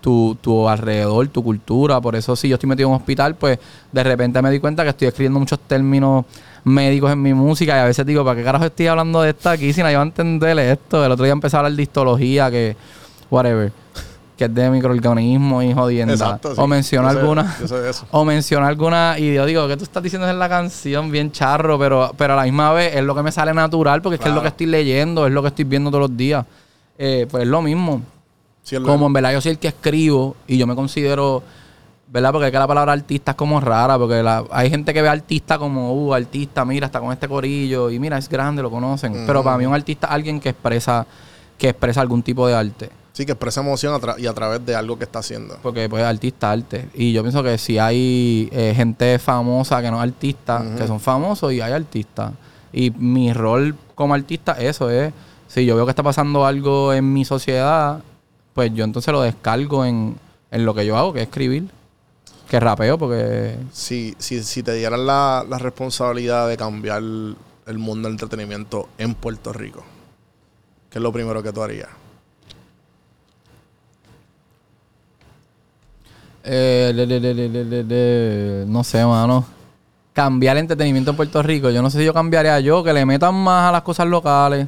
tu, 0.00 0.36
tu 0.40 0.68
alrededor, 0.68 1.26
tu 1.28 1.42
cultura. 1.42 2.00
Por 2.00 2.14
eso 2.14 2.36
si 2.36 2.48
yo 2.48 2.54
estoy 2.54 2.68
metido 2.68 2.88
en 2.88 2.94
un 2.94 3.00
hospital, 3.00 3.34
pues 3.34 3.58
de 3.90 4.04
repente 4.04 4.40
me 4.40 4.50
di 4.50 4.60
cuenta 4.60 4.84
que 4.84 4.90
estoy 4.90 5.08
escribiendo 5.08 5.40
muchos 5.40 5.58
términos 5.58 6.24
médicos 6.62 7.10
en 7.12 7.20
mi 7.20 7.34
música 7.34 7.76
y 7.76 7.80
a 7.80 7.84
veces 7.84 8.06
digo, 8.06 8.24
¿para 8.24 8.36
qué 8.36 8.44
carajo 8.44 8.66
estoy 8.66 8.86
hablando 8.86 9.22
de 9.22 9.30
esto 9.30 9.50
aquí 9.50 9.72
si 9.72 9.82
nadie 9.82 9.96
va 9.96 10.02
a 10.02 10.06
entenderle 10.06 10.70
esto? 10.70 11.04
El 11.04 11.10
otro 11.10 11.24
día 11.24 11.32
empecé 11.32 11.56
a 11.56 11.60
hablar 11.60 11.72
de 11.72 11.82
histología, 11.82 12.48
que 12.48 12.76
whatever, 13.28 13.72
que 14.40 14.46
es 14.46 14.54
de 14.54 14.70
microorganismos 14.70 15.62
y 15.64 15.74
jodienda. 15.74 16.14
Exacto. 16.14 16.54
sí. 16.54 16.60
O 16.62 16.66
Yo 16.66 16.82
sé- 16.82 16.96
alguna... 16.96 17.56
Yo 17.60 17.68
sé 17.68 17.74
de 17.78 17.90
eso. 17.90 18.06
O 18.10 18.24
menciona 18.24 18.68
alguna 18.68 19.16
y 19.18 19.34
yo 19.34 19.44
digo, 19.44 19.68
¿qué 19.68 19.76
tú 19.76 19.84
estás 19.84 20.02
diciendo 20.02 20.26
en 20.30 20.38
la 20.38 20.48
canción? 20.48 21.10
Bien 21.10 21.30
charro, 21.30 21.78
pero, 21.78 22.10
pero 22.16 22.32
a 22.32 22.36
la 22.36 22.44
misma 22.44 22.72
vez 22.72 22.96
es 22.96 23.04
lo 23.04 23.14
que 23.14 23.22
me 23.22 23.30
sale 23.32 23.52
natural 23.52 24.00
porque 24.00 24.14
es 24.14 24.20
que 24.22 24.30
es 24.30 24.34
lo 24.34 24.40
que 24.40 24.48
estoy 24.48 24.64
leyendo, 24.64 25.26
es 25.26 25.32
lo 25.34 25.42
que 25.42 25.48
estoy 25.48 25.66
viendo 25.66 25.90
todos 25.90 26.08
los 26.08 26.16
días. 26.16 26.46
Eh, 26.96 27.26
pues 27.30 27.42
es 27.42 27.48
lo 27.50 27.60
mismo. 27.60 28.00
Sí, 28.62 28.76
es 28.76 28.80
lo- 28.80 28.88
Como 28.88 29.08
en 29.08 29.12
verdad 29.12 29.32
yo 29.34 29.42
soy 29.42 29.52
el 29.52 29.58
que 29.58 29.68
escribo 29.68 30.36
y 30.46 30.56
yo 30.56 30.66
me 30.66 30.74
considero, 30.74 31.42
¿verdad? 32.08 32.32
Porque 32.32 32.46
es 32.46 32.52
que 32.52 32.58
la 32.58 32.66
palabra 32.66 32.92
artista 32.94 33.32
es 33.32 33.36
como 33.36 33.60
rara, 33.60 33.98
porque 33.98 34.22
la- 34.22 34.44
hay 34.50 34.70
gente 34.70 34.94
que 34.94 35.02
ve 35.02 35.08
artista 35.10 35.58
como, 35.58 35.92
uh, 35.92 36.14
artista, 36.14 36.64
mira, 36.64 36.86
está 36.86 36.98
con 36.98 37.12
este 37.12 37.28
corillo 37.28 37.90
y 37.90 37.98
mira, 37.98 38.16
es 38.16 38.26
grande, 38.26 38.62
lo 38.62 38.70
conocen. 38.70 39.24
Pero 39.26 39.44
para 39.44 39.58
mí 39.58 39.66
un 39.66 39.74
artista 39.74 40.06
es 40.06 40.12
alguien 40.14 40.40
que 40.40 40.48
expresa, 40.48 41.06
que 41.58 41.68
expresa 41.68 42.00
algún 42.00 42.22
tipo 42.22 42.46
de 42.48 42.54
arte. 42.54 42.90
Sí, 43.12 43.26
que 43.26 43.32
expresa 43.32 43.60
emoción 43.60 43.94
a 43.94 44.20
y 44.20 44.26
a 44.26 44.32
través 44.32 44.64
de 44.64 44.74
algo 44.74 44.96
que 44.96 45.04
está 45.04 45.18
haciendo. 45.18 45.58
Porque 45.62 45.88
pues 45.88 46.04
artista 46.04 46.50
arte. 46.50 46.88
Y 46.94 47.12
yo 47.12 47.22
pienso 47.22 47.42
que 47.42 47.58
si 47.58 47.78
hay 47.78 48.48
eh, 48.52 48.72
gente 48.74 49.18
famosa 49.18 49.82
que 49.82 49.90
no 49.90 49.96
es 49.96 50.02
artista, 50.08 50.64
que 50.76 50.86
son 50.86 51.00
famosos 51.00 51.52
y 51.52 51.60
hay 51.60 51.72
artistas. 51.72 52.32
Y 52.72 52.90
mi 52.92 53.32
rol 53.32 53.74
como 53.96 54.14
artista, 54.14 54.52
eso 54.52 54.88
es, 54.90 55.12
si 55.48 55.66
yo 55.66 55.74
veo 55.74 55.84
que 55.84 55.90
está 55.90 56.04
pasando 56.04 56.46
algo 56.46 56.92
en 56.92 57.12
mi 57.12 57.24
sociedad, 57.24 58.00
pues 58.54 58.72
yo 58.74 58.84
entonces 58.84 59.12
lo 59.12 59.22
descargo 59.22 59.84
en, 59.84 60.16
en 60.50 60.64
lo 60.64 60.72
que 60.74 60.86
yo 60.86 60.96
hago, 60.96 61.12
que 61.12 61.20
es 61.20 61.26
escribir. 61.26 61.68
Que 62.48 62.58
rapeo, 62.58 62.98
porque 62.98 63.56
Si, 63.72 64.14
si, 64.18 64.42
si 64.42 64.62
te 64.62 64.74
dieran 64.74 65.06
la, 65.06 65.44
la 65.48 65.58
responsabilidad 65.58 66.48
de 66.48 66.56
cambiar 66.56 67.00
el 67.00 67.78
mundo 67.78 68.08
del 68.08 68.14
entretenimiento 68.14 68.88
en 68.98 69.14
Puerto 69.14 69.52
Rico, 69.52 69.84
¿qué 70.90 70.98
es 70.98 71.02
lo 71.02 71.12
primero 71.12 71.42
que 71.42 71.52
tú 71.52 71.62
harías? 71.62 71.88
Eh, 76.44 76.92
le- 76.94 77.06
le- 77.06 77.84
le- 77.84 78.64
no 78.66 78.82
sé, 78.84 79.04
mano. 79.04 79.44
Cambiar 80.12 80.56
el 80.56 80.62
entretenimiento 80.62 81.10
en 81.12 81.16
Puerto 81.16 81.42
Rico. 81.42 81.70
Yo 81.70 81.82
no 81.82 81.90
sé 81.90 81.98
si 81.98 82.04
yo 82.04 82.14
cambiaría 82.14 82.58
yo, 82.60 82.82
que 82.82 82.92
le 82.92 83.04
metan 83.06 83.34
más 83.34 83.68
a 83.68 83.72
las 83.72 83.82
cosas 83.82 84.06
locales. 84.06 84.66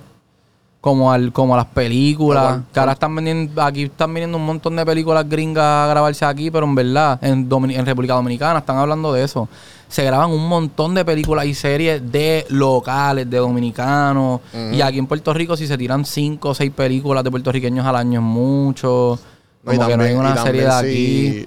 Como 0.81 1.13
al, 1.13 1.33
como 1.33 1.55
a 1.55 1.59
las 1.59 1.67
películas. 1.67 2.43
¿Cuál- 2.45 2.65
Que 2.73 2.81
ahora 2.81 2.93
están 2.93 3.15
vendiendo, 3.15 3.63
aquí 3.63 3.85
están 3.85 4.13
viniendo 4.13 4.37
un 4.37 4.45
montón 4.45 4.75
de 4.75 4.85
películas 4.85 5.29
gringas 5.29 5.65
a 5.65 5.87
grabarse 5.89 6.25
aquí, 6.25 6.51
pero 6.51 6.67
en 6.67 6.75
verdad, 6.75 7.21
en, 7.23 7.49
Domini- 7.49 7.77
en 7.77 7.87
República 7.87 8.15
Dominicana 8.15 8.59
están 8.59 8.79
hablando 8.79 9.13
de 9.13 9.23
eso. 9.23 9.49
Se 9.89 10.03
graban 10.03 10.31
un 10.31 10.49
montón 10.49 10.95
de 10.95 11.05
películas 11.05 11.45
y 11.47 11.55
series 11.55 12.11
de 12.11 12.47
locales, 12.49 13.31
de 13.31 13.37
dominicanos. 13.39 14.41
Y 14.73 14.81
aquí 14.81 14.99
en 14.99 15.07
Puerto 15.07 15.33
Rico, 15.33 15.57
si 15.57 15.67
se 15.69 15.79
tiran 15.79 16.05
cinco 16.05 16.49
o 16.51 16.55
seis 16.55 16.73
películas 16.73 17.23
de 17.23 17.31
puertorriqueños 17.31 17.87
al 17.87 17.95
año 17.97 18.19
es 18.19 18.27
mucho. 18.27 19.19
No, 19.63 19.73
y 19.73 19.77
Como 19.77 19.89
que 19.89 19.97
no 19.97 20.03
hay 20.03 20.15
una 20.15 20.35
serie 20.43 20.63
de 20.63 20.67
aquí. 20.73 21.47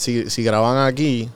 Si, 0.00 0.30
si, 0.30 0.42
graban 0.42 0.78
aquí, 0.86 1.28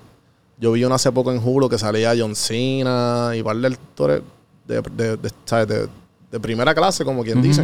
yo 0.58 0.72
vi 0.72 0.84
una 0.84 0.94
hace 0.94 1.12
poco 1.12 1.30
en 1.30 1.38
Hulu 1.44 1.68
que 1.68 1.76
salía 1.78 2.14
John 2.18 2.34
Cena 2.34 3.32
y 3.36 3.42
par 3.42 3.56
de 3.56 3.66
actores 3.66 4.22
de, 4.66 4.80
de, 6.30 6.40
primera 6.40 6.74
clase, 6.74 7.04
como 7.04 7.22
quien 7.22 7.42
dice. 7.42 7.62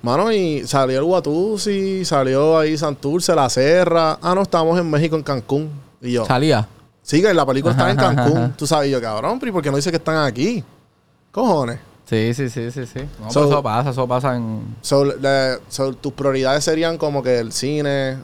Mano, 0.00 0.30
y 0.30 0.66
salió 0.66 0.98
el 0.98 1.04
Watusi, 1.04 2.04
salió 2.04 2.58
ahí 2.58 2.76
Santurce, 2.78 3.34
La 3.34 3.48
Serra. 3.50 4.18
Ah, 4.22 4.34
no, 4.34 4.42
estábamos 4.42 4.78
en 4.78 4.88
México, 4.88 5.16
en 5.16 5.22
Cancún. 5.22 5.70
Y 6.00 6.12
yo, 6.12 6.24
Salía. 6.26 6.68
sí, 7.02 7.20
que 7.22 7.32
la 7.34 7.44
película 7.44 7.72
está 7.72 7.90
en 7.90 7.98
Ajá, 7.98 8.10
ajá, 8.10 8.16
Cancún. 8.16 8.38
ajá. 8.38 8.52
Tú 8.56 8.66
sabes, 8.66 8.88
y 8.88 8.92
yo, 8.92 9.00
cabrón, 9.00 9.40
pero 9.40 9.50
¿y 9.50 9.52
por 9.52 9.62
qué 9.62 9.70
no 9.70 9.76
dice 9.76 9.90
que 9.90 9.96
están 9.96 10.18
aquí? 10.24 10.62
Cojones. 11.32 11.80
Sí, 12.08 12.32
sí, 12.34 12.48
sí, 12.50 12.70
sí, 12.70 12.86
sí. 12.86 13.00
No, 13.18 13.30
So- 13.32 13.46
eso 13.46 13.62
pasa, 13.62 13.90
eso 13.90 14.06
pasa 14.06 14.36
en... 14.36 14.76
So, 14.82 15.04
le- 15.06 15.58
so, 15.68 15.94
tus 15.94 16.12
prioridades 16.12 16.62
serían 16.62 16.98
como 16.98 17.22
que 17.22 17.38
el 17.38 17.50
cine. 17.50 18.18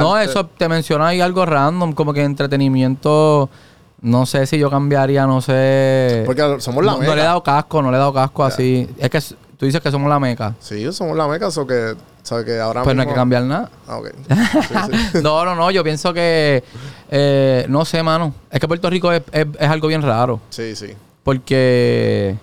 No, 0.00 0.18
eso 0.18 0.46
te 0.46 0.68
menciona 0.68 1.08
ahí 1.08 1.20
algo 1.20 1.44
random, 1.46 1.92
como 1.92 2.12
que 2.12 2.22
entretenimiento... 2.24 3.48
No 4.04 4.26
sé 4.26 4.46
si 4.46 4.58
yo 4.58 4.68
cambiaría, 4.68 5.28
no 5.28 5.40
sé... 5.40 6.24
Porque 6.26 6.56
somos 6.58 6.84
la 6.84 6.90
no, 6.90 6.98
meca. 6.98 7.10
no 7.10 7.14
le 7.14 7.22
he 7.22 7.24
dado 7.24 7.40
casco, 7.44 7.80
no 7.82 7.90
le 7.92 7.96
he 7.96 8.00
dado 8.00 8.12
casco 8.12 8.42
así. 8.44 8.88
Es 8.98 9.08
que 9.08 9.20
tú 9.56 9.64
dices 9.64 9.80
que 9.80 9.92
somos 9.92 10.08
la 10.08 10.18
meca. 10.18 10.56
Sí, 10.58 10.92
somos 10.92 11.16
la 11.16 11.28
meca, 11.28 11.46
o 11.54 11.66
que, 11.68 11.94
¿sabes? 12.24 12.44
que 12.44 12.58
ahora 12.58 12.82
Pues 12.82 12.96
no 12.96 13.02
hay 13.02 13.06
que 13.08 13.14
cambiar 13.14 13.44
nada. 13.44 13.70
Ah, 13.86 13.98
ok. 13.98 14.08
Sí, 14.90 14.96
sí. 15.12 15.18
no, 15.22 15.44
no, 15.44 15.54
no. 15.54 15.70
Yo 15.70 15.84
pienso 15.84 16.12
que... 16.12 16.64
eh, 17.12 17.64
no 17.68 17.84
sé, 17.84 18.02
mano. 18.02 18.34
Es 18.50 18.58
que 18.58 18.66
Puerto 18.66 18.90
Rico 18.90 19.12
es, 19.12 19.22
es- 19.30 19.46
es 19.56 19.68
algo 19.68 19.86
bien 19.86 20.02
raro. 20.02 20.40
sí, 20.50 20.74
sí. 20.74 20.88
Porque... 21.22 22.36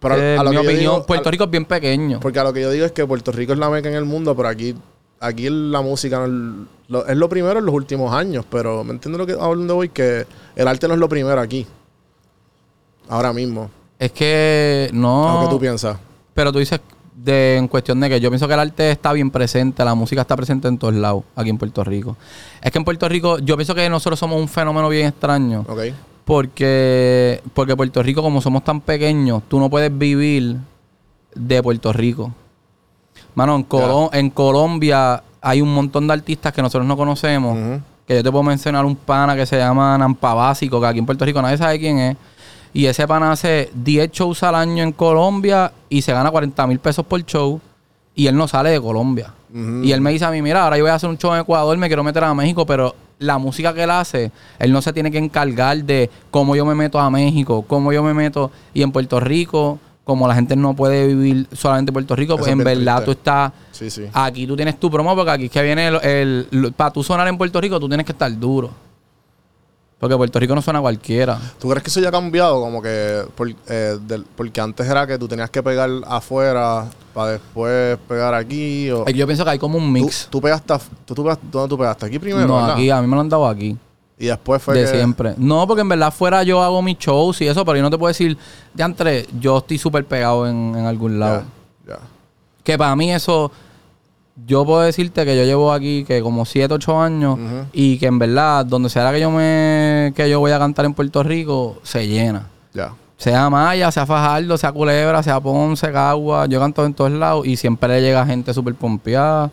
Pero 0.00 0.16
eh, 0.16 0.38
a 0.38 0.42
lo 0.42 0.50
mi 0.50 0.56
que 0.56 0.62
yo 0.62 0.68
opinión, 0.70 0.92
digo- 0.94 1.06
Puerto 1.06 1.30
Rico 1.30 1.44
es 1.44 1.50
bien 1.50 1.64
pequeño. 1.66 2.20
Porque 2.20 2.38
a 2.38 2.44
lo 2.44 2.52
que 2.54 2.62
yo 2.62 2.70
digo 2.70 2.86
es 2.86 2.92
que 2.92 3.04
Puerto 3.04 3.30
Rico 3.32 3.52
es 3.52 3.58
la 3.58 3.68
meca 3.68 3.90
en 3.90 3.94
el 3.94 4.06
mundo, 4.06 4.34
pero 4.36 4.48
aquí, 4.48 4.74
aquí 5.20 5.48
la 5.50 5.80
música 5.80 6.18
no 6.18 6.24
es 6.26 6.68
lo, 6.88 7.06
es 7.06 7.16
lo 7.16 7.28
primero 7.28 7.58
en 7.58 7.66
los 7.66 7.74
últimos 7.74 8.12
años. 8.12 8.44
Pero 8.50 8.84
¿me 8.84 8.92
entiendes 8.92 9.18
lo 9.18 9.26
que 9.26 9.32
a 9.32 9.46
dónde 9.46 9.72
voy? 9.72 9.88
Que 9.88 10.26
el 10.56 10.68
arte 10.68 10.88
no 10.88 10.94
es 10.94 11.00
lo 11.00 11.08
primero 11.08 11.40
aquí. 11.40 11.66
Ahora 13.08 13.32
mismo. 13.32 13.70
Es 13.98 14.12
que 14.12 14.90
no... 14.92 15.40
Lo 15.40 15.48
que 15.48 15.54
tú 15.54 15.60
piensas. 15.60 15.98
Pero 16.34 16.52
tú 16.52 16.58
dices 16.58 16.80
de, 17.16 17.56
en 17.56 17.68
cuestión 17.68 17.98
de 18.00 18.08
que 18.08 18.20
yo 18.20 18.30
pienso 18.30 18.46
que 18.46 18.54
el 18.54 18.60
arte 18.60 18.90
está 18.90 19.12
bien 19.12 19.30
presente, 19.30 19.84
la 19.84 19.94
música 19.94 20.20
está 20.20 20.36
presente 20.36 20.68
en 20.68 20.78
todos 20.78 20.94
lados, 20.94 21.24
aquí 21.34 21.50
en 21.50 21.58
Puerto 21.58 21.82
Rico. 21.82 22.16
Es 22.62 22.70
que 22.70 22.78
en 22.78 22.84
Puerto 22.84 23.08
Rico, 23.08 23.38
yo 23.38 23.56
pienso 23.56 23.74
que 23.74 23.88
nosotros 23.90 24.18
somos 24.18 24.40
un 24.40 24.48
fenómeno 24.48 24.88
bien 24.88 25.08
extraño. 25.08 25.64
Ok. 25.68 25.80
Porque, 26.24 27.42
porque 27.54 27.74
Puerto 27.74 28.02
Rico, 28.02 28.22
como 28.22 28.40
somos 28.40 28.62
tan 28.62 28.80
pequeños, 28.80 29.42
tú 29.48 29.58
no 29.58 29.70
puedes 29.70 29.96
vivir 29.96 30.58
de 31.34 31.62
Puerto 31.62 31.92
Rico. 31.92 32.32
Mano, 33.38 33.54
en, 33.54 34.18
en 34.18 34.30
Colombia 34.30 35.22
hay 35.40 35.60
un 35.62 35.72
montón 35.72 36.08
de 36.08 36.12
artistas 36.12 36.52
que 36.52 36.60
nosotros 36.60 36.84
no 36.84 36.96
conocemos. 36.96 37.80
Que 38.04 38.16
yo 38.16 38.22
te 38.24 38.32
puedo 38.32 38.42
mencionar 38.42 38.84
un 38.84 38.96
pana 38.96 39.36
que 39.36 39.46
se 39.46 39.56
llama 39.56 39.96
Nampa 39.96 40.34
Básico, 40.34 40.80
que 40.80 40.86
aquí 40.88 40.98
en 40.98 41.06
Puerto 41.06 41.24
Rico 41.24 41.40
nadie 41.40 41.56
sabe 41.56 41.78
quién 41.78 41.98
es. 42.00 42.16
Y 42.72 42.86
ese 42.86 43.06
pana 43.06 43.30
hace 43.30 43.70
10 43.74 44.10
shows 44.10 44.42
al 44.42 44.56
año 44.56 44.82
en 44.82 44.90
Colombia 44.90 45.70
y 45.88 46.02
se 46.02 46.12
gana 46.12 46.32
40 46.32 46.66
mil 46.66 46.80
pesos 46.80 47.06
por 47.06 47.24
show. 47.24 47.60
Y 48.12 48.26
él 48.26 48.36
no 48.36 48.48
sale 48.48 48.70
de 48.70 48.80
Colombia. 48.80 49.32
Y 49.84 49.92
él 49.92 50.00
me 50.00 50.10
dice 50.10 50.24
a 50.24 50.32
mí, 50.32 50.42
mira, 50.42 50.64
ahora 50.64 50.76
yo 50.76 50.82
voy 50.82 50.90
a 50.90 50.96
hacer 50.96 51.08
un 51.08 51.16
show 51.16 51.32
en 51.32 51.42
Ecuador, 51.42 51.78
me 51.78 51.86
quiero 51.86 52.02
meter 52.02 52.24
a 52.24 52.34
México, 52.34 52.66
pero 52.66 52.96
la 53.20 53.38
música 53.38 53.72
que 53.72 53.84
él 53.84 53.90
hace, 53.90 54.32
él 54.58 54.72
no 54.72 54.82
se 54.82 54.92
tiene 54.92 55.12
que 55.12 55.18
encargar 55.18 55.84
de 55.84 56.10
cómo 56.32 56.56
yo 56.56 56.66
me 56.66 56.74
meto 56.74 56.98
a 56.98 57.08
México, 57.08 57.64
cómo 57.68 57.92
yo 57.92 58.02
me 58.02 58.14
meto. 58.14 58.50
Y 58.74 58.82
en 58.82 58.90
Puerto 58.90 59.20
Rico, 59.20 59.78
como 60.08 60.26
la 60.26 60.34
gente 60.34 60.56
no 60.56 60.74
puede 60.74 61.06
vivir 61.08 61.46
solamente 61.52 61.90
en 61.90 61.92
Puerto 61.92 62.16
Rico, 62.16 62.32
Eso 62.32 62.38
pues 62.38 62.48
es 62.48 62.52
en 62.54 62.64
verdad 62.64 62.96
triste. 62.96 63.04
tú 63.04 63.10
estás... 63.12 63.52
Sí, 63.72 63.90
sí. 63.90 64.04
Aquí 64.12 64.46
tú 64.46 64.56
tienes 64.56 64.80
tu 64.80 64.90
promo 64.90 65.14
porque 65.14 65.30
aquí 65.30 65.44
es 65.44 65.50
que 65.50 65.62
viene 65.62 65.88
el... 65.88 66.46
el- 66.50 66.72
para 66.72 66.90
tú 66.90 67.02
sonar 67.04 67.28
en 67.28 67.36
Puerto 67.36 67.60
Rico, 67.60 67.78
tú 67.78 67.86
tienes 67.88 68.06
que 68.06 68.12
estar 68.12 68.36
duro. 68.38 68.70
Porque 70.00 70.16
Puerto 70.16 70.38
Rico 70.38 70.54
no 70.54 70.62
suena 70.62 70.78
a 70.78 70.82
cualquiera. 70.82 71.38
¿Tú 71.58 71.68
crees 71.68 71.82
que 71.82 71.90
eso 71.90 72.00
ya 72.00 72.08
ha 72.08 72.12
cambiado? 72.12 72.60
Como 72.60 72.80
que... 72.80 73.24
por- 73.34 73.50
eh, 73.68 73.98
del- 74.06 74.24
porque 74.34 74.60
antes 74.60 74.86
era 74.88 75.06
que 75.06 75.18
tú 75.18 75.28
tenías 75.28 75.50
que 75.50 75.62
pegar 75.62 75.90
afuera 76.06 76.86
para 77.12 77.32
después 77.32 77.98
pegar 78.08 78.32
aquí. 78.32 78.90
O, 78.90 79.04
Yo 79.10 79.26
pienso 79.26 79.44
que 79.44 79.50
hay 79.50 79.58
como 79.58 79.76
un 79.76 79.84
tú, 79.84 79.90
mix. 79.90 80.28
tú 80.30 80.40
pegaste... 80.40 80.72
af- 80.72 80.88
Tú, 81.04 81.14
tú 81.14 81.22
pegaste- 81.24 81.46
¿Dónde 81.50 81.68
tú 81.68 81.76
pegaste? 81.76 82.06
Aquí 82.06 82.18
primero, 82.18 82.46
no, 82.46 82.54
¿verdad? 82.56 82.72
aquí, 82.72 82.88
a 82.90 83.00
mí 83.02 83.06
me 83.08 83.14
lo 83.14 83.20
han 83.20 83.28
dado 83.28 83.46
aquí. 83.46 83.76
Y 84.18 84.26
después 84.26 84.62
fue 84.62 84.74
de 84.74 84.84
que... 84.84 84.96
siempre. 84.96 85.34
No, 85.36 85.66
porque 85.66 85.82
en 85.82 85.88
verdad 85.88 86.12
fuera 86.12 86.42
yo 86.42 86.62
hago 86.62 86.82
mis 86.82 86.98
shows 86.98 87.40
y 87.40 87.46
eso, 87.46 87.64
pero 87.64 87.76
yo 87.76 87.82
no 87.82 87.90
te 87.90 87.98
puedo 87.98 88.08
decir, 88.08 88.36
de 88.74 88.82
antes, 88.82 89.28
yo 89.38 89.58
estoy 89.58 89.78
súper 89.78 90.04
pegado 90.04 90.48
en, 90.48 90.74
en 90.76 90.86
algún 90.86 91.20
lado. 91.20 91.44
Ya, 91.86 91.94
ya. 91.94 92.00
Que 92.64 92.76
para 92.76 92.94
mí 92.96 93.12
eso, 93.12 93.52
yo 94.46 94.64
puedo 94.64 94.80
decirte 94.80 95.24
que 95.24 95.36
yo 95.36 95.44
llevo 95.44 95.72
aquí 95.72 96.04
que 96.04 96.20
como 96.20 96.44
7, 96.44 96.72
8 96.74 97.00
años 97.00 97.38
y 97.72 97.98
que 97.98 98.06
en 98.06 98.18
verdad, 98.18 98.64
donde 98.64 98.88
sea 98.88 99.10
que 99.12 99.20
yo 99.20 99.30
me 99.30 100.12
que 100.14 100.28
yo 100.28 100.40
voy 100.40 100.52
a 100.52 100.58
cantar 100.58 100.84
en 100.84 100.94
Puerto 100.94 101.22
Rico, 101.22 101.78
se 101.82 102.06
llena. 102.06 102.48
Ya. 102.72 102.94
Sea 103.16 103.50
Maya, 103.50 103.90
sea 103.90 104.06
Fajardo, 104.06 104.56
sea 104.56 104.70
Culebra, 104.70 105.22
sea 105.22 105.40
Ponce, 105.40 105.90
Cagua. 105.90 106.46
Yo 106.46 106.60
canto 106.60 106.84
en 106.84 106.94
todos 106.94 107.10
lados 107.10 107.46
y 107.46 107.56
siempre 107.56 107.88
le 107.88 108.02
llega 108.02 108.24
gente 108.24 108.54
súper 108.54 108.74
pompeada 108.74 109.50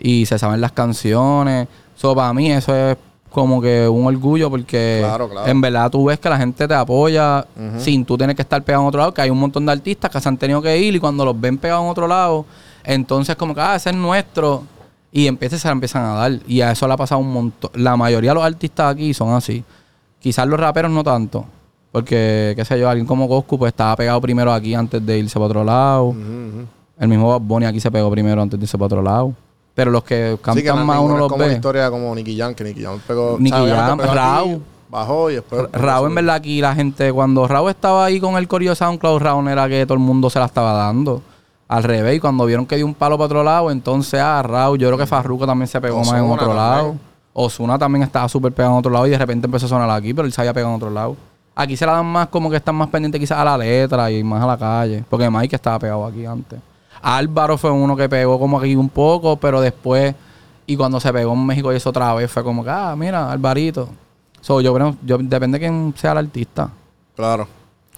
y 0.00 0.26
se 0.26 0.38
saben 0.38 0.60
las 0.60 0.72
canciones. 0.72 1.68
So, 1.94 2.14
para 2.14 2.32
mí 2.34 2.50
eso 2.50 2.74
es 2.74 2.96
como 3.34 3.60
que 3.60 3.88
un 3.88 4.06
orgullo 4.06 4.48
porque 4.48 5.00
Claro, 5.02 5.28
claro. 5.28 5.50
en 5.50 5.60
verdad 5.60 5.90
tú 5.90 6.04
ves 6.04 6.18
que 6.20 6.28
la 6.30 6.38
gente 6.38 6.68
te 6.68 6.74
apoya 6.74 7.44
sin 7.78 8.04
tú 8.04 8.16
tener 8.16 8.36
que 8.36 8.42
estar 8.42 8.62
pegado 8.62 8.84
en 8.84 8.88
otro 8.88 9.00
lado, 9.00 9.12
que 9.12 9.20
hay 9.20 9.30
un 9.30 9.38
montón 9.40 9.66
de 9.66 9.72
artistas 9.72 10.10
que 10.10 10.20
se 10.20 10.28
han 10.28 10.36
tenido 10.36 10.62
que 10.62 10.78
ir 10.78 10.94
y 10.94 11.00
cuando 11.00 11.24
los 11.24 11.38
ven 11.38 11.58
pegados 11.58 11.84
en 11.84 11.90
otro 11.90 12.06
lado, 12.06 12.46
entonces 12.84 13.34
como 13.36 13.54
que, 13.54 13.60
ah, 13.60 13.74
ese 13.74 13.90
es 13.90 13.96
nuestro. 13.96 14.62
Y 15.10 15.26
empiezan, 15.26 15.58
se 15.58 15.68
la 15.68 15.72
empiezan 15.72 16.04
a 16.04 16.14
dar. 16.14 16.32
Y 16.46 16.60
a 16.60 16.72
eso 16.72 16.86
le 16.88 16.94
ha 16.94 16.96
pasado 16.96 17.20
un 17.20 17.32
montón. 17.32 17.70
La 17.74 17.96
mayoría 17.96 18.30
de 18.30 18.34
los 18.34 18.44
artistas 18.44 18.92
aquí 18.92 19.14
son 19.14 19.32
así. 19.32 19.62
Quizás 20.18 20.46
los 20.46 20.58
raperos 20.58 20.90
no 20.90 21.04
tanto. 21.04 21.44
Porque, 21.92 22.52
qué 22.56 22.64
sé 22.64 22.78
yo, 22.80 22.88
alguien 22.88 23.06
como 23.06 23.28
Coscu 23.28 23.56
pues 23.58 23.70
estaba 23.70 23.94
pegado 23.94 24.20
primero 24.20 24.52
aquí 24.52 24.74
antes 24.74 25.04
de 25.06 25.18
irse 25.18 25.34
para 25.34 25.46
otro 25.46 25.62
lado. 25.64 26.14
El 26.98 27.08
mismo 27.08 27.28
Bad 27.28 27.40
Bunny 27.40 27.66
aquí 27.66 27.78
se 27.78 27.90
pegó 27.90 28.10
primero 28.10 28.42
antes 28.42 28.58
de 28.58 28.64
irse 28.64 28.76
para 28.76 28.86
otro 28.86 29.02
lado. 29.02 29.32
Pero 29.74 29.90
los 29.90 30.04
que 30.04 30.38
cantan 30.40 30.56
Sí, 30.56 30.62
que 30.62 30.68
no, 30.68 30.84
más 30.84 31.00
uno 31.00 31.16
los 31.16 31.28
como 31.28 31.44
ve. 31.44 31.52
historia 31.54 31.90
como 31.90 32.14
Nicky 32.14 32.38
Jam, 32.38 32.54
que 32.54 32.64
Nicky 32.64 32.82
Jam 32.84 33.00
pegó... 33.06 33.36
Nicky 33.40 33.56
Jam, 33.56 33.98
pegó 33.98 34.10
aquí, 34.10 34.18
Rau. 34.18 34.62
Bajó 34.88 35.30
y 35.30 35.34
después... 35.34 35.66
Raúl, 35.72 36.08
en 36.10 36.14
verdad, 36.14 36.36
aquí 36.36 36.60
la 36.60 36.74
gente, 36.74 37.12
cuando 37.12 37.48
Raúl 37.48 37.70
estaba 37.70 38.04
ahí 38.04 38.20
con 38.20 38.36
el 38.36 38.46
corillo 38.46 38.70
de 38.70 38.76
SoundCloud, 38.76 39.18
Raúl 39.20 39.48
era 39.48 39.68
que 39.68 39.84
todo 39.84 39.94
el 39.94 40.00
mundo 40.00 40.30
se 40.30 40.38
la 40.38 40.44
estaba 40.44 40.72
dando. 40.72 41.20
Al 41.66 41.82
revés, 41.82 42.16
y 42.16 42.20
cuando 42.20 42.46
vieron 42.46 42.66
que 42.66 42.76
dio 42.76 42.86
un 42.86 42.94
palo 42.94 43.16
para 43.16 43.26
otro 43.26 43.42
lado, 43.42 43.70
entonces, 43.72 44.20
ah, 44.20 44.40
Raúl, 44.42 44.78
yo 44.78 44.86
creo 44.88 44.98
que 44.98 45.06
Farruko 45.06 45.46
también 45.46 45.66
se 45.66 45.80
pegó 45.80 45.98
más 45.98 46.12
en 46.12 46.24
otro 46.24 46.36
también. 46.46 46.56
lado. 46.56 46.94
Osuna 47.32 47.76
también 47.76 48.04
estaba 48.04 48.28
súper 48.28 48.52
pegado 48.52 48.74
en 48.74 48.78
otro 48.78 48.92
lado 48.92 49.08
y 49.08 49.10
de 49.10 49.18
repente 49.18 49.46
empezó 49.46 49.66
a 49.66 49.70
sonar 49.70 49.90
aquí, 49.90 50.14
pero 50.14 50.26
él 50.26 50.32
se 50.32 50.40
había 50.40 50.52
pegado 50.52 50.72
en 50.72 50.76
otro 50.76 50.90
lado. 50.90 51.16
Aquí 51.56 51.76
se 51.76 51.84
la 51.86 51.92
dan 51.92 52.06
más 52.06 52.28
como 52.28 52.48
que 52.48 52.56
están 52.56 52.76
más 52.76 52.88
pendientes 52.88 53.20
quizás 53.20 53.38
a 53.38 53.44
la 53.44 53.58
letra 53.58 54.08
y 54.10 54.22
más 54.22 54.42
a 54.42 54.46
la 54.46 54.56
calle. 54.56 55.04
Porque 55.08 55.28
Mike 55.28 55.56
estaba 55.56 55.78
pegado 55.80 56.04
aquí 56.06 56.24
antes. 56.24 56.60
Álvaro 57.04 57.58
fue 57.58 57.70
uno 57.70 57.96
que 57.96 58.08
pegó 58.08 58.38
como 58.38 58.58
aquí 58.58 58.74
un 58.74 58.88
poco, 58.88 59.36
pero 59.36 59.60
después, 59.60 60.14
y 60.66 60.76
cuando 60.76 60.98
se 61.00 61.12
pegó 61.12 61.32
en 61.34 61.44
México 61.46 61.72
y 61.72 61.76
eso 61.76 61.90
otra 61.90 62.14
vez, 62.14 62.30
fue 62.30 62.42
como 62.42 62.64
que, 62.64 62.70
ah, 62.70 62.94
mira, 62.96 63.30
Alvarito. 63.30 63.88
So, 64.40 64.60
yo 64.60 64.72
creo, 64.74 64.96
yo, 65.04 65.18
depende 65.18 65.58
de 65.58 65.66
quién 65.66 65.94
sea 65.96 66.12
el 66.12 66.18
artista. 66.18 66.70
Claro. 67.16 67.46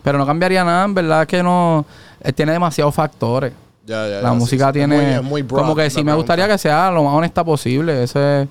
Pero 0.03 0.19
no 0.19 0.27
cambiaría 0.27 0.65
nada, 0.65 0.85
en 0.85 0.95
verdad 0.95 1.23
es 1.23 1.29
que 1.29 1.43
no. 1.43 1.85
eh, 2.21 2.33
tiene 2.33 2.53
demasiados 2.53 2.95
factores. 2.95 3.53
Ya, 3.85 4.07
ya, 4.09 4.17
La 4.17 4.23
ya, 4.31 4.33
música 4.33 4.67
sí, 4.69 4.73
tiene. 4.75 4.97
Es 4.97 5.03
muy, 5.03 5.15
es 5.15 5.23
muy 5.23 5.43
broad 5.43 5.61
como 5.63 5.75
que 5.77 5.89
sí 5.91 5.99
me 5.99 6.05
pregunta. 6.07 6.17
gustaría 6.17 6.49
que 6.49 6.59
sea 6.59 6.91
lo 6.91 7.05
más 7.05 7.15
honesta 7.15 7.45
posible. 7.45 8.03
Eso 8.03 8.21
es. 8.21 8.49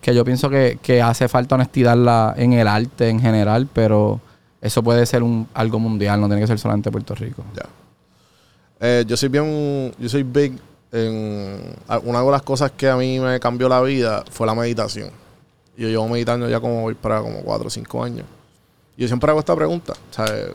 Que 0.00 0.14
yo 0.14 0.24
pienso 0.24 0.48
que, 0.50 0.78
que 0.82 1.00
hace 1.02 1.28
falta 1.28 1.54
honestidad 1.54 1.96
la- 1.96 2.34
en 2.36 2.52
el 2.54 2.68
arte 2.68 3.08
en 3.08 3.20
general, 3.20 3.66
pero 3.72 4.20
eso 4.60 4.82
puede 4.82 5.04
ser 5.06 5.22
un, 5.22 5.46
algo 5.54 5.78
mundial, 5.78 6.20
no 6.20 6.26
tiene 6.26 6.40
que 6.42 6.46
ser 6.46 6.58
solamente 6.58 6.90
Puerto 6.90 7.14
Rico. 7.14 7.42
Ya. 7.54 7.62
Eh, 8.80 9.04
yo 9.06 9.16
soy 9.16 9.28
bien, 9.28 9.92
yo 9.98 10.08
soy 10.08 10.22
big 10.22 10.58
en 10.92 11.74
una 12.04 12.22
de 12.22 12.30
las 12.30 12.42
cosas 12.42 12.70
que 12.72 12.88
a 12.88 12.96
mí 12.96 13.18
me 13.18 13.38
cambió 13.40 13.68
la 13.68 13.80
vida 13.82 14.24
fue 14.30 14.46
la 14.46 14.54
meditación. 14.54 15.10
Yo 15.76 15.88
llevo 15.88 16.08
meditando 16.08 16.48
ya 16.48 16.60
como 16.60 16.82
voy 16.82 16.94
para 16.94 17.20
como 17.20 17.40
4 17.40 17.66
o 17.66 17.70
5 17.70 18.04
años. 18.04 18.26
Y 18.96 19.02
yo 19.02 19.08
siempre 19.08 19.30
hago 19.30 19.40
esta 19.40 19.54
pregunta, 19.54 19.92
¿sabes? 20.10 20.52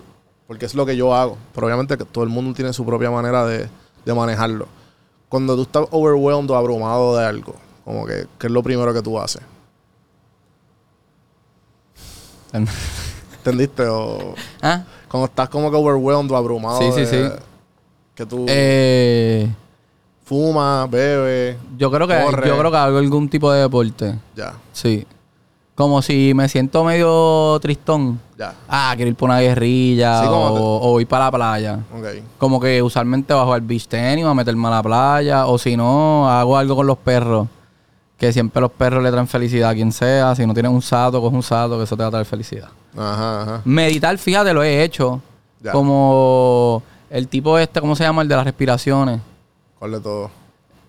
Porque 0.48 0.66
es 0.66 0.74
lo 0.74 0.86
que 0.86 0.98
yo 0.98 1.14
hago. 1.14 1.38
Pero 1.54 1.68
obviamente 1.68 1.98
que 1.98 2.06
todo 2.06 2.24
el 2.24 2.30
mundo 2.30 2.54
tiene 2.54 2.74
su 2.74 2.86
propia 2.86 3.12
manera 3.12 3.46
de, 3.46 3.70
de 4.04 4.14
manejarlo. 4.14 4.68
Cuando 5.30 5.56
tú 5.56 5.62
estás 5.64 5.86
overwhelmed 5.92 6.50
o 6.50 6.56
abrumado 6.56 7.16
de 7.18 7.26
algo, 7.26 7.56
como 7.86 8.06
que, 8.06 8.28
¿qué 8.40 8.48
es 8.48 8.52
lo 8.52 8.64
primero 8.64 8.94
que 8.94 9.02
tú 9.02 9.20
haces? 9.20 9.42
¿Entendiste? 13.38 13.84
O 13.88 14.36
¿Ah? 14.62 14.84
cuando 15.08 15.26
estás 15.26 15.50
como 15.50 15.70
que 15.72 15.78
overwhelmed 15.78 16.32
o 16.32 16.36
abrumado. 16.36 16.80
Sí, 16.80 16.92
sí, 16.94 17.06
sí. 17.06 17.22
Que 18.22 18.26
tú 18.28 18.46
Eh, 18.48 19.48
fumas, 20.24 20.88
bebes, 20.92 21.58
yo 21.76 21.90
creo 21.90 22.08
que 22.08 22.14
yo 22.48 22.58
creo 22.60 22.70
que 22.70 22.78
hago 22.78 22.98
algún 23.00 23.28
tipo 23.28 23.52
de 23.52 23.62
deporte. 23.62 24.16
ya, 24.36 24.54
Sí. 24.74 25.08
Como 25.74 26.04
si 26.04 26.34
me 26.36 26.48
siento 26.48 26.84
medio 26.84 27.58
tristón. 27.60 28.20
ya. 28.38 28.54
Ah, 28.70 28.94
quiero 28.96 29.10
ir 29.10 29.16
por 29.16 29.30
una 29.30 29.40
guerrilla 29.40 30.22
Sí, 30.22 30.28
o, 30.30 30.80
o 30.84 31.00
ir 31.02 31.08
para 31.08 31.26
la 31.26 31.32
playa. 31.32 31.80
Ok. 31.98 32.06
Como 32.38 32.60
que 32.60 32.80
usualmente 32.84 33.34
bajo 33.34 33.54
al 33.54 33.62
beach 33.62 33.88
tenis 33.88 34.24
o 34.26 34.30
a 34.30 34.36
meterme 34.36 34.68
a 34.68 34.72
la 34.72 34.84
playa. 34.84 35.48
O 35.48 35.58
si 35.58 35.76
no, 35.76 36.30
hago 36.30 36.56
algo 36.58 36.76
con 36.76 36.86
los 36.86 37.00
perros. 37.00 37.48
Que 38.18 38.32
siempre 38.32 38.62
los 38.62 38.72
perros 38.72 39.02
le 39.02 39.10
traen 39.10 39.28
felicidad 39.28 39.72
a 39.72 39.74
quien 39.74 39.92
sea. 39.92 40.36
Si 40.36 40.46
no 40.46 40.54
tienes 40.54 40.72
un 40.72 40.84
sato, 40.84 41.20
coge 41.20 41.36
un 41.36 41.42
sato, 41.42 41.78
que 41.80 41.86
eso 41.86 41.98
te 41.98 42.04
va 42.04 42.10
a 42.10 42.12
traer 42.12 42.26
felicidad. 42.28 42.70
Ajá, 42.96 43.42
ajá. 43.42 43.62
Meditar, 43.66 44.16
fíjate, 44.20 44.54
lo 44.54 44.62
he 44.62 44.84
hecho. 44.84 45.20
Ya. 45.64 45.72
Como 45.72 46.84
el 47.12 47.28
tipo 47.28 47.58
este, 47.60 47.80
¿cómo 47.82 47.96
se 47.96 48.04
llama? 48.04 48.22
El 48.22 48.28
de 48.28 48.36
las 48.36 48.46
respiraciones. 48.46 49.20
¿Cuál 49.78 49.92
de 49.92 50.00
todo? 50.00 50.32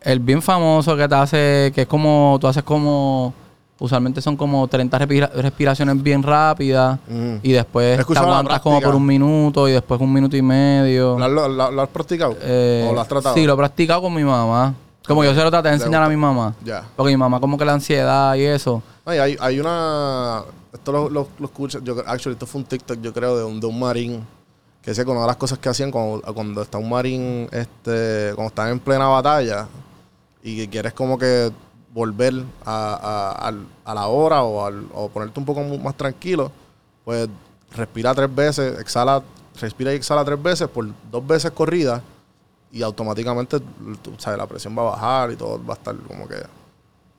El 0.00 0.18
bien 0.20 0.40
famoso 0.42 0.96
que 0.96 1.06
te 1.08 1.14
hace, 1.14 1.72
que 1.74 1.82
es 1.82 1.86
como, 1.86 2.36
tú 2.40 2.46
haces 2.46 2.62
como, 2.62 3.32
usualmente 3.78 4.20
son 4.20 4.36
como 4.36 4.66
30 4.66 4.98
respira- 4.98 5.30
respiraciones 5.34 6.02
bien 6.02 6.22
rápidas 6.22 6.98
Ujú. 7.08 7.38
y 7.42 7.52
después 7.52 8.04
te 8.06 8.18
aguantas 8.18 8.60
como 8.60 8.80
por 8.80 8.94
un 8.94 9.06
minuto 9.06 9.68
y 9.68 9.72
después 9.72 10.00
un 10.00 10.12
minuto 10.12 10.36
y 10.36 10.42
medio. 10.42 11.18
¿Lo, 11.18 11.28
lo- 11.28 11.48
lo- 11.48 11.70
lo 11.70 11.82
has 11.82 11.88
practicado? 11.88 12.36
Eh, 12.40 12.86
¿O 12.90 12.94
lo 12.94 13.00
has 13.00 13.08
tratado? 13.08 13.34
Sí, 13.34 13.44
lo 13.44 13.54
he 13.54 13.56
practicado 13.56 14.02
con 14.02 14.12
mi 14.14 14.24
mamá. 14.24 14.74
Como 15.06 15.24
yo 15.24 15.34
se 15.34 15.42
lo 15.42 15.50
traté 15.50 15.68
de 15.68 15.74
enseñar 15.74 16.02
a 16.02 16.08
mi 16.08 16.16
mamá. 16.16 16.54
Ya. 16.64 16.84
Porque 16.94 17.10
mi 17.12 17.16
mamá 17.16 17.40
como 17.40 17.58
que 17.58 17.64
la 17.64 17.72
ansiedad 17.74 18.34
y 18.36 18.42
eso. 18.44 18.82
Ay, 19.04 19.18
hay, 19.18 19.36
hay 19.40 19.58
una... 19.58 20.42
Esto 20.72 20.92
lo, 20.92 21.08
lo, 21.10 21.28
lo 21.40 21.46
escucho... 21.46 21.80
Yo, 21.82 21.96
actually, 22.06 22.34
esto 22.34 22.46
fue 22.46 22.60
un 22.60 22.66
TikTok, 22.66 23.00
yo 23.00 23.12
creo, 23.12 23.36
de 23.36 23.44
un, 23.44 23.58
de 23.60 23.66
un 23.66 23.78
marín. 23.80 24.24
Que 24.82 24.90
decía 24.90 25.04
que 25.04 25.10
una 25.10 25.20
de 25.22 25.26
las 25.28 25.36
cosas 25.36 25.58
que 25.58 25.68
hacían 25.68 25.90
cuando, 25.90 26.20
cuando 26.34 26.62
está 26.62 26.76
un 26.78 26.88
marín... 26.90 27.48
este 27.52 28.32
Cuando 28.34 28.48
están 28.48 28.68
en 28.70 28.80
plena 28.80 29.06
batalla... 29.06 29.68
Y 30.44 30.56
que 30.56 30.68
quieres 30.68 30.92
como 30.92 31.16
que 31.16 31.52
volver 31.94 32.34
a, 32.64 33.48
a, 33.48 33.54
a 33.90 33.94
la 33.94 34.06
hora 34.08 34.42
o, 34.42 34.64
al- 34.66 34.88
o 34.92 35.08
ponerte 35.08 35.38
un 35.38 35.46
poco 35.46 35.62
más 35.62 35.94
tranquilo, 35.94 36.50
pues 37.04 37.28
respira 37.70 38.12
tres 38.12 38.34
veces, 38.34 38.80
exhala, 38.80 39.22
respira 39.60 39.92
y 39.92 39.96
exhala 39.96 40.24
tres 40.24 40.42
veces 40.42 40.66
por 40.66 40.88
dos 41.12 41.24
veces 41.24 41.52
corridas 41.52 42.02
y 42.72 42.82
automáticamente 42.82 43.60
tú 44.02 44.14
sabes, 44.18 44.36
la 44.36 44.46
presión 44.48 44.76
va 44.76 44.82
a 44.82 44.90
bajar 44.90 45.30
y 45.30 45.36
todo 45.36 45.64
va 45.64 45.74
a 45.74 45.76
estar 45.76 45.94
como 46.08 46.26
que 46.26 46.42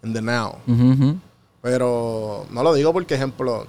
in 0.03 0.11
the 0.11 0.21
now. 0.21 0.55
Pero 1.61 2.45
no 2.49 2.61
lo 2.61 2.73
digo 2.73 2.91
porque, 2.91 3.15
ejemplo, 3.15 3.65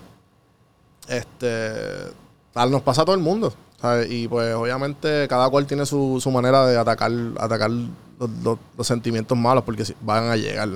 este 1.09 2.13
nos 2.57 2.83
pasa 2.83 3.03
a 3.03 3.05
todo 3.05 3.15
el 3.15 3.23
mundo. 3.23 3.53
¿Sabes? 3.85 4.11
Y 4.11 4.27
pues 4.29 4.55
obviamente 4.55 5.29
cada 5.29 5.51
cual 5.51 5.67
tiene 5.67 5.85
su, 5.85 6.19
su 6.19 6.31
manera 6.31 6.65
de 6.67 6.79
atacar, 6.79 7.13
atacar 7.39 7.71
los, 7.71 8.31
los- 8.43 8.59
los 8.79 8.87
sentimientos 8.87 9.37
malos 9.37 9.63
porque 9.63 9.85
van 10.01 10.31
a 10.31 10.37
llegar. 10.37 10.71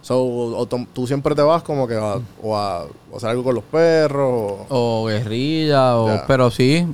So, 0.00 0.24
o 0.24 0.66
tú 0.66 1.06
siempre 1.06 1.34
te 1.34 1.42
vas 1.42 1.62
como 1.62 1.86
que 1.86 1.96
a, 1.96 2.14
o 2.42 2.56
a, 2.56 2.84
o 3.12 3.16
hacer 3.18 3.28
algo 3.28 3.44
con 3.44 3.54
los 3.56 3.64
perros. 3.64 4.60
O, 4.70 5.04
guerrilla, 5.06 5.96
o, 5.96 6.22
pero 6.26 6.50
sí. 6.50 6.86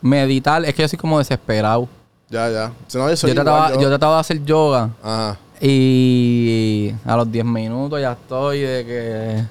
Meditar, 0.00 0.64
es 0.64 0.74
que 0.74 0.82
yo 0.82 0.88
soy 0.88 0.98
como 0.98 1.18
desesperado. 1.18 1.86
ya, 2.28 2.50
ya. 2.50 2.72
Si 2.88 2.98
no, 2.98 3.08
yo 3.08 3.14
Yo, 3.28 3.34
trataba, 3.34 3.68
igual, 3.68 3.82
yo 3.84 3.88
trataba 3.88 4.14
de 4.16 4.20
hacer 4.20 4.44
yoga 4.44 4.90
Ajá. 5.00 5.38
y 5.60 6.92
a 7.04 7.16
los 7.16 7.30
10 7.30 7.44
minutos 7.44 8.00
ya 8.00 8.12
estoy 8.12 8.60
de 8.60 8.84
que 8.84 9.44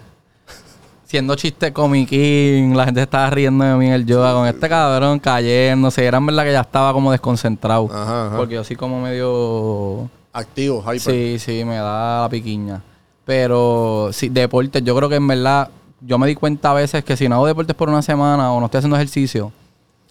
siendo 1.12 1.36
chiste 1.36 1.74
comiquín, 1.74 2.78
la 2.78 2.86
gente 2.86 3.02
estaba 3.02 3.30
riendo 3.30 3.66
de 3.66 3.76
mí 3.76 3.88
en 3.88 3.92
el 3.92 4.06
yoga 4.06 4.34
con 4.34 4.48
este 4.48 4.70
cabrón 4.70 5.20
cayéndose. 5.20 6.06
Era 6.06 6.20
en 6.20 6.26
verdad 6.26 6.46
que 6.46 6.54
ya 6.54 6.62
estaba 6.62 6.94
como 6.94 7.12
desconcentrado. 7.12 7.90
Ajá, 7.92 8.28
ajá. 8.28 8.38
Porque 8.38 8.56
yo 8.56 8.64
soy 8.64 8.78
como 8.78 9.02
medio 9.02 10.10
Activo, 10.32 10.82
hyper. 10.82 11.02
Sí, 11.02 11.38
sí, 11.38 11.66
me 11.66 11.76
da 11.76 12.22
la 12.22 12.30
piquiña. 12.32 12.82
Pero 13.26 14.12
sí, 14.14 14.30
deportes, 14.30 14.82
yo 14.86 14.96
creo 14.96 15.10
que 15.10 15.16
en 15.16 15.28
verdad, 15.28 15.68
yo 16.00 16.18
me 16.18 16.28
di 16.28 16.36
cuenta 16.36 16.72
a 16.72 16.76
veces 16.76 17.04
que 17.04 17.18
si 17.18 17.28
no 17.28 17.36
hago 17.36 17.48
deportes 17.48 17.76
por 17.76 17.90
una 17.90 18.02
semana 18.02 18.54
o 18.54 18.62
no 18.62 18.68
estoy 18.68 18.78
haciendo 18.78 18.96
ejercicio, 18.96 19.52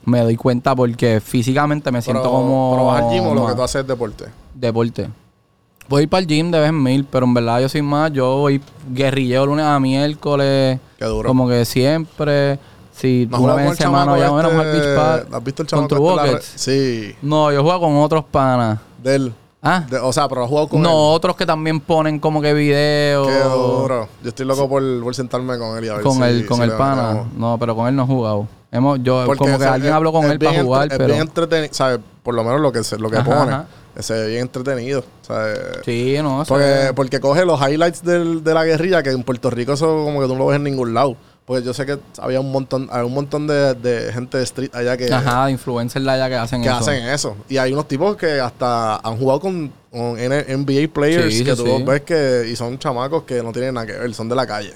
me 0.05 0.21
doy 0.21 0.37
cuenta 0.37 0.77
porque 0.77 1.23
físicamente 1.23 1.91
me 1.91 2.03
siento 2.03 2.25
pero, 2.25 2.33
como. 2.33 2.73
pero 2.75 2.87
vas 2.87 3.03
al 3.03 3.11
gym 3.11 3.27
o 3.27 3.35
lo 3.35 3.47
que 3.47 3.55
tú 3.55 3.63
haces 3.63 3.81
es 3.81 3.87
deporte. 3.87 4.27
Deporte. 4.53 5.09
Voy 5.91 6.07
para 6.07 6.21
el 6.21 6.29
gym 6.29 6.53
de 6.53 6.61
vez 6.61 6.69
en 6.69 6.81
mil, 6.83 7.05
pero 7.05 7.27
en 7.27 7.35
verdad 7.35 7.61
yo 7.61 7.69
soy 7.69 7.83
más, 7.83 8.13
yo 8.13 8.37
voy 8.37 8.63
guerrilleo 8.93 9.45
lunes 9.45 9.65
a 9.67 9.81
miércoles. 9.81 10.79
Qué 10.97 11.05
duro. 11.05 11.27
Como 11.29 11.49
que 11.49 11.65
siempre. 11.65 12.61
Si 12.93 13.27
¿No 13.29 13.39
has 13.39 13.43
una 13.43 13.55
vez 13.55 13.65
con 13.65 13.73
en 13.73 13.77
semana 13.79 14.19
ya 14.19 14.31
bueno, 14.31 14.49
al 14.51 14.67
este- 14.67 14.79
beach 14.87 14.97
park. 14.97 15.29
¿Has 15.35 15.45
visto 15.45 15.63
el 15.63 15.69
con 15.69 15.89
chamaco 15.89 16.15
True 16.17 16.31
este 16.33 16.33
la? 16.33 16.59
Sí. 16.59 17.17
No, 17.23 17.51
yo 17.51 17.65
juego 17.65 17.81
con 17.81 17.97
otros 17.97 18.25
panas. 18.31 18.79
De 19.03 19.17
él. 19.17 19.35
Ah, 19.63 19.85
De- 19.91 19.99
o 19.99 20.13
sea, 20.13 20.29
pero 20.29 20.45
has 20.45 20.49
jugado 20.49 20.69
con 20.69 20.81
no, 20.81 20.91
él. 20.91 21.17
otros 21.17 21.35
que 21.35 21.45
también 21.45 21.81
ponen 21.81 22.21
como 22.21 22.41
que 22.41 22.55
videos. 22.55 23.27
Qué 23.27 23.41
duro. 23.43 24.09
Yo 24.23 24.29
estoy 24.29 24.47
loco 24.47 24.69
por, 24.69 25.03
por 25.03 25.15
sentarme 25.17 25.59
con 25.59 25.77
él 25.77 25.87
y 25.87 25.89
a 25.89 25.95
ver 25.95 26.03
con 26.03 26.15
si- 26.19 26.23
el, 26.23 26.47
con 26.47 26.59
si 26.59 26.63
el 26.63 26.73
pana. 26.73 27.25
No, 27.37 27.57
pero 27.59 27.75
con 27.75 27.89
él 27.89 27.97
no 27.97 28.05
he 28.05 28.07
jugado. 28.07 28.47
Hemos, 28.71 29.03
yo, 29.03 29.25
Porque, 29.27 29.39
como 29.39 29.59
que 29.59 29.65
alguien 29.65 29.93
habló 29.93 30.13
con 30.13 30.25
él 30.31 30.39
para 30.39 30.63
jugar, 30.63 30.89
pero. 30.89 31.05
Es 31.05 31.09
bien 31.11 31.21
entretenido, 31.23 31.75
¿sabes? 31.75 31.99
por 32.23 32.35
lo 32.35 32.45
menos 32.45 32.61
lo 32.61 32.71
que 32.71 32.81
lo 32.99 33.11
que 33.11 33.17
Ajá, 33.17 33.25
pone, 33.25 33.53
ajá. 33.53 33.67
Se 33.99 34.15
ve 34.15 34.27
bien 34.29 34.43
entretenido. 34.43 35.05
Eh, 35.31 35.55
Sí, 35.85 36.17
no, 36.23 36.45
porque, 36.47 36.93
porque 36.95 37.21
coge 37.21 37.45
los 37.45 37.61
highlights 37.61 38.03
del- 38.05 38.43
de 38.45 38.55
la 38.55 38.65
guerrilla, 38.65 39.03
que 39.03 39.11
en 39.11 39.23
Puerto 39.23 39.51
Rico 39.51 39.73
eso 39.73 40.05
como 40.05 40.21
que 40.21 40.27
tú 40.27 40.33
no 40.35 40.39
lo 40.41 40.47
ves 40.47 40.57
en 40.57 40.65
ningún 40.65 40.95
lado. 40.95 41.17
Porque 41.47 41.65
yo 41.65 41.75
sé 41.75 41.85
que 41.85 41.99
había 42.19 42.39
un 42.39 42.53
montón, 42.53 42.89
hay 42.93 43.05
un 43.05 43.13
montón 43.13 43.49
de, 43.49 43.75
de 43.75 44.13
gente 44.13 44.39
de 44.39 44.45
street 44.45 44.71
allá 44.73 44.97
que, 44.97 45.13
Ajá, 45.13 45.47
de 45.47 45.53
influencers 45.53 46.07
allá 46.07 46.29
que 46.29 46.37
hacen 46.37 46.63
que 46.63 46.69
eso. 46.69 46.77
hacen 46.79 47.09
eso. 47.09 47.37
Y 47.49 47.57
hay 47.57 47.73
unos 47.73 47.89
tipos 47.89 48.17
que 48.17 48.39
hasta 48.41 48.97
han 48.97 49.17
jugado 49.17 49.41
con, 49.41 49.73
con 49.91 50.17
NBA 50.17 50.93
players 50.93 51.35
Sí, 51.35 51.43
que 51.45 51.57
sí, 51.57 51.63
tú 51.65 51.77
sí. 51.79 51.83
ves 51.83 52.03
que 52.03 52.49
y 52.53 52.55
son 52.55 52.79
chamacos 52.79 53.25
que 53.25 53.43
no 53.43 53.51
tienen 53.53 53.75
nada 53.75 53.85
que 53.87 53.95
ver, 53.95 54.15
son 54.15 54.29
de 54.29 54.37
la 54.37 54.47
calle. 54.47 54.75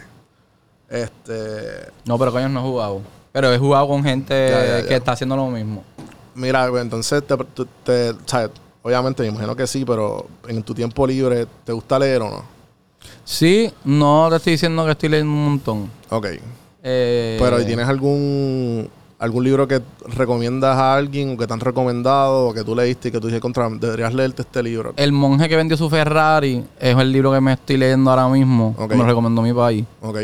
Este, 0.91 1.91
No, 2.07 2.19
pero 2.19 2.33
coño 2.33 2.49
no 2.49 2.61
he 2.61 2.63
jugado. 2.63 3.01
Pero 3.33 3.53
he 3.53 3.59
jugado 3.59 3.89
con 3.89 4.03
gente 4.05 4.49
Ya, 4.49 4.67
ya, 4.67 4.81
ya. 4.81 4.89
que 4.89 4.95
está 4.97 5.13
haciendo 5.13 5.37
lo 5.37 5.47
mismo. 5.49 5.85
mira, 6.35 6.69
pues, 6.69 6.83
entonces 6.83 7.23
te, 7.25 7.37
tú- 7.37 7.69
te- 7.85 8.15
¿sabes? 8.27 8.51
Obviamente 8.85 9.23
me 9.23 9.31
imagino 9.31 9.57
que 9.57 9.67
sí, 9.67 9.85
pero 9.85 10.27
en 10.47 10.63
tu 10.63 10.75
tiempo 10.75 11.07
libre, 11.07 11.47
¿te 11.65 11.73
gusta 11.73 11.99
leer 11.99 12.23
o 12.23 12.31
no? 12.31 12.43
Sí, 13.25 13.73
no 13.85 14.29
te 14.31 14.37
estoy 14.37 14.53
diciendo 14.53 14.85
que 14.85 14.93
estoy 14.93 15.09
leyendo 15.09 15.33
un 15.33 15.45
montón. 15.45 15.91
Ok. 16.11 16.27
Eh, 16.83 17.39
Pero 17.41 17.61
¿y 17.61 17.65
¿tienes 17.65 17.89
algún 17.89 18.89
algún 19.19 19.45
libro 19.45 19.67
que 19.67 19.81
recomiendas 20.07 20.77
a 20.77 20.97
alguien 20.97 21.33
o 21.33 21.39
que 21.39 21.47
te 21.47 21.53
han 21.55 21.61
recomendado 21.61 22.49
o 22.49 22.53
que 22.53 22.63
tú 22.63 22.77
leíste 22.77 23.09
y 23.09 23.11
que 23.13 23.21
tú 23.21 23.29
dices 23.29 23.41
contra 23.41 23.71
deberías 23.71 24.13
leerte 24.13 24.43
este 24.43 24.63
libro? 24.63 24.93
El 24.97 25.13
monje 25.13 25.49
que 25.49 25.57
vendió 25.57 25.79
su 25.79 25.89
Ferrari 25.89 26.63
es 26.79 26.97
el 26.97 27.11
libro 27.11 27.33
que 27.33 27.41
me 27.41 27.55
estoy 27.55 27.79
leyendo 27.79 28.11
ahora 28.11 28.29
mismo. 28.29 28.75
Ok. 28.77 28.91
Me 28.91 28.99
lo 28.99 29.07
recomendó 29.07 29.41
mi 29.41 29.55
país. 29.55 29.87
Ok. 30.03 30.19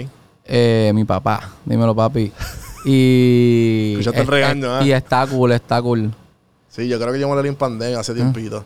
Eh, 0.44 0.92
mi 0.94 1.04
papá. 1.04 1.48
Dímelo, 1.64 1.94
papi. 1.94 2.30
Y... 2.82 3.90
Escuchaste 3.92 4.20
el 4.22 4.26
regaño, 4.26 4.80
¿eh? 4.80 4.86
Y 4.86 4.92
está 4.92 5.26
cool, 5.26 5.52
está 5.52 5.82
cool. 5.82 6.10
Sí, 6.70 6.88
yo 6.88 6.98
creo 6.98 7.12
que 7.12 7.20
yo 7.20 7.28
me 7.28 7.40
lo 7.40 7.56
pandemia 7.56 8.00
hace 8.00 8.14
tiempito. 8.14 8.64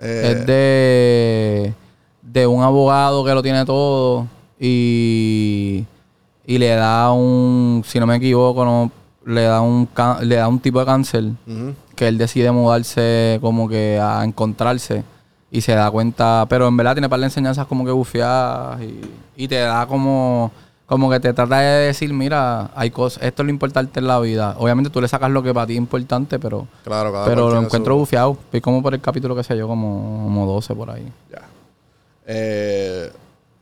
Eh, 0.00 0.22
Ah. 0.24 0.28
Es 0.30 0.46
de, 0.46 1.74
de 2.22 2.46
un 2.46 2.62
abogado 2.62 3.24
que 3.24 3.34
lo 3.34 3.42
tiene 3.42 3.64
todo 3.64 4.26
y, 4.58 5.84
y 6.46 6.58
le 6.58 6.68
da 6.70 7.12
un, 7.12 7.82
si 7.86 7.98
no 8.00 8.06
me 8.06 8.16
equivoco, 8.16 8.64
no, 8.64 8.90
le 9.26 9.42
da 9.42 9.60
un 9.60 9.88
le 10.22 10.36
da 10.36 10.48
un 10.48 10.58
tipo 10.60 10.80
de 10.80 10.86
cáncer 10.86 11.24
que 11.94 12.08
él 12.08 12.16
decide 12.16 12.50
mudarse 12.50 13.38
como 13.42 13.68
que 13.68 13.98
a 14.00 14.24
encontrarse 14.24 15.02
y 15.50 15.60
se 15.60 15.74
da 15.74 15.90
cuenta, 15.90 16.46
pero 16.48 16.68
en 16.68 16.76
verdad 16.76 16.94
tiene 16.94 17.08
par 17.08 17.18
de 17.20 17.26
enseñanzas 17.26 17.66
como 17.66 17.84
que 17.84 17.90
bufiadas 17.90 18.80
y, 18.82 19.00
y 19.36 19.48
te 19.48 19.56
da 19.56 19.86
como 19.86 20.50
como 20.88 21.08
que 21.10 21.20
te 21.20 21.32
trata 21.34 21.60
de 21.60 21.86
decir, 21.86 22.12
mira, 22.14 22.70
hay 22.74 22.90
cosas, 22.90 23.22
esto 23.22 23.42
es 23.42 23.46
lo 23.46 23.50
importante 23.50 24.00
en 24.00 24.06
la 24.08 24.18
vida. 24.20 24.56
Obviamente 24.58 24.90
tú 24.90 25.00
le 25.00 25.06
sacas 25.06 25.30
lo 25.30 25.42
que 25.42 25.52
para 25.54 25.66
ti 25.66 25.74
es 25.74 25.78
importante, 25.78 26.38
pero 26.40 26.66
Claro, 26.82 27.12
cada 27.12 27.26
pero 27.26 27.50
lo 27.50 27.60
encuentro 27.60 27.94
su- 27.94 27.98
bufiado. 28.00 28.36
Fui 28.50 28.60
como 28.60 28.82
por 28.82 28.94
el 28.94 29.00
capítulo 29.00 29.36
que 29.36 29.44
sé 29.44 29.56
yo, 29.56 29.68
como, 29.68 30.24
como 30.24 30.46
12 30.46 30.74
por 30.74 30.90
ahí. 30.90 31.06
Ya. 31.30 31.42
Eh, 32.26 33.10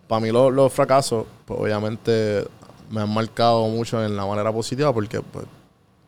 para 0.09 0.21
mí 0.21 0.31
lo- 0.31 0.51
los 0.51 0.73
fracasos, 0.73 1.27
pues 1.45 1.61
obviamente 1.61 2.47
me 2.91 3.01
han 3.01 3.13
marcado 3.13 3.67
mucho 3.69 4.05
en 4.05 4.17
la 4.17 4.25
manera 4.25 4.53
positiva 4.53 4.93
porque, 4.93 5.21
pues, 5.21 5.45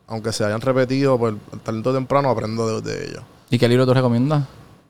aunque 0.07 0.33
se 0.33 0.45
hayan 0.45 0.61
repetido, 0.61 1.19
pues 1.19 1.35
el 1.53 1.61
talento 1.61 1.93
temprano 1.93 2.31
aprendo 2.31 2.81
de, 2.81 2.91
de 2.93 3.05
ellos. 3.11 3.23
¿Y 3.51 3.59
qué 3.59 3.69
libro 3.69 3.85
tú 3.87 3.95
recomiendas? 3.95 4.45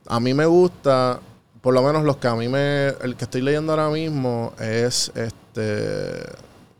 A 0.07 0.21
mí 0.21 0.35
me 0.35 0.47
gusta, 0.47 1.21
por 1.61 1.75
lo 1.75 1.83
menos 1.83 2.05
los 2.05 2.17
que 2.19 2.29
a 2.29 2.35
mí 2.35 2.49
me... 2.49 2.89
El 3.03 3.17
que 3.17 3.25
estoy 3.25 3.41
leyendo 3.43 3.73
ahora 3.73 3.89
mismo 3.89 4.53
es 4.61 5.11
este... 5.15 5.48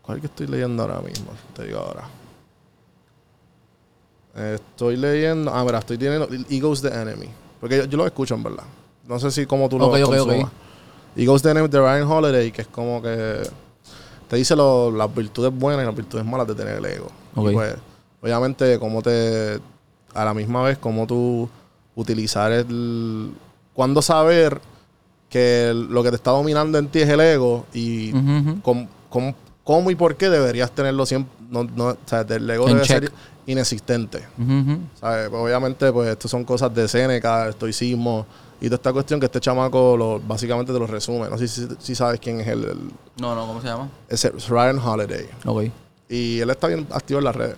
¿Cuál 0.01 0.17
es 0.17 0.21
que 0.21 0.27
estoy 0.27 0.47
leyendo 0.47 0.83
ahora 0.83 0.99
mismo? 1.01 1.31
Te 1.55 1.65
digo 1.65 1.79
ahora. 1.79 2.03
Estoy 4.35 4.95
leyendo... 4.95 5.51
Ah, 5.53 5.63
mira, 5.63 5.79
estoy 5.79 5.97
teniendo 5.97 6.27
Ego's 6.49 6.81
the 6.81 6.87
Enemy. 6.89 7.27
Porque 7.59 7.77
yo, 7.77 7.85
yo 7.85 7.97
lo 7.97 8.05
escucho, 8.05 8.35
en 8.35 8.43
verdad. 8.43 8.63
No 9.07 9.19
sé 9.19 9.31
si 9.31 9.45
como 9.45 9.67
tú 9.67 9.77
lo 9.79 9.87
Ok, 9.87 9.95
ok, 9.95 10.01
ok. 10.01 10.07
consumas. 10.27 10.51
Ego's 11.15 11.41
the 11.41 11.49
Enemy 11.51 11.67
de 11.67 11.79
Ryan 11.79 12.03
Holiday, 12.09 12.51
que 12.51 12.61
es 12.61 12.67
como 12.67 13.01
que... 13.01 13.41
Te 14.29 14.35
dice 14.35 14.55
lo- 14.55 14.91
las 14.91 15.13
virtudes 15.13 15.51
buenas 15.53 15.83
y 15.83 15.85
las 15.87 15.95
virtudes 15.95 16.23
malas 16.23 16.47
de 16.47 16.53
tener 16.55 16.77
el 16.77 16.85
ego. 16.85 17.07
Y 17.35 17.51
pues, 17.53 17.75
obviamente, 18.21 18.77
como 18.79 19.01
te... 19.01 19.59
A 20.13 20.25
la 20.25 20.33
misma 20.33 20.63
vez, 20.63 20.77
como 20.77 21.05
tú 21.07 21.49
utilizar 21.95 22.51
el... 22.51 23.33
Cuándo 23.73 24.01
saber 24.01 24.59
que 25.29 25.69
el- 25.69 25.87
lo 25.87 26.01
que 26.03 26.09
te 26.09 26.15
está 26.15 26.31
dominando 26.31 26.77
en 26.77 26.87
ti 26.87 26.99
es 27.01 27.09
el 27.09 27.19
ego 27.19 27.65
y 27.73 28.11
Ujú, 28.13 28.59
ujú. 28.69 29.35
cómo, 29.63 29.91
y 29.91 29.95
por 29.95 30.15
qué 30.15 30.29
deberías 30.29 30.71
tenerlo 30.71 31.05
siempre. 31.05 31.31
No, 31.49 31.63
no, 31.63 31.85
o 31.89 31.97
sea, 32.05 32.21
el 32.21 32.49
ego 32.49 32.67
En 32.67 32.75
debe 32.75 32.85
check. 32.87 33.03
ser 33.03 33.11
inexistente. 33.45 34.23
¿sabes? 34.99 35.29
Pues 35.29 35.41
obviamente, 35.43 35.91
pues 35.91 36.09
esto 36.09 36.27
son 36.27 36.43
cosas 36.45 36.73
de 36.73 36.87
Seneca, 36.87 37.49
estoicismo 37.49 38.25
y 38.61 38.65
toda 38.65 38.75
esta 38.75 38.93
cuestión 38.93 39.19
que 39.19 39.25
este 39.27 39.39
chamaco 39.39 39.95
lo, 39.97 40.19
básicamente 40.19 40.71
te 40.73 40.79
lo 40.79 40.85
resume. 40.87 41.29
No 41.29 41.37
sé 41.37 41.47
si, 41.47 41.67
si 41.79 41.95
sabes 41.95 42.19
quién 42.19 42.39
es 42.41 42.47
él. 42.47 42.63
el- 42.65 42.91
No, 43.21 43.33
no, 43.35 43.47
¿cómo 43.47 43.61
se 43.61 43.67
llama? 43.67 43.89
es 44.07 44.47
Ryan 44.49 44.77
Holiday. 44.79 45.27
Ok. 45.45 45.63
Y 46.09 46.39
él 46.39 46.49
está 46.49 46.67
bien 46.67 46.87
activo 46.91 47.19
en 47.19 47.25
las 47.25 47.35
redes. 47.35 47.55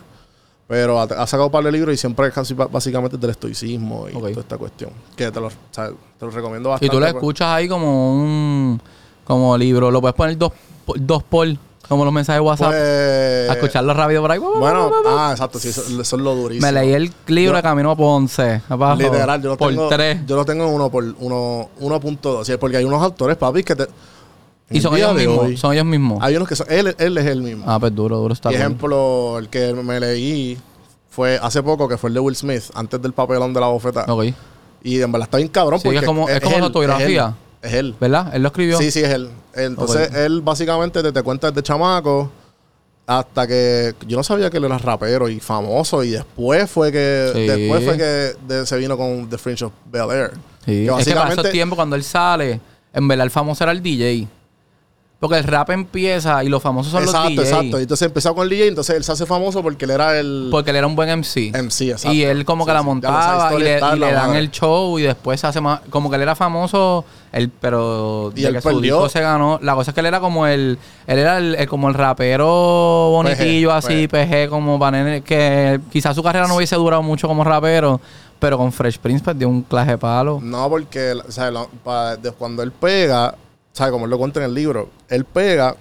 Pero 0.71 0.97
ha, 1.01 1.03
ha 1.03 1.27
sacado 1.27 1.47
un 1.47 1.51
par 1.51 1.65
de 1.65 1.71
libros 1.73 1.93
y 1.93 1.97
siempre 1.97 2.27
es 2.27 2.33
casi 2.33 2.53
básicamente 2.53 3.17
del 3.17 3.31
estoicismo 3.31 4.07
y 4.07 4.13
toda 4.13 4.29
esta 4.31 4.57
cuestión. 4.57 4.91
Que 5.17 5.29
te 5.29 5.37
lo, 5.41 5.47
o 5.47 5.51
sea, 5.69 5.89
te 5.89 6.25
lo 6.25 6.31
recomiendo 6.31 6.69
Y 6.69 6.71
bastante. 6.71 6.89
tú 6.95 6.97
lo 7.01 7.05
pues. 7.07 7.13
escuchas 7.15 7.47
ahí 7.49 7.67
como 7.67 8.13
un 8.15 8.81
como 9.25 9.57
libro. 9.57 9.91
Lo 9.91 9.99
puedes 9.99 10.15
poner 10.15 10.37
dos, 10.37 10.53
dos 10.95 11.23
por, 11.23 11.45
como 11.89 12.05
los 12.05 12.13
mensajes 12.13 12.37
de 12.41 12.45
WhatsApp. 12.47 12.69
Pues, 12.69 13.49
a 13.49 13.53
escucharlo 13.53 13.93
rápido 13.93 14.21
por 14.21 14.31
ahí. 14.31 14.39
Bueno, 14.39 14.89
ah, 15.07 15.31
exacto, 15.33 15.59
sí, 15.59 15.67
eso, 15.67 15.81
eso 15.81 16.01
es 16.15 16.21
lo 16.21 16.35
durísimo. 16.35 16.65
Me 16.65 16.71
leí 16.71 16.93
el 16.93 17.11
libro 17.27 17.57
de 17.57 17.61
Camino 17.63 17.91
a 17.91 17.95
Ponce. 17.97 18.61
abajo, 18.69 18.95
Literal, 18.97 19.41
yo 19.41 19.49
lo 19.49 19.57
por 19.57 19.71
tengo. 19.71 19.89
tres. 19.89 20.25
Yo 20.25 20.37
lo 20.37 20.45
tengo 20.45 20.63
en 20.69 20.73
uno 20.73 20.89
por 20.89 21.03
uno, 21.03 21.67
1.2. 21.81 22.45
Sí, 22.45 22.53
Porque 22.57 22.77
hay 22.77 22.85
unos 22.85 23.03
autores, 23.03 23.35
papi, 23.35 23.61
que 23.65 23.75
te. 23.75 23.87
Y 24.71 24.77
el 24.77 24.83
son 24.83 24.95
ellos 24.97 25.15
mismos. 25.15 25.37
hoy, 25.39 25.57
Son 25.57 25.73
ellos 25.73 25.85
mismos. 25.85 26.19
Hay 26.21 26.35
unos 26.35 26.47
que 26.47 26.55
son. 26.55 26.67
Él, 26.69 26.95
él 26.97 27.17
es 27.17 27.25
el 27.25 27.41
mismo. 27.41 27.63
Ah, 27.67 27.79
pues 27.79 27.93
duro, 27.93 28.17
duro 28.17 28.33
está 28.33 28.49
cool. 28.49 28.57
ejemplo, 28.57 29.37
el 29.39 29.49
que 29.49 29.73
me 29.73 29.99
leí 29.99 30.57
fue 31.09 31.37
hace 31.41 31.61
poco, 31.61 31.87
que 31.87 31.97
fue 31.97 32.09
el 32.09 32.13
de 32.13 32.19
Will 32.19 32.35
Smith, 32.35 32.63
antes 32.73 33.01
del 33.01 33.13
papelón 33.13 33.53
de 33.53 33.59
la 33.59 33.67
bofeta. 33.67 34.05
Ok. 34.07 34.25
Y 34.83 35.01
en 35.01 35.11
verdad 35.11 35.27
está 35.27 35.37
bien 35.37 35.49
cabrón. 35.49 35.79
Sí, 35.79 35.83
porque 35.85 35.99
es 35.99 36.05
como- 36.05 36.27
es 36.29 36.39
como 36.39 36.55
él, 36.55 36.59
su 36.61 36.65
autobiografía. 36.65 37.35
Es 37.61 37.69
él. 37.69 37.69
es 37.71 37.73
él. 37.79 37.95
¿Verdad? 37.99 38.31
Él 38.35 38.41
lo 38.41 38.47
escribió. 38.47 38.77
Sí, 38.77 38.89
sí, 38.91 38.99
es 39.01 39.09
él. 39.09 39.29
Entonces, 39.53 40.11
él 40.15 40.41
básicamente 40.41 41.03
te, 41.03 41.11
te 41.11 41.21
cuenta 41.21 41.51
desde 41.51 41.61
chamaco 41.63 42.31
hasta 43.05 43.45
que 43.45 43.93
yo 44.07 44.15
no 44.15 44.23
sabía 44.23 44.49
que 44.49 44.57
él 44.57 44.63
era 44.63 44.77
rapero 44.77 45.27
y 45.27 45.39
famoso 45.39 46.03
y 46.03 46.11
después 46.11 46.69
fue 46.69 46.91
que 46.91 47.31
Sí. 47.33 47.41
después 47.47 47.83
fue 47.83 47.97
que 47.97 48.53
de- 48.53 48.65
se 48.65 48.77
vino 48.77 48.95
con 48.95 49.29
The 49.29 49.37
Fringe 49.37 49.65
of 49.65 49.73
Bel 49.91 50.09
Air. 50.11 50.31
Sí. 50.65 50.87
Es 50.87 51.05
que 51.05 51.13
para 51.13 51.33
esos 51.33 51.49
tiempos, 51.49 51.75
cuando 51.75 51.95
él 51.95 52.03
sale, 52.03 52.59
en 52.93 53.07
verdad 53.07 53.25
el 53.25 53.31
famoso 53.31 53.63
era 53.63 53.73
el 53.73 53.81
DJ. 53.83 54.27
Porque 55.21 55.37
el 55.37 55.43
rap 55.43 55.69
empieza 55.69 56.43
y 56.43 56.49
los 56.49 56.63
famosos 56.63 56.91
son 56.91 57.03
exacto, 57.03 57.29
los 57.29 57.35
DJ. 57.37 57.43
exacto. 57.43 57.79
Y 57.79 57.83
entonces 57.83 58.05
empezó 58.07 58.33
con 58.33 58.43
el 58.43 58.49
DJ, 58.49 58.67
entonces 58.69 58.95
él 58.95 59.03
se 59.03 59.11
hace 59.11 59.27
famoso 59.27 59.61
porque 59.61 59.85
él 59.85 59.91
era 59.91 60.19
el 60.19 60.47
Porque 60.49 60.71
él 60.71 60.77
era 60.77 60.87
un 60.87 60.95
buen 60.95 61.09
MC. 61.19 61.51
MC, 61.53 61.91
exacto. 61.91 62.11
Y 62.11 62.23
él 62.23 62.43
como 62.43 62.65
que 62.65 62.71
Sí, 62.71 62.73
la. 62.73 62.79
Ya 62.79 62.83
montaba 62.83 63.53
y 63.53 63.59
le, 63.63 63.77
y 63.77 63.99
dan 63.99 64.35
el 64.35 64.49
show 64.49 64.97
y 64.97 65.03
después 65.03 65.39
se 65.39 65.45
hace 65.45 65.61
más... 65.61 65.81
Como 65.91 66.09
que 66.09 66.15
él 66.15 66.23
era 66.23 66.33
famoso, 66.35 67.05
él, 67.31 67.51
pero 67.61 68.33
Y 68.35 68.41
de 68.41 68.47
él 68.47 68.55
que 68.55 68.61
su 68.61 68.69
perdió. 68.69 68.95
disco 68.95 69.09
se 69.09 69.21
ganó. 69.21 69.59
La 69.61 69.75
cosa 69.75 69.91
es 69.91 69.93
que 69.93 69.99
él 69.99 70.07
era 70.07 70.19
como 70.19 70.47
el... 70.47 70.79
Él 71.05 71.19
era 71.19 71.37
el, 71.37 71.53
el- 71.53 71.67
como 71.69 71.87
el 71.87 71.93
rapero 71.93 72.47
bonitillo 73.11 73.69
PG, 73.69 73.75
así, 73.75 74.07
PG, 74.07 74.49
como 74.49 74.79
para 74.79 75.21
que 75.21 75.79
quizás 75.91 76.15
su 76.15 76.23
carrera 76.23 76.47
no 76.47 76.55
hubiese 76.55 76.75
durado 76.77 77.03
mucho 77.03 77.27
como 77.27 77.43
rapero, 77.43 78.01
pero 78.39 78.57
con 78.57 78.71
Fresh 78.71 78.97
Prince 78.97 79.23
pues 79.23 79.37
dio 79.37 79.47
un 79.49 79.61
claje 79.61 79.91
de 79.91 79.97
palo. 79.99 80.39
No, 80.41 80.67
porque 80.67 81.13
o 81.13 81.31
sea, 81.31 81.51
cuando 82.39 82.63
él 82.63 82.71
pega, 82.71 83.35
¿sabes? 83.73 83.91
Como 83.91 84.05
él 84.05 84.11
lo 84.11 84.17
cuenta 84.17 84.39
en 84.39 84.45
el 84.45 84.53
libro, 84.53 84.89
él 85.09 85.25
pega, 85.25 85.75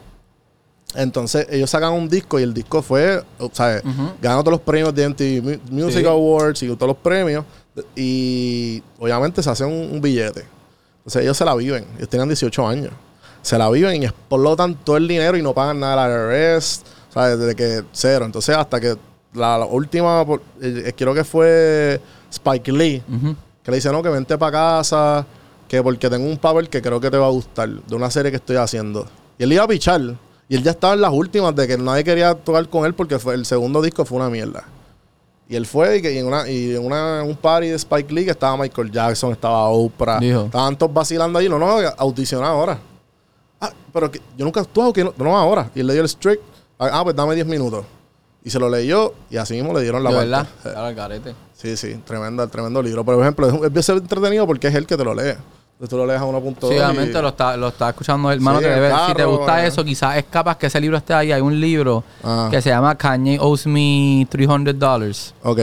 entonces 0.95 1.47
ellos 1.51 1.71
sacan 1.71 1.93
un 1.93 2.09
disco 2.09 2.41
y 2.41 2.43
el 2.43 2.53
disco 2.53 2.83
fue, 2.83 3.23
o 3.39 3.49
sea, 3.53 3.81
ganó 4.21 4.41
todos 4.43 4.53
los 4.53 4.61
premios 4.61 4.93
de 4.95 5.09
MTV 5.09 5.43
Mu- 5.43 5.85
Music 5.85 6.01
Sí. 6.01 6.07
Awards 6.07 6.63
y 6.65 6.67
todos 6.75 6.89
los 6.89 6.97
premios, 6.97 7.45
y 7.95 8.83
obviamente 8.99 9.43
se 9.43 9.51
hace 9.51 9.65
un, 9.65 9.73
un 9.93 10.01
billete. 10.01 10.45
Entonces 10.99 11.23
ellos 11.23 11.37
se 11.37 11.45
la 11.45 11.55
viven, 11.55 11.87
ellos 11.97 12.09
tenían 12.09 12.29
18 12.29 12.67
años, 12.67 12.93
se 13.43 13.57
la 13.57 13.71
viven 13.71 14.03
y 14.03 14.07
explotan 14.07 14.75
todo 14.75 14.97
el 14.97 15.07
dinero 15.07 15.37
y 15.37 15.43
no 15.43 15.55
pagan 15.55 15.79
nada 15.81 16.05
al 16.05 16.11
IRS, 16.57 16.83
¿sabes? 17.13 17.39
Desde 17.39 17.55
que 17.55 17.85
cero. 17.93 18.25
Entonces 18.27 18.57
hasta 18.57 18.81
que 18.81 18.97
la, 19.33 19.59
la 19.59 19.67
última, 19.67 20.27
por- 20.27 20.43
eh, 20.61 20.93
creo 20.97 21.15
que 21.15 21.23
fue 21.25 22.01
Spike 22.33 22.73
Lee, 22.73 23.03
que 23.63 23.71
le 23.71 23.77
dice, 23.77 23.93
no, 23.93 24.03
que 24.03 24.09
vente 24.09 24.37
para 24.37 24.53
casa, 24.53 25.25
que 25.71 25.81
porque 25.85 26.11
tengo 26.11 26.29
un 26.29 26.37
papel 26.37 26.69
que 26.69 26.83
creo 26.83 27.01
que 27.01 27.09
te 27.13 27.17
va 27.17 27.27
a 27.27 27.31
gustar, 27.31 27.69
de 27.69 27.95
una 27.95 28.11
serie 28.11 28.33
que 28.33 28.39
estoy 28.39 28.57
haciendo. 28.57 29.07
Y 29.39 29.45
él 29.45 29.53
iba 29.53 29.63
a 29.63 29.69
pichar, 29.69 30.01
y 30.49 30.57
él 30.57 30.65
ya 30.65 30.73
estaba 30.73 30.95
en 30.95 31.01
las 31.01 31.13
últimas 31.13 31.55
de 31.55 31.69
que 31.69 31.79
nadie 31.79 32.03
quería 32.03 32.35
tocar 32.35 32.69
con 32.69 32.85
él 32.87 32.93
porque 32.93 33.21
fue, 33.21 33.35
el 33.35 33.47
segundo 33.47 33.81
disco 33.81 34.05
fue 34.05 34.19
una 34.19 34.29
mierda. 34.29 34.65
Y 35.49 35.55
él 35.55 35.67
fue 35.67 35.99
y, 35.99 36.03
que, 36.03 36.13
y 36.13 36.19
en, 36.19 36.27
una, 36.27 36.51
y 36.51 36.75
en 36.75 36.85
una, 36.85 37.23
un 37.23 37.37
party 37.37 37.69
de 37.69 37.77
Spike 37.77 38.13
Lee 38.13 38.25
que 38.25 38.33
estaba 38.33 38.57
Michael 38.57 38.91
Jackson, 38.91 39.31
estaba 39.31 39.69
Oprah, 39.69 40.19
Dijo. 40.19 40.47
estaban 40.47 40.77
todos 40.77 40.93
vacilando 40.93 41.39
ahí, 41.39 41.49
no, 41.49 41.57
no, 41.57 41.79
audiciona 41.99 42.49
ahora. 42.49 42.77
Ah, 43.61 43.73
pero 43.93 44.11
que 44.11 44.21
yo 44.37 44.45
nunca, 44.45 44.65
tú 44.65 44.81
has 44.81 44.87
audicionado? 44.89 45.15
no, 45.19 45.25
no 45.25 45.39
ahora. 45.39 45.71
Y 45.73 45.81
él 45.81 45.87
le 45.87 45.93
dio 45.93 46.03
el 46.03 46.09
strict, 46.09 46.43
ah, 46.81 47.05
pues 47.05 47.15
dame 47.15 47.37
10 47.37 47.47
minutos. 47.47 47.85
Y 48.43 48.51
se 48.51 48.59
lo 48.59 48.69
leyó 48.69 49.15
y 49.31 49.37
así 49.37 49.55
mismo 49.55 49.73
le 49.73 49.83
dieron 49.83 50.03
la 50.03 50.11
vuelta. 50.11 50.49
verdad. 50.65 50.85
Sí, 51.55 51.77
sí, 51.77 51.95
tremendo, 52.05 52.49
tremendo 52.49 52.83
libro. 52.83 53.05
Por 53.05 53.21
ejemplo, 53.21 53.47
es, 53.47 53.55
es 53.55 53.87
bien 53.87 53.99
entretenido 53.99 54.47
porque 54.49 54.67
es 54.67 54.75
él 54.75 54.85
que 54.85 54.97
te 54.97 55.05
lo 55.05 55.15
lee. 55.15 55.35
Tú 55.89 55.97
lo 55.97 56.05
lees 56.07 56.21
a 56.21 56.25
1.2. 56.25 56.69
Sí, 56.69 56.75
y- 56.75 56.79
obviamente 56.79 57.23
lo 57.23 57.29
está, 57.29 57.57
lo 57.57 57.69
está 57.69 57.89
escuchando 57.89 58.31
hermano. 58.31 58.59
Sí, 58.59 58.65
que 58.65 58.71
el 58.75 58.81
debe- 58.81 59.07
si 59.09 59.15
te 59.15 59.25
gusta 59.25 59.65
eh. 59.65 59.69
eso, 59.69 59.83
quizás 59.85 60.17
es 60.19 60.25
capaz 60.25 60.57
que 60.59 60.67
ese 60.67 60.79
libro 60.81 60.97
esté 60.99 61.15
ahí. 61.15 61.33
Hay 61.33 61.41
un 61.41 61.59
libro 61.59 62.05
Ah. 62.23 62.49
que 62.51 62.61
se 62.61 62.69
llama 62.69 62.95
Kanye 62.97 63.39
Owes 63.41 63.67
Me 63.67 64.27
$300. 64.31 65.35
Ok. 65.43 65.61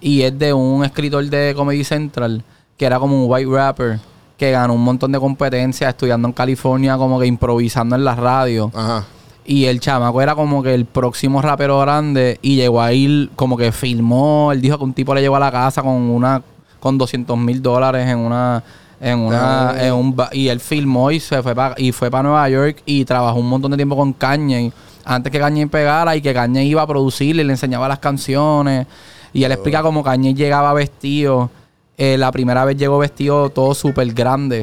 Y 0.00 0.22
es 0.22 0.38
de 0.38 0.52
un 0.52 0.84
escritor 0.84 1.24
de 1.24 1.54
Comedy 1.56 1.84
Central 1.84 2.42
que 2.76 2.84
era 2.86 2.98
como 2.98 3.24
un 3.24 3.30
white 3.30 3.50
rapper 3.50 3.98
que 4.36 4.50
ganó 4.50 4.74
un 4.74 4.82
montón 4.82 5.12
de 5.12 5.20
competencias 5.20 5.88
estudiando 5.90 6.26
en 6.26 6.32
California, 6.34 6.96
como 6.96 7.18
que 7.20 7.26
improvisando 7.26 7.94
en 7.96 8.04
la 8.04 8.14
radio. 8.14 8.70
Ajá. 8.74 9.04
Y 9.44 9.64
el 9.66 9.80
chamaco 9.80 10.20
era 10.22 10.34
como 10.36 10.62
que 10.62 10.72
el 10.74 10.84
próximo 10.84 11.42
rapero 11.42 11.80
grande 11.80 12.38
y 12.42 12.56
llegó 12.56 12.80
a 12.80 12.92
ir, 12.92 13.30
como 13.36 13.56
que 13.56 13.70
filmó. 13.72 14.50
Él 14.52 14.60
dijo 14.60 14.78
que 14.78 14.84
un 14.84 14.94
tipo 14.94 15.14
le 15.14 15.20
llegó 15.20 15.34
a 15.36 15.40
la 15.40 15.50
casa 15.50 15.82
con 15.82 15.92
una 15.94 16.42
con 16.80 16.98
200 16.98 17.38
mil 17.38 17.62
dólares 17.62 18.08
en 18.08 18.18
una 18.18 18.62
en 19.04 19.18
una 19.18 19.70
Ah. 19.70 19.86
en 19.86 19.92
un 19.94 20.14
ba- 20.16 20.30
y 20.32 20.46
él 20.48 20.60
filmó 20.60 21.10
y 21.10 21.18
se 21.20 21.42
fue 21.42 21.54
para 21.54 21.74
y 21.76 21.90
fue 21.92 22.08
para 22.10 22.22
Nueva 22.22 22.48
York 22.48 22.82
y 22.86 23.04
trabajó 23.04 23.38
un 23.40 23.48
montón 23.48 23.72
de 23.72 23.76
tiempo 23.76 23.96
con 23.96 24.12
Kanye 24.12 24.72
antes 25.04 25.32
que 25.32 25.38
Kanye 25.40 25.66
pegara 25.66 26.14
y 26.14 26.22
que 26.22 26.32
Kanye 26.32 26.64
iba 26.64 26.82
a 26.82 26.86
producirle 26.86 27.42
y 27.42 27.46
le 27.46 27.52
enseñaba 27.52 27.88
las 27.88 27.98
canciones 27.98 28.86
y 29.32 29.42
él 29.42 29.50
explica 29.52 29.82
cómo 29.82 30.04
Kanye 30.04 30.34
llegaba 30.34 30.72
vestido 30.72 31.50
eh, 31.98 32.16
la 32.16 32.30
primera 32.30 32.64
vez 32.64 32.76
llegó 32.76 32.98
vestido 32.98 33.50
todo 33.50 33.74
súper 33.74 34.12
grande 34.14 34.62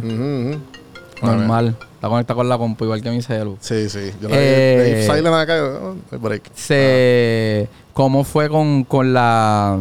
normal 1.22 1.76
está 1.96 2.08
conectado 2.08 2.38
con 2.38 2.48
la 2.50 2.58
compu 2.58 2.86
igual 2.86 3.02
que 3.02 3.12
mi 3.12 3.22
celu 3.22 3.58
Sí, 3.60 3.90
sí. 3.90 4.12
Yo 4.22 4.30
Eh, 4.32 5.06
leí 5.06 5.18
Silent 5.18 5.36
acá. 5.36 5.58
y, 5.58 5.60
oh, 5.60 5.96
break. 6.20 6.44
se 6.56 7.68
cómo 7.94 8.24
fue 8.24 8.48
con, 8.48 8.86
con 8.86 9.12
la 9.14 9.80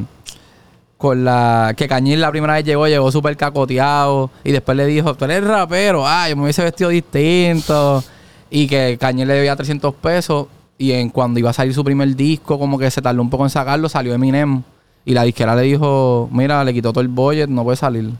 con 0.98 1.24
la 1.24 1.74
que 1.76 1.88
Cañín 1.88 2.20
la 2.20 2.30
primera 2.30 2.54
vez 2.54 2.64
llegó 2.64 2.88
llegó 2.88 3.10
súper 3.12 3.36
cacoteado 3.36 4.30
y 4.42 4.50
después 4.50 4.76
le 4.76 4.84
dijo 4.84 5.14
tú 5.14 5.24
eres 5.24 5.44
rapero 5.44 6.06
ay 6.06 6.30
yo 6.30 6.36
me 6.36 6.42
hubiese 6.42 6.62
vestido 6.62 6.90
distinto. 6.90 8.04
Y 8.50 8.66
que 8.66 8.98
Cañín 8.98 9.28
le 9.28 9.34
debía 9.34 9.54
300 9.56 9.94
pesos 9.94 10.46
y 10.76 10.92
en 10.92 11.10
cuando 11.10 11.38
iba 11.38 11.50
a 11.50 11.52
salir 11.52 11.74
su 11.74 11.84
primer 11.84 12.14
disco 12.16 12.58
como 12.58 12.78
que 12.78 12.90
se 12.90 13.00
tardó 13.00 13.22
un 13.22 13.30
poco 13.30 13.44
en 13.44 13.50
sacarlo 13.50 13.88
salió 13.88 14.12
Eminem. 14.12 14.62
Y 15.04 15.14
la 15.14 15.22
disquera 15.22 15.54
le 15.54 15.62
dijo 15.62 16.28
mira 16.32 16.64
le 16.64 16.74
quitó 16.74 16.92
todo 16.92 17.00
el 17.00 17.08
budget 17.08 17.48
no 17.48 17.64
puede 17.64 17.76
salir 17.76 18.10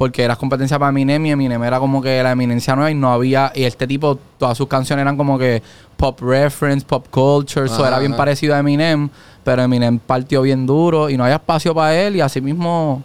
porque 0.00 0.22
era 0.22 0.34
competencia 0.34 0.78
para 0.78 0.88
Eminem 0.88 1.26
y 1.26 1.32
Eminem 1.32 1.62
era 1.62 1.78
como 1.78 2.00
que 2.00 2.22
la 2.22 2.32
eminencia 2.32 2.74
nueva 2.74 2.90
y 2.90 2.94
no 2.94 3.12
había 3.12 3.52
y 3.54 3.64
este 3.64 3.86
tipo 3.86 4.18
todas 4.38 4.56
sus 4.56 4.66
canciones 4.66 5.02
eran 5.02 5.14
como 5.14 5.38
que 5.38 5.62
pop 5.98 6.18
reference 6.22 6.86
pop 6.86 7.04
culture 7.10 7.66
eso 7.66 7.86
era 7.86 7.98
bien 7.98 8.16
parecido 8.16 8.54
a 8.54 8.60
Eminem 8.60 9.10
pero 9.44 9.60
Eminem 9.60 9.98
partió 9.98 10.40
bien 10.40 10.64
duro 10.64 11.10
y 11.10 11.18
no 11.18 11.24
había 11.24 11.36
espacio 11.36 11.74
para 11.74 11.94
él 11.94 12.16
y 12.16 12.22
así 12.22 12.40
mismo 12.40 13.02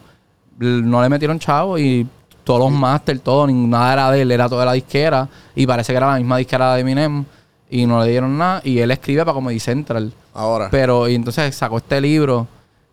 no 0.57 1.01
le 1.01 1.09
metieron 1.09 1.37
chavo 1.37 1.77
y 1.77 2.07
todos 2.45 2.61
los 2.61 2.71
masters 2.71 3.19
todo 3.19 3.45
ni 3.45 3.53
nada 3.53 3.91
era 3.91 4.11
de 4.11 4.21
él 4.21 4.31
era 4.31 4.47
toda 4.47 4.63
la 4.63 4.71
disquera 4.71 5.27
y 5.53 5.67
parece 5.67 5.91
que 5.91 5.97
era 5.97 6.11
la 6.11 6.15
misma 6.15 6.37
disquera 6.37 6.75
de 6.75 6.79
Eminem 6.79 7.25
y 7.69 7.85
no 7.85 8.01
le 8.01 8.09
dieron 8.09 8.37
nada 8.37 8.61
y 8.63 8.79
él 8.79 8.89
escribe 8.91 9.25
para 9.25 9.33
Comedy 9.33 9.59
Central 9.59 10.13
Ahora. 10.33 10.69
pero 10.71 11.09
y 11.09 11.15
entonces 11.15 11.53
sacó 11.57 11.79
este 11.79 11.99
libro 11.99 12.47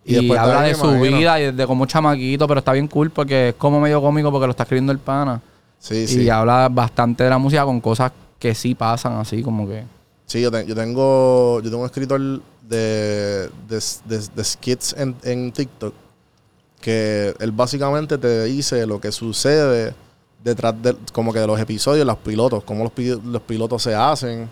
Y 0.04 0.34
habla 0.36 0.62
de 0.62 0.74
su 0.74 0.86
imagino. 0.86 1.16
vida 1.18 1.40
y 1.40 1.52
de 1.52 1.66
como 1.66 1.86
chamaquito, 1.86 2.48
pero 2.48 2.58
está 2.58 2.72
bien 2.72 2.88
cool 2.88 3.10
porque 3.10 3.50
es 3.50 3.54
como 3.54 3.80
medio 3.80 4.00
cómico 4.00 4.30
porque 4.32 4.46
lo 4.46 4.50
está 4.50 4.64
escribiendo 4.64 4.92
el 4.92 4.98
pana. 4.98 5.40
sí, 5.78 5.94
y 5.96 6.06
sí. 6.06 6.28
habla 6.30 6.68
bastante 6.68 7.24
de 7.24 7.30
la 7.30 7.38
música 7.38 7.64
con 7.64 7.80
cosas 7.80 8.10
que 8.38 8.54
sí 8.54 8.74
pasan 8.74 9.12
así 9.14 9.42
como 9.42 9.66
que. 9.68 9.84
Sí, 10.26 10.40
yo, 10.40 10.50
te- 10.50 10.66
yo 10.66 10.74
tengo 10.74 11.60
yo 11.60 11.70
tengo 11.70 11.80
un 11.80 11.86
escritor 11.86 12.20
de, 12.68 13.48
de, 13.68 13.80
de- 14.06 14.28
de 14.34 14.44
skits 14.44 14.94
en, 14.98 15.14
en 15.22 15.52
TikTok 15.52 15.94
que 16.80 17.34
él 17.38 17.52
básicamente 17.52 18.18
te 18.18 18.44
dice 18.44 18.86
lo 18.86 19.00
que 19.00 19.12
sucede 19.12 19.94
detrás 20.42 20.74
de 20.82 20.96
como 21.12 21.32
que 21.32 21.38
de 21.38 21.46
los 21.46 21.60
episodios, 21.60 22.04
los 22.04 22.18
pilotos, 22.18 22.64
cómo 22.64 22.82
los, 22.84 23.24
los 23.24 23.42
pilotos 23.42 23.82
se 23.84 23.94
hacen 23.94 24.48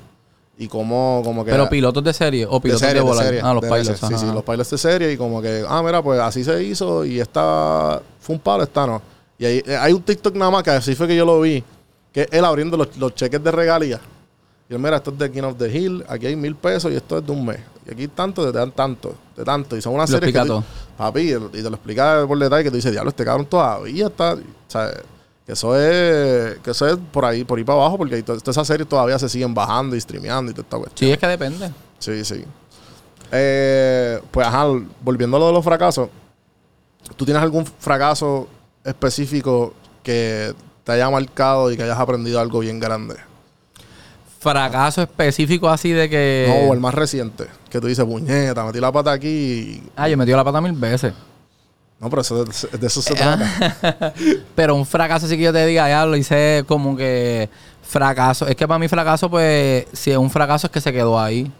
y 0.61 0.69
cómo 0.69 1.23
como 1.25 1.43
que 1.45 1.51
Pero 1.51 1.69
pilotos 1.69 2.05
de 2.05 2.13
serie 2.13 2.45
o 2.47 2.61
pilotos 2.61 2.83
de, 2.83 2.87
serie, 2.89 3.03
de 3.03 3.09
volar. 3.09 3.25
serie, 3.25 3.41
ah, 3.43 3.55
los 3.55 3.63
pilots. 3.65 3.89
veces. 3.89 4.01
Sí, 4.09 4.15
sí, 4.19 4.27
los 4.33 4.45
pilots 4.45 4.71
de 4.71 4.79
serie 4.79 5.13
y 5.13 5.17
como 5.17 5.41
que, 5.41 5.65
ah, 5.67 5.83
mira, 5.83 6.03
pues 6.03 6.21
así 6.21 6.45
se 6.45 6.63
hizo 6.63 7.05
y 7.05 7.19
esta 7.19 8.01
fue 8.21 8.35
un 8.37 8.41
palo, 8.41 8.63
esta 8.63 8.87
no. 8.87 9.01
Y 9.39 9.47
ahí, 9.47 9.63
eh, 9.67 9.75
hay 9.77 9.93
un 9.95 10.03
TikTok 10.03 10.35
nada 10.37 10.51
más 10.51 10.63
que 10.63 10.71
así 10.71 10.95
fue 10.95 11.09
que 11.09 11.17
yo 11.17 11.25
lo 11.25 11.41
vi, 11.41 11.65
que 12.13 12.29
él 12.31 12.45
abriendo 12.45 12.77
los, 12.77 12.95
los 12.99 13.15
cheques 13.15 13.43
de 13.43 13.51
regalía. 13.51 13.99
Y 14.69 14.75
él, 14.75 14.79
mira, 14.79 14.97
esto 14.99 15.11
es 15.13 15.19
de 15.19 15.33
King 15.33 15.43
of 15.45 15.57
the 15.57 15.69
Hill, 15.75 16.05
aquí 16.07 16.27
hay 16.27 16.37
mil 16.37 16.55
pesos 16.55 16.93
y 16.93 16.97
esto 16.97 17.17
es 17.19 17.25
de 17.27 17.33
un 17.33 17.45
mes. 17.47 17.59
Y 17.89 17.93
aquí 17.93 18.07
tanto, 18.09 18.45
te 18.53 18.57
dan 18.57 18.71
tanto, 18.73 19.15
de 19.37 19.43
tanto. 19.43 19.77
Y 19.77 19.81
son 19.81 19.95
unas 19.95 20.11
Lo 20.11 20.19
series 20.19 20.33
que 20.35 20.41
tú- 20.43 20.47
todo. 20.47 20.65
papi, 20.99 21.21
y 21.33 21.33
te 21.63 21.63
lo 21.71 21.71
explica 21.77 22.25
por 22.29 22.39
detalle 22.39 22.65
que 22.65 22.71
tú 22.71 22.77
dices, 22.77 22.93
diablo, 22.93 23.09
este 23.09 23.25
cabrón 23.25 23.47
todavía 23.47 24.09
está. 24.09 24.35
O 24.35 24.39
sea, 24.69 24.91
que 25.51 25.55
eso 25.55 25.77
es, 25.77 26.61
que 26.61 26.71
eso 26.71 26.87
es 26.87 26.97
por 27.11 27.25
ahí, 27.25 27.43
por 27.43 27.59
ahí 27.59 27.65
para 27.65 27.81
abajo, 27.81 27.99
porque 27.99 28.23
todas 28.23 28.47
esas 28.47 28.65
series 28.65 28.89
todavía 28.89 29.19
se 29.19 29.29
siguen 29.29 29.53
bajando 29.53 29.97
y 29.97 30.01
streameando 30.01 30.53
y 30.53 30.55
toda 30.55 30.63
esta 30.63 30.79
cuestión. 30.79 31.09
Sí, 31.09 31.13
es 31.13 31.19
que 31.19 31.27
depende. 31.27 31.73
Sí, 31.99 32.25
sí. 32.25 32.45
Eh, 33.33 34.21
pues, 34.31 34.47
ajá, 34.47 34.67
volviendo 35.03 35.37
a 35.37 35.41
lo 35.41 35.47
de 35.49 35.53
los 35.55 35.65
fracasos, 35.65 36.09
¿tú 37.17 37.25
tienes 37.25 37.43
algún 37.43 37.67
fracaso 37.67 38.47
específico 38.85 39.75
que 40.05 40.55
te 40.85 40.93
haya 40.93 41.11
marcado 41.11 41.73
y 41.73 41.77
que 41.77 41.83
hayas 41.83 41.99
aprendido 41.99 42.39
algo 42.39 42.61
bien 42.61 42.79
grande? 42.79 43.17
Fracaso 44.39 45.03
específico 45.03 45.69
así 45.69 45.91
de 45.91 46.09
que. 46.09 46.65
No, 46.65 46.73
el 46.73 46.79
más 46.79 46.95
reciente, 46.95 47.47
que 47.69 47.81
tú 47.81 47.89
dices, 47.89 48.05
puñeta, 48.05 48.65
metí 48.65 48.79
la 48.79 48.93
pata 48.93 49.11
aquí 49.11 49.29
y... 49.29 49.83
Ah, 49.97 50.07
yo 50.07 50.15
he 50.15 50.17
metido 50.17 50.37
la 50.37 50.45
pata 50.45 50.61
mil 50.61 50.75
veces. 50.75 51.13
No, 52.01 52.09
pero 52.09 52.23
eso, 52.23 52.45
de, 52.45 52.87
eso 52.87 53.03
se 53.03 53.13
Eh, 53.13 53.17
trata. 53.17 54.15
Pero 54.55 54.75
un 54.75 54.87
fracaso 54.87 55.27
sí 55.29 55.37
que 55.37 55.43
yo 55.43 55.53
te 55.53 55.67
diga, 55.67 55.87
ya 55.89 56.07
lo 56.07 56.17
hice 56.17 56.65
como 56.67 56.97
que 56.97 57.51
fracaso. 57.83 58.47
Es 58.47 58.57
que 58.57 58.67
para 58.67 58.79
mí 58.79 58.89
fracaso, 58.89 59.29
pues, 59.29 59.85
si 59.93 60.11
es 60.11 60.17
un 60.17 60.31
fracaso 60.31 60.67
es 60.67 60.71
que 60.73 60.81
se 60.81 60.93
quedó 60.93 61.21
ahí. 61.21 61.51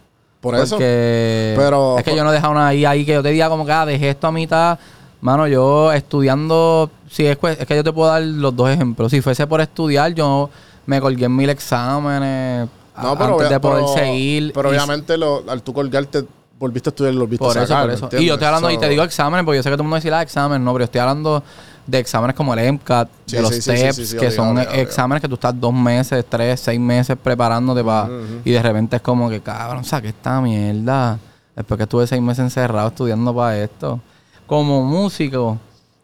Por 0.41 0.55
eso. 0.55 0.77
Porque 0.77 1.53
Pero- 1.59 1.99
es 1.99 2.05
que 2.05 2.17
yo 2.17 2.25
no 2.25 2.31
he 2.31 2.35
dejado 2.35 2.55
nada 2.55 2.69
ahí, 2.69 2.87
ahí 2.87 3.05
que 3.05 3.13
yo 3.13 3.23
te 3.23 3.29
diga 3.31 3.51
como 3.51 3.67
que 3.67 3.73
ah, 3.73 3.85
dejé 3.85 4.09
esto 4.11 4.27
a 4.29 4.33
mitad. 4.33 4.79
Mano, 5.21 5.47
yo 5.47 5.93
estudiando, 5.93 6.91
si 7.11 7.27
es, 7.27 7.37
que- 7.37 7.53
es 7.61 7.67
que 7.67 7.77
yo 7.77 7.85
te 7.85 7.93
puedo 7.93 8.11
dar 8.11 8.23
los 8.23 8.57
dos 8.57 8.71
ejemplos. 8.71 9.11
Si 9.11 9.21
fuese 9.21 9.47
por 9.47 9.61
estudiar, 9.61 10.15
yo 10.15 10.49
me 10.87 10.99
colgué 11.03 11.27
en 11.27 11.37
mil 11.37 11.51
exámenes 11.51 12.67
No, 12.97 13.13
pero, 13.19 13.33
antes 13.35 13.47
obvia- 13.47 13.49
de 13.51 13.61
poder 13.61 13.85
pero- 13.85 13.95
seguir. 13.95 14.53
Pero 14.55 14.71
obviamente 14.71 15.19
lo- 15.19 15.45
al 15.47 15.63
tú 15.63 15.75
colgarte, 15.75 16.25
volviste 16.61 16.91
a 16.91 16.93
estudiar 16.93 17.15
y 17.15 17.17
volviste 17.17 17.45
por 17.45 17.57
a 17.57 17.63
eso, 17.63 17.69
sacar. 17.69 17.83
por 17.83 17.89
¿me 17.89 17.95
eso. 17.95 18.23
Y 18.23 18.27
yo 18.27 18.35
estoy 18.35 18.47
hablando, 18.47 18.71
y 18.71 18.79
te 18.79 18.89
digo 18.89 19.03
exámenes, 19.03 19.45
porque 19.45 19.57
yo 19.57 19.63
sé 19.63 19.71
que 19.71 19.77
todo 19.77 19.83
el 19.83 19.89
mundo 19.89 19.97
dice, 19.97 20.13
ah, 20.13 20.23
exámenes, 20.23 20.63
no, 20.63 20.73
pero 20.73 20.83
yo 20.83 20.85
estoy 20.85 21.01
hablando 21.01 21.43
de 21.87 21.99
exámenes 21.99 22.37
como 22.37 22.55
el 22.55 22.73
MCAT, 22.75 23.09
Sí, 23.25 23.37
de 23.37 23.43
los 23.43 23.55
sí, 23.55 23.71
TEPS, 23.71 24.15
que 24.15 24.31
son 24.31 24.51
obligado, 24.51 24.77
exámenes 24.77 25.23
que 25.23 25.29
tú 25.29 25.35
estás 25.35 25.59
dos 25.59 25.73
meses, 25.73 26.25
tres, 26.29 26.61
seis 26.61 26.79
meses 26.79 27.17
preparándote 27.21 27.83
para... 27.83 28.09
Y 28.45 28.51
de 28.53 28.63
repente 28.63 28.97
es 28.97 29.03
como 29.03 29.31
que, 29.31 29.41
cabrón, 29.41 29.85
saqué 29.85 30.09
esta 30.09 30.41
mierda. 30.41 31.19
Después 31.57 31.79
que 31.79 31.85
estuve 31.85 32.07
seis 32.07 32.21
meses 32.23 32.45
encerrado 32.45 32.89
estudiando 32.89 33.35
para 33.35 33.59
esto. 33.59 33.99
Como 34.47 34.85
músico, 34.85 35.59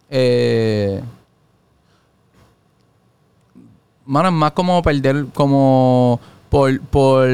eh... 0.08 1.02
Mano, 4.06 4.28
es 4.28 4.34
más 4.34 4.52
como 4.52 4.80
perder, 4.82 5.26
como 5.34 6.18
por, 6.48 6.80
por 6.80 7.28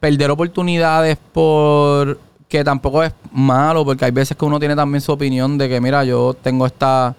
perder 0.00 0.30
oportunidades 0.30 1.16
por 1.32 2.18
que 2.48 2.62
tampoco 2.62 3.02
es 3.02 3.12
malo, 3.32 3.84
porque 3.84 4.04
hay 4.04 4.10
veces 4.12 4.36
que 4.36 4.44
uno 4.44 4.58
tiene 4.58 4.76
también 4.76 5.00
su 5.00 5.12
opinión 5.12 5.58
de 5.58 5.68
que, 5.68 5.80
mira, 5.80 6.04
yo 6.04 6.34
tengo 6.34 6.66
esta 6.66 7.14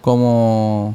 como 0.00 0.94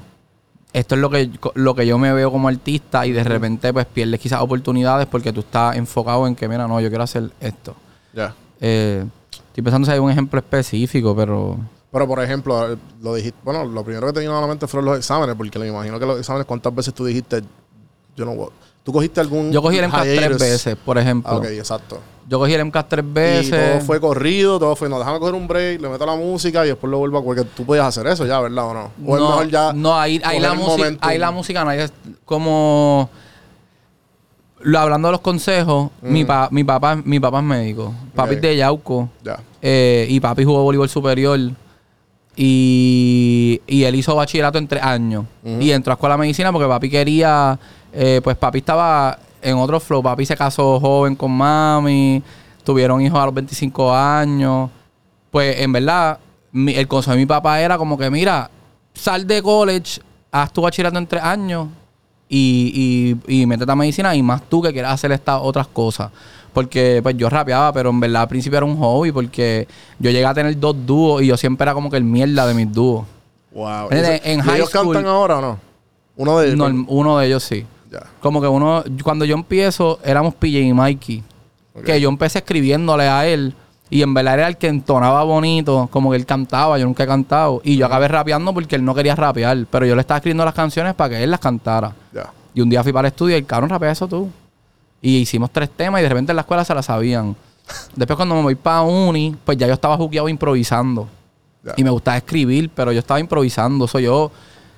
esto 0.73 0.95
es 0.95 1.01
lo 1.01 1.09
que 1.09 1.29
lo 1.53 1.73
que 1.73 1.87
yo 1.87 1.97
me 1.97 2.11
veo 2.11 2.31
como 2.31 2.47
artista 2.47 3.05
y 3.05 3.11
de 3.11 3.23
repente 3.23 3.71
pues 3.71 3.85
pierdes 3.85 4.19
quizás 4.19 4.41
oportunidades 4.41 5.07
porque 5.07 5.31
tú 5.31 5.39
estás 5.39 5.77
enfocado 5.77 6.27
en 6.27 6.35
que, 6.35 6.47
mira, 6.47 6.67
no, 6.67 6.81
yo 6.81 6.89
quiero 6.89 7.03
hacer 7.03 7.31
esto. 7.39 7.75
Ya. 8.13 8.35
Eh, 8.59 9.05
estoy 9.31 9.63
pensando 9.63 9.85
si 9.85 9.91
hay 9.91 9.99
un 9.99 10.11
ejemplo 10.11 10.39
específico, 10.39 11.15
pero 11.15 11.57
Pero, 11.91 12.07
por 12.07 12.21
ejemplo, 12.21 12.77
lo 13.01 13.15
dijiste... 13.15 13.39
Bueno, 13.41 13.63
lo 13.63 13.83
primero 13.85 14.07
que 14.07 14.13
te 14.13 14.19
vino 14.19 14.37
a 14.37 14.41
la 14.41 14.47
mente 14.47 14.67
fueron 14.67 14.83
los 14.85 14.97
exámenes, 14.97 15.33
porque 15.35 15.57
me 15.57 15.67
imagino 15.67 15.97
que 15.97 16.05
los 16.05 16.19
exámenes, 16.19 16.45
¿cuántas 16.45 16.75
veces 16.75 16.93
tú 16.93 17.05
dijiste, 17.05 17.41
yo 18.17 18.25
no? 18.25 18.49
¿Tú 18.85 18.93
cogiste 18.93 19.19
algún 19.19 19.51
yo 19.51 19.61
cogí 19.61 19.77
el 19.79 19.87
MCAT 19.89 20.03
tres 20.03 20.37
veces, 20.39 20.75
por 20.77 20.97
ejemplo. 20.97 21.31
Ah, 21.33 21.37
ok, 21.37 21.45
exacto. 21.45 21.99
Yo 22.29 22.39
cogí 22.39 22.53
el 22.53 22.63
MCAT 22.65 22.87
tres 22.87 23.03
Y 23.05 23.11
veces. 23.13 23.71
todo 23.77 23.81
fue 23.85 23.99
corrido, 23.99 24.59
todo 24.59 24.75
fue, 24.75 24.87
no, 24.87 24.97
déjame 24.99 25.19
coger 25.19 25.33
un 25.35 25.47
break, 25.47 25.81
le 25.81 25.89
meto 25.89 26.05
la 26.05 26.15
música 26.15 26.63
y 26.65 26.69
después 26.69 26.89
lo 26.91 26.99
vuelvo 26.99 27.17
a... 27.17 27.23
Porque 27.23 27.43
tú 27.43 27.65
podías 27.65 27.85
hacer 27.87 28.05
eso 28.07 28.25
ya, 28.27 28.39
¿verdad 28.39 28.65
o 28.67 28.73
no? 28.75 28.91
O 29.05 29.15
es 29.15 29.21
no, 29.21 29.29
mejor 29.29 29.49
ya... 29.49 29.73
no, 29.73 29.99
ahí, 29.99 30.21
ahí 30.23 30.39
la 30.39 30.53
música, 30.53 30.97
ahí 31.01 31.17
la 31.17 31.31
música 31.31 31.65
no 31.65 31.71
es 31.71 31.91
como 32.25 33.09
lo, 34.61 34.79
hablando 34.79 35.07
de 35.07 35.11
los 35.13 35.21
consejos, 35.21 35.89
mi, 36.01 36.23
pa- 36.25 36.49
mi 36.51 36.63
papá, 36.63 36.95
mi 37.03 37.19
papá 37.19 37.39
es 37.39 37.43
médico. 37.43 37.93
Papi 38.15 38.31
es 38.33 38.37
Ok. 38.37 38.41
de 38.43 38.55
Yauco. 38.57 39.09
Ya. 39.23 39.39
eh, 39.61 40.05
y 40.09 40.19
papi 40.19 40.43
jugó 40.43 40.63
voleibol 40.63 40.89
superior. 40.89 41.39
Y, 42.37 43.61
y 43.67 43.83
él 43.83 43.95
hizo 43.95 44.15
bachillerato 44.15 44.57
en 44.57 44.67
tres 44.67 44.83
años. 44.83 45.25
Y 45.43 45.71
entró 45.71 45.91
a 45.91 45.95
escuela 45.95 46.15
de 46.15 46.19
medicina 46.21 46.51
porque 46.51 46.67
papi 46.67 46.89
quería. 46.89 47.57
Eh, 47.95 48.21
pues 48.23 48.35
papi 48.37 48.59
estaba 48.59 49.17
en 49.41 49.55
otro 49.57 49.79
flow. 49.79 50.03
Papi 50.03 50.25
se 50.25 50.35
casó 50.35 50.79
joven 50.79 51.15
con 51.15 51.31
mami. 51.31 52.21
tuvieron 52.63 52.99
hijos 53.01 53.19
a 53.19 53.25
los 53.25 53.33
25 53.33 53.93
años. 53.93 54.69
Pues 55.31 55.59
en 55.61 55.71
verdad, 55.71 56.17
mi- 56.51 56.73
el 56.75 56.87
consejo 56.87 57.11
de 57.13 57.17
mi 57.19 57.25
papá 57.25 57.59
era 57.61 57.77
como 57.77 57.97
que, 57.97 58.09
mira, 58.09 58.49
sal 58.93 59.27
de 59.27 59.41
college, 59.43 60.01
haz 60.31 60.51
tu 60.51 60.61
bachillerato 60.61 60.97
en 60.97 61.05
tres 61.05 61.21
años 61.23 61.67
y, 62.27 63.15
y, 63.27 63.41
y 63.41 63.45
métete 63.45 63.71
a 63.71 63.75
medicina 63.75 64.15
y 64.15 64.23
más 64.23 64.41
tú 64.49 64.61
que 64.63 64.73
quieras 64.73 64.93
hacer 64.93 65.11
estas 65.11 65.39
otras 65.43 65.67
cosas. 65.67 66.09
Porque 66.53 67.01
pues 67.03 67.15
yo 67.17 67.29
rapeaba, 67.29 67.71
pero 67.73 67.89
en 67.91 67.99
verdad 67.99 68.23
al 68.23 68.27
principio 68.29 68.57
era 68.57 68.65
un 68.65 68.77
hobby 68.77 69.11
porque 69.11 69.67
yo 69.99 70.09
llegué 70.09 70.25
a 70.25 70.33
tener 70.33 70.57
dos 70.59 70.75
dúos 70.85 71.21
y 71.21 71.27
yo 71.27 71.37
siempre 71.37 71.65
era 71.65 71.73
como 71.73 71.89
que 71.91 71.97
el 71.97 72.03
mierda 72.03 72.47
de 72.47 72.53
mis 72.55 72.71
dúos. 72.73 73.05
Wow. 73.53 73.89
En- 73.91 73.97
¿Y 73.97 74.01
ese- 74.01 74.21
en 74.33 74.39
¿y 74.39 74.41
high 74.41 74.55
ellos 74.55 74.69
school- 74.71 74.93
cantan 74.95 75.11
ahora 75.11 75.37
o 75.37 75.41
no? 75.41 75.59
Uno 76.15 76.39
de 76.39 76.47
ellos. 76.47 76.57
No, 76.57 76.85
uno 76.87 77.17
de 77.19 77.27
ellos 77.27 77.43
sí. 77.43 77.65
Ya. 77.95 78.07
Como 78.19 78.41
que 78.41 78.47
uno, 78.47 78.83
cuando 79.03 79.25
yo 79.25 79.35
empiezo, 79.35 79.99
éramos 80.03 80.35
PJ 80.35 80.59
y 80.59 80.73
Mikey. 80.73 81.23
Que 81.85 81.99
yo 81.99 82.09
empecé 82.09 82.39
escribiéndole 82.39 83.07
a 83.07 83.27
él. 83.27 83.53
Y 83.89 84.01
en 84.01 84.13
verdad 84.13 84.35
era 84.35 84.47
el 84.47 84.57
que 84.57 84.67
entonaba 84.67 85.23
bonito, 85.23 85.87
como 85.91 86.09
que 86.09 86.17
él 86.17 86.25
cantaba, 86.25 86.77
yo 86.79 86.85
nunca 86.85 87.03
he 87.03 87.07
cantado. 87.07 87.61
Y 87.63 87.77
yo 87.77 87.85
acabé 87.85 88.07
rapeando 88.07 88.53
porque 88.53 88.75
él 88.75 88.83
no 88.83 88.95
quería 88.95 89.15
rapear. 89.15 89.65
Pero 89.69 89.85
yo 89.85 89.95
le 89.95 90.01
estaba 90.01 90.17
escribiendo 90.17 90.43
las 90.43 90.53
canciones 90.53 90.93
para 90.95 91.11
que 91.11 91.23
él 91.23 91.31
las 91.31 91.39
cantara. 91.39 91.93
Y 92.53 92.61
un 92.61 92.69
día 92.69 92.83
fui 92.83 92.93
para 92.93 93.07
el 93.07 93.11
estudio 93.11 93.35
y 93.35 93.39
el 93.39 93.45
cabrón 93.45 93.69
rapea 93.69 93.91
eso 93.91 94.07
tú. 94.07 94.29
Y 95.01 95.17
hicimos 95.17 95.51
tres 95.51 95.69
temas 95.69 95.99
y 95.99 96.03
de 96.03 96.09
repente 96.09 96.31
en 96.31 96.37
la 96.37 96.41
escuela 96.41 96.63
se 96.63 96.73
la 96.73 96.81
sabían. 96.81 97.35
Después 97.95 98.15
cuando 98.15 98.35
me 98.35 98.41
voy 98.41 98.55
para 98.55 98.81
uni, 98.81 99.35
pues 99.43 99.57
ya 99.57 99.67
yo 99.67 99.73
estaba 99.73 99.97
jugueado 99.97 100.29
improvisando. 100.29 101.07
Y 101.75 101.83
me 101.83 101.89
gustaba 101.89 102.17
escribir, 102.17 102.69
pero 102.73 102.91
yo 102.91 102.99
estaba 102.99 103.19
improvisando. 103.19 103.87
Soy 103.87 104.03
yo 104.03 104.31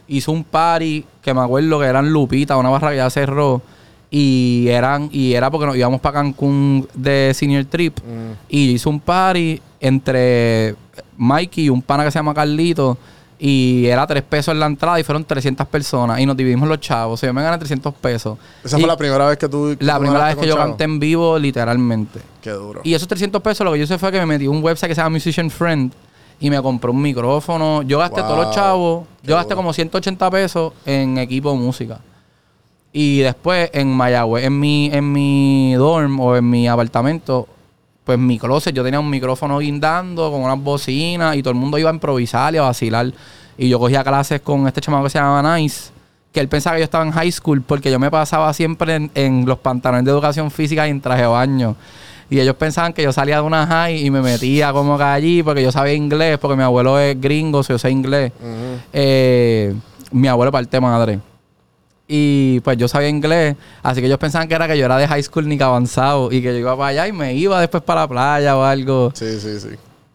hice 0.08 0.32
un 0.32 0.44
party 0.44 1.06
que 1.22 1.34
me 1.34 1.42
acuerdo 1.42 1.80
que 1.80 1.86
eran 1.86 2.12
Lupita, 2.12 2.58
una 2.58 2.70
barra 2.70 2.92
que 2.92 2.98
ya 2.98 3.10
cerró. 3.10 3.62
Y 4.10 4.68
eran, 4.70 5.10
y 5.12 5.34
era 5.34 5.52
porque 5.52 5.66
nos 5.66 5.76
íbamos 5.76 6.00
para 6.00 6.20
Cancún 6.20 6.88
de 6.94 7.32
Senior 7.36 7.66
Trip. 7.66 7.98
Mm. 8.00 8.32
Y 8.50 8.72
hice 8.72 8.88
un 8.88 9.00
party 9.02 9.62
entre 9.82 10.76
Mikey 11.18 11.66
y 11.66 11.70
un 11.70 11.82
pana 11.82 12.06
que 12.06 12.12
se 12.12 12.20
llama 12.20 12.34
Carlito. 12.34 12.98
Y 13.40 13.86
era 13.86 14.08
tres 14.08 14.24
pesos 14.24 14.54
en 14.54 14.60
la 14.60 14.66
entrada 14.66 15.00
y 15.00 15.04
fueron 15.04 15.24
300 15.24 15.68
personas. 15.68 16.20
Y 16.20 16.26
nos 16.26 16.36
dividimos 16.36 16.68
los 16.68 16.80
chavos. 16.80 17.16
O 17.16 17.18
sea, 17.18 17.28
yo 17.30 17.34
me 17.36 17.44
gané 17.44 17.58
300 17.60 17.94
pesos. 17.96 18.38
Esa 18.64 18.78
Y 18.78 18.82
fue 18.82 18.88
la 18.88 18.98
primera 18.98 19.28
vez 19.28 19.38
que 19.38 19.48
tú. 19.48 19.76
que 19.78 19.86
la 19.86 19.96
tú 19.96 20.02
primera 20.02 20.26
vez 20.26 20.36
que 20.38 20.48
yo 20.48 20.56
Chavo. 20.56 20.70
canté 20.70 20.86
en 20.86 21.00
vivo, 21.00 21.38
literalmente. 21.38 22.20
Qué 22.42 22.50
duro. 22.52 22.82
Y 22.84 22.94
esos 22.96 23.08
300 23.08 23.40
pesos 23.44 23.64
lo 23.66 23.74
que 23.74 23.78
yo 23.80 23.84
hice 23.84 23.98
fue 24.00 24.12
que 24.12 24.20
me 24.20 24.26
metí 24.26 24.48
un 24.48 24.64
website 24.64 24.90
que 24.90 24.96
se 24.96 25.02
llama 25.02 25.12
Musician 25.12 25.52
Friend 25.52 25.92
y 26.40 26.50
me 26.50 26.62
compré 26.62 26.92
un 26.92 27.02
micrófono. 27.02 27.82
Yo 27.82 28.00
gasté 28.00 28.22
Wow, 28.22 28.30
todos 28.30 28.46
los 28.46 28.56
chavos. 28.56 29.08
Yo 29.24 29.36
gasté 29.36 29.54
duro. 29.54 29.58
como 29.58 29.74
180 29.74 30.32
pesos 30.32 30.74
en 30.86 31.18
equipo 31.18 31.52
de 31.52 31.58
música. 31.58 32.00
Y 32.94 33.20
después 33.20 33.70
en 33.74 33.90
Mayagüez, 33.90 34.46
en 34.46 34.60
mi, 34.60 34.90
en 34.92 35.12
mi 35.12 35.74
dorm 35.76 36.20
o 36.20 36.36
en 36.36 36.50
mi 36.50 36.68
apartamento, 36.68 37.48
pues 38.04 38.18
mi 38.18 38.40
closet, 38.40 38.74
yo 38.74 38.84
tenía 38.84 39.00
un 39.00 39.10
micrófono 39.10 39.60
guindando 39.60 40.32
con 40.32 40.42
unas 40.42 40.62
bocinas 40.62 41.36
y 41.36 41.44
todo 41.44 41.52
el 41.52 41.60
mundo 41.60 41.78
iba 41.78 41.90
a 41.90 41.94
improvisar 41.94 42.54
y 42.56 42.58
a 42.58 42.64
vacilar. 42.64 43.12
Y 43.58 43.70
yo 43.70 43.80
cogía 43.80 44.04
clases 44.04 44.42
con 44.42 44.68
este 44.68 44.82
chamaco 44.82 45.06
que 45.06 45.10
se 45.10 45.20
llamaba 45.20 45.58
Nice, 45.58 45.92
que 46.32 46.40
él 46.40 46.48
pensaba 46.48 46.76
que 46.76 46.82
yo 46.82 46.86
estaba 46.86 47.06
en 47.06 47.12
high 47.12 47.32
school 47.32 47.62
porque 47.62 47.92
yo 47.92 48.00
me 48.00 48.10
pasaba 48.10 48.54
siempre 48.54 48.96
en, 48.96 49.12
en 49.16 49.46
los 49.46 49.58
pantalones 49.58 50.06
de 50.06 50.12
educación 50.12 50.52
física 50.52 50.88
y 50.88 50.92
en 50.92 51.02
traje 51.02 51.24
de 51.24 51.28
baño. 51.28 51.76
Y 52.30 52.40
ellos 52.40 52.56
pensaban 52.56 52.94
que 52.94 53.04
yo 53.04 53.14
salía 53.14 53.38
de 53.38 53.42
una 53.42 53.66
high 53.66 54.06
y 54.06 54.12
me 54.12 54.22
metía 54.22 54.74
como 54.74 54.98
que 54.98 55.04
allí 55.04 55.44
porque 55.44 55.64
yo 55.64 55.72
sabía 55.72 55.94
inglés, 55.94 56.38
porque 56.38 56.58
mi 56.58 56.64
abuelo 56.64 57.00
es 57.00 57.20
gringo, 57.20 57.64
so 57.64 57.74
yo 57.74 57.80
sé 57.80 57.90
inglés. 57.90 58.34
Ujú. 58.40 58.82
Eh, 58.92 59.74
mi 60.12 60.28
abuelo 60.28 60.52
parte 60.52 60.80
madre. 60.80 61.20
Y 62.08 62.62
pues 62.62 62.78
yo 62.78 62.88
sabía 62.88 63.10
inglés, 63.10 63.56
así 63.84 64.00
que 64.00 64.08
ellos 64.08 64.18
pensaban 64.18 64.48
que 64.48 64.56
era 64.56 64.68
que 64.68 64.78
yo 64.78 64.86
era 64.86 64.98
de 64.98 65.08
high 65.08 65.24
school 65.24 65.48
ni 65.48 65.58
que 65.58 65.64
avanzado 65.64 66.32
y 66.32 66.42
que 66.42 66.54
yo 66.54 66.60
iba 66.60 66.78
para 66.78 66.88
allá 66.88 67.08
y 67.08 67.12
me 67.12 67.34
iba 67.34 67.60
después 67.60 67.84
para 67.84 68.02
la 68.02 68.08
playa 68.08 68.58
o 68.58 68.64
algo. 68.64 69.12
Sí, 69.14 69.40
sí, 69.40 69.60
sí. 69.60 69.70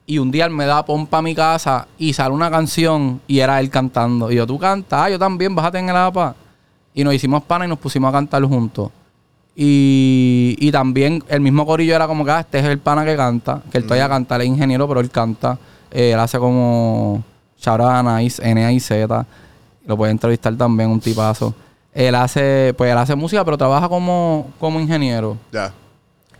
Y 0.07 0.19
un 0.19 0.31
día 0.31 0.47
él 0.47 0.51
me 0.51 0.67
da 0.67 0.85
pompa 0.85 1.19
a 1.19 1.23
mi 1.23 1.35
casa 1.35 1.87
y 1.99 2.13
sale 2.13 2.35
una 2.35 2.51
canción 2.51 3.21
y 3.27 3.39
era 3.39 3.61
él 3.61 3.71
cantando. 3.71 4.31
Y 4.31 4.37
yo, 4.37 4.47
tú 4.47 4.59
cantas, 4.59 5.11
yo 5.11 5.19
también, 5.19 5.55
bájate 5.55 5.79
en 5.79 5.89
el 5.89 5.97
APA. 5.97 6.35
Y 6.95 7.05
nos 7.05 7.15
hicimos 7.15 7.43
pana 7.45 7.67
y 7.67 7.69
nos 7.69 7.79
pusimos 7.79 8.09
a 8.09 8.13
cantar 8.13 8.43
juntos. 8.45 8.91
Y, 9.55 10.57
y 10.59 10.73
también 10.73 11.23
el 11.29 11.41
mismo 11.41 11.67
corillo 11.67 11.95
era 11.95 12.07
como 12.07 12.25
que, 12.25 12.31
ah, 12.31 12.41
este 12.41 12.59
es 12.61 12.65
el 12.65 12.79
pana 12.79 13.05
que 13.05 13.17
canta, 13.17 13.63
que 13.71 13.79
él 13.79 13.85
todavía 13.85 14.09
canta, 14.09 14.37
él 14.37 14.43
es 14.43 14.49
ingeniero, 14.49 14.89
pero 14.89 15.01
él 15.01 15.11
canta. 15.11 15.59
Eh, 15.91 16.13
él 16.13 16.19
hace 16.19 16.39
como 16.39 17.23
shout 17.59 17.81
out 17.81 17.91
a 17.91 18.03
Nice, 18.03 18.43
N-A-I-Z. 18.43 19.27
Lo 19.87 19.97
puede 19.97 20.13
entrevistar 20.13 20.57
también, 20.57 20.91
un 20.91 21.01
tipazo. 21.01 21.55
Él 21.93 22.15
hace, 22.15 22.75
pues 22.77 22.91
él 22.91 22.97
hace 22.97 23.15
música, 23.15 23.45
pero 23.45 23.59
trabaja 23.59 23.89
como, 23.89 24.51
como 24.59 24.81
ingeniero. 24.81 25.37
Ya. 25.53 25.73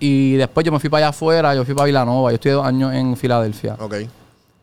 Y 0.01 0.35
después 0.35 0.65
yo 0.65 0.73
me 0.73 0.81
fui 0.81 0.89
para 0.89 1.07
allá 1.07 1.09
afuera, 1.11 1.55
yo 1.55 1.65
fui 1.65 1.75
para 1.75 1.87
Villanova, 1.87 2.31
yo 2.31 2.35
estuve 2.35 2.55
dos 2.55 2.67
años 2.67 2.93
en 2.95 3.17
Filadelfia. 3.17 3.77
Ok. 3.79 3.97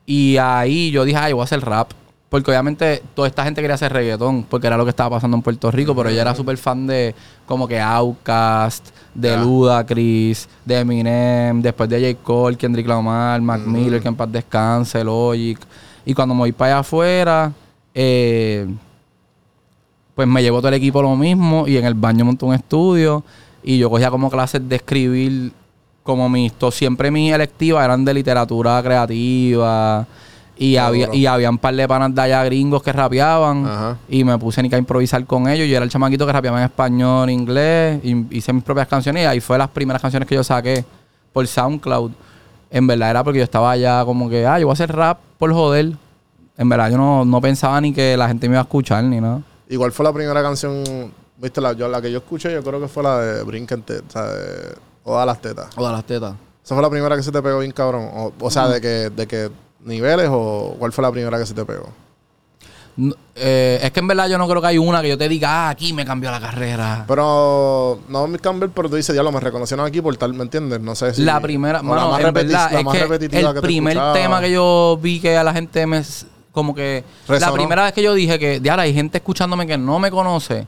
Y 0.06 0.38
ahí 0.38 0.90
yo 0.92 1.06
dije, 1.06 1.18
ay, 1.18 1.34
voy 1.34 1.42
a 1.42 1.44
hacer 1.46 1.62
rap. 1.62 1.92
Porque 2.30 2.52
obviamente 2.52 3.02
toda 3.16 3.28
esta 3.28 3.44
gente 3.44 3.60
quería 3.60 3.74
hacer 3.74 3.92
reggaetón, 3.92 4.44
porque 4.44 4.68
era 4.68 4.78
lo 4.78 4.84
que 4.86 4.92
estaba 4.92 5.16
pasando 5.16 5.36
en 5.36 5.42
Puerto 5.42 5.72
Rico, 5.72 5.96
pero 5.96 6.10
ella 6.10 6.22
era 6.22 6.36
súper 6.36 6.58
fan 6.58 6.86
de 6.86 7.16
como 7.48 7.68
que 7.68 7.82
Outkast, 7.82 8.90
de 9.16 9.30
Ya. 9.30 9.42
Ludacris, 9.44 10.48
de 10.64 10.80
Eminem, 10.80 11.62
después 11.62 11.90
de 11.90 12.14
J. 12.14 12.24
Cole, 12.24 12.56
Kendrick 12.56 12.88
Lamar, 12.88 13.42
Mac 13.42 13.62
Miller, 13.62 14.00
que 14.00 14.08
en 14.08 14.16
paz 14.16 14.32
descanse, 14.32 15.04
Logic. 15.04 15.60
Y 16.06 16.14
cuando 16.14 16.36
me 16.36 16.42
voy 16.42 16.52
para 16.52 16.74
allá 16.74 16.80
afuera, 16.82 17.52
eh, 17.96 18.68
pues 20.14 20.28
me 20.28 20.44
llevó 20.44 20.60
todo 20.60 20.68
el 20.68 20.76
equipo 20.76 21.02
lo 21.02 21.16
mismo 21.16 21.68
y 21.68 21.78
en 21.78 21.86
el 21.86 21.96
baño 21.96 22.26
monté 22.26 22.46
un 22.46 22.54
estudio 22.54 23.24
y 23.64 23.78
yo 23.78 23.90
cogía 23.90 24.12
como 24.12 24.30
clases 24.30 24.68
de 24.68 24.76
escribir 24.76 25.54
como 26.04 26.28
mis 26.30 26.52
siempre 26.72 27.10
mis 27.10 27.32
electivas 27.32 27.86
eran 27.86 28.04
de 28.04 28.14
literatura 28.14 28.82
creativa 28.84 30.06
y 30.60 30.76
había 30.78 31.08
y 31.16 31.26
había 31.26 31.50
un 31.50 31.58
par 31.58 31.74
de 31.74 31.88
panas 31.88 32.14
de 32.14 32.22
allá 32.22 32.44
gringos 32.44 32.84
que 32.84 32.92
rapeaban. 32.94 33.66
Ajá. 33.66 33.98
y 34.10 34.24
me 34.24 34.38
puse 34.38 34.62
ni 34.62 34.70
que 34.70 34.76
a 34.76 34.78
improvisar 34.80 35.26
con 35.26 35.48
ellos. 35.48 35.68
Yo 35.68 35.76
era 35.78 35.86
el 35.86 35.90
chamaquito 35.90 36.26
que 36.28 36.34
rapeaba 36.34 36.60
en 36.60 36.66
español 36.66 37.30
inglés 37.30 38.00
y 38.04 38.26
hice 38.38 38.52
mis 38.54 38.64
propias 38.64 38.88
canciones 38.88 39.24
y 39.24 39.26
ahí 39.26 39.40
fue 39.40 39.58
las 39.58 39.70
primeras 39.70 40.02
canciones 40.02 40.28
que 40.28 40.36
yo 40.36 40.44
saqué 40.44 40.84
por 41.34 41.48
SoundCloud. 41.48 42.12
En 42.72 42.86
verdad 42.86 43.10
era 43.10 43.24
porque 43.24 43.40
yo 43.40 43.44
estaba 43.44 43.72
allá 43.72 44.04
como 44.06 44.30
que 44.30 44.46
ah 44.46 44.60
yo 44.60 44.68
voy 44.68 44.74
a 44.74 44.74
hacer 44.74 44.92
rap 44.96 45.18
por 45.40 45.52
joder 45.54 45.94
en 46.58 46.70
verdad 46.70 46.92
yo 46.92 46.98
no, 46.98 47.24
no 47.26 47.40
pensaba 47.42 47.80
ni 47.82 47.94
que 47.94 48.16
la 48.18 48.28
gente 48.28 48.48
me 48.50 48.54
iba 48.56 48.60
a 48.60 48.64
escuchar 48.64 49.04
ni 49.06 49.22
nada. 49.22 49.42
Igual 49.70 49.92
fue 49.94 50.04
la 50.04 50.12
primera 50.12 50.42
canción, 50.44 50.84
viste, 51.38 51.62
la, 51.62 51.72
yo, 51.74 51.88
la 51.88 52.02
que 52.02 52.12
yo 52.12 52.18
escuché, 52.18 52.52
yo 52.52 52.62
creo 52.64 52.82
que 52.82 52.88
fue 52.90 53.02
la 53.04 53.20
de 53.20 53.44
Brinquen 53.44 53.82
Te- 53.84 54.00
o 54.00 54.10
sea, 54.10 54.24
de 54.26 54.76
Oda 55.06 55.26
las 55.26 55.40
tetas. 55.40 55.70
o 55.78 55.86
de 55.88 55.92
las 55.94 56.04
tetas. 56.04 56.34
¿Esa 56.66 56.76
fue 56.76 56.82
la 56.84 56.90
primera 56.90 57.16
que 57.16 57.24
se 57.24 57.32
te 57.32 57.42
pegó 57.42 57.60
bien 57.60 57.72
cabrón? 57.72 58.10
O, 58.14 58.34
o 58.40 58.52
sea, 58.52 58.68
de 58.68 58.82
que, 58.82 59.10
de 59.10 59.26
que 59.28 59.50
niveles 59.84 60.28
o 60.32 60.76
cuál 60.80 60.92
fue 60.92 61.02
la 61.04 61.12
primera 61.12 61.38
que 61.38 61.46
se 61.46 61.54
te 61.54 61.66
pegó? 61.66 61.90
No, 62.98 63.16
eh, 63.36 63.80
es 63.82 63.92
que 63.92 64.02
en 64.02 64.08
verdad 64.08 64.28
yo 64.28 64.38
no 64.38 64.46
creo 64.48 64.62
que 64.62 64.68
hay 64.68 64.78
una 64.78 65.02
que 65.02 65.08
yo 65.08 65.18
te 65.18 65.30
diga, 65.30 65.68
ah, 65.68 65.70
aquí 65.70 65.94
me 65.94 66.06
cambió 66.06 66.30
la 66.32 66.40
carrera. 66.42 67.06
Pero 67.08 68.00
no 68.10 68.28
me 68.28 68.40
Campbell, 68.40 68.72
pero 68.76 68.90
tú 68.90 68.98
dices, 68.98 69.16
ya 69.16 69.24
lo 69.24 69.32
me 69.32 69.40
reconocieron 69.40 69.86
aquí 69.86 70.02
por 70.02 70.18
tal, 70.18 70.34
¿me 70.34 70.44
entiendes? 70.44 70.82
No 70.82 70.96
sé 70.96 71.14
si. 71.14 71.22
la 71.24 71.40
primera, 71.40 71.82
mano, 71.82 72.12
más 72.12 72.20
en 72.20 72.28
repeti- 72.28 72.34
verdad, 72.34 72.72
la 72.72 72.80
es 72.80 72.86
más 72.86 72.94
que 72.96 73.04
repetitiva 73.04 73.40
el 73.40 73.48
que 73.48 73.54
te 73.54 73.62
primer 73.62 73.98
tema 74.14 74.42
que 74.42 74.52
yo 74.52 75.00
vi 75.02 75.20
que 75.22 75.38
a 75.38 75.44
la 75.44 75.54
gente 75.54 75.86
me... 75.88 76.04
Como 76.52 76.76
que... 76.76 77.06
La 77.28 77.54
primera 77.54 77.84
vez 77.84 77.94
que 77.94 78.02
yo 78.02 78.14
dije 78.14 78.38
que, 78.38 78.60
ya 78.62 78.74
hay 78.78 78.94
gente 78.94 79.20
escuchándome 79.20 79.66
que 79.66 79.78
no 79.78 79.98
me 80.00 80.12
conoce, 80.12 80.68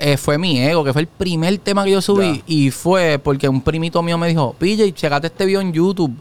eh, 0.00 0.16
fue 0.16 0.38
mi 0.38 0.60
ego, 0.60 0.82
que 0.82 0.92
fue 0.92 1.02
el 1.02 1.08
primer 1.08 1.56
tema 1.58 1.84
que 1.84 1.92
yo 1.92 2.02
subí. 2.02 2.38
Ya. 2.38 2.42
Y 2.46 2.70
fue 2.72 3.20
porque 3.22 3.48
un 3.48 3.60
primito 3.60 4.02
mío 4.02 4.18
me 4.18 4.26
dijo, 4.26 4.56
PJ, 4.58 4.92
checate 4.92 5.28
este 5.28 5.46
video 5.46 5.60
en 5.60 5.72
YouTube. 5.72 6.16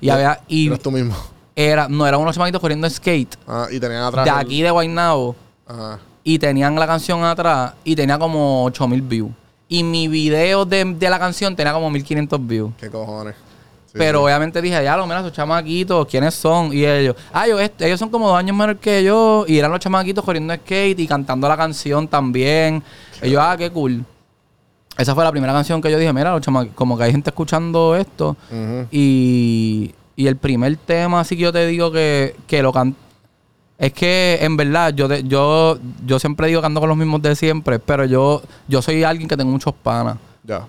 Y, 0.00 0.06
Ya, 0.06 0.14
había... 0.14 0.40
Y 0.46 0.68
tú 0.76 0.90
mismo. 0.90 1.14
Era... 1.56 1.88
No, 1.88 2.06
era 2.06 2.18
unos 2.18 2.34
chamaquitos 2.34 2.60
corriendo 2.60 2.88
skate. 2.88 3.36
Ah, 3.46 3.66
y 3.70 3.78
tenían 3.80 4.02
atrás. 4.02 4.24
De 4.24 4.30
el- 4.30 4.36
aquí 4.36 4.62
de 4.62 4.70
Guaynabo. 4.70 5.36
Ajá. 5.66 5.98
y 6.22 6.38
tenían 6.38 6.74
la 6.76 6.86
canción 6.86 7.22
atrás 7.24 7.72
y 7.84 7.94
tenía 7.96 8.18
como 8.18 8.64
8000 8.64 9.02
views. 9.02 9.30
Y 9.68 9.82
mi 9.82 10.08
video 10.08 10.64
de, 10.66 10.84
de 10.84 11.10
la 11.10 11.18
canción 11.18 11.54
tenía 11.56 11.72
como 11.72 11.90
1500 11.90 12.46
views. 12.46 12.72
¿Qué 12.78 12.90
cojones? 12.90 13.34
Sí, 13.86 13.92
Pero 13.98 14.18
sí. 14.20 14.24
obviamente 14.24 14.60
dije, 14.60 14.82
ya 14.84 14.96
lo 14.96 15.06
mira, 15.06 15.20
esos 15.20 15.32
chamaquitos, 15.32 16.06
¿quiénes 16.06 16.34
son? 16.34 16.72
Y 16.72 16.84
ellos, 16.84 17.16
ah, 17.32 17.46
yo, 17.46 17.58
ellos 17.60 17.98
son 17.98 18.08
como 18.10 18.28
dos 18.28 18.36
años 18.38 18.56
menor 18.56 18.76
que 18.78 19.02
yo. 19.04 19.44
Y 19.48 19.58
eran 19.58 19.70
los 19.70 19.80
chamaquitos 19.80 20.24
corriendo 20.24 20.54
skate 20.54 20.98
y 21.00 21.06
cantando 21.06 21.48
la 21.48 21.56
canción 21.56 22.08
también. 22.08 22.82
Yo, 23.22 23.40
ah, 23.40 23.56
qué 23.56 23.70
cool. 23.70 24.04
Esa 24.98 25.14
fue 25.14 25.24
la 25.24 25.30
primera 25.30 25.52
canción 25.52 25.80
que 25.80 25.90
yo 25.90 25.98
dije, 25.98 26.12
mira, 26.12 26.32
los 26.32 26.40
chama- 26.42 26.68
como 26.74 26.96
que 26.98 27.04
hay 27.04 27.12
gente 27.12 27.30
escuchando 27.30 27.96
esto. 27.96 28.36
Ujú. 28.50 28.86
Y, 28.90 29.94
y 30.16 30.26
el 30.26 30.36
primer 30.36 30.76
tema, 30.76 31.20
así 31.20 31.36
que 31.36 31.42
yo 31.42 31.52
te 31.52 31.66
digo 31.66 31.90
que, 31.92 32.36
que 32.46 32.62
lo 32.62 32.72
can 32.72 32.94
Es 33.78 33.92
que 33.92 34.38
en 34.40 34.56
verdad 34.56 34.94
yo, 34.94 35.08
te- 35.08 35.24
yo, 35.24 35.78
yo 36.06 36.18
siempre 36.18 36.46
digo 36.48 36.60
que 36.60 36.66
ando 36.66 36.80
con 36.80 36.88
los 36.88 36.98
mismos 36.98 37.20
de 37.22 37.34
siempre, 37.34 37.78
pero 37.78 38.04
yo, 38.04 38.40
yo 38.68 38.80
soy 38.82 39.02
alguien 39.02 39.28
que 39.28 39.36
tengo 39.36 39.50
muchos 39.50 39.74
panas. 39.74 40.16
Ya. 40.44 40.66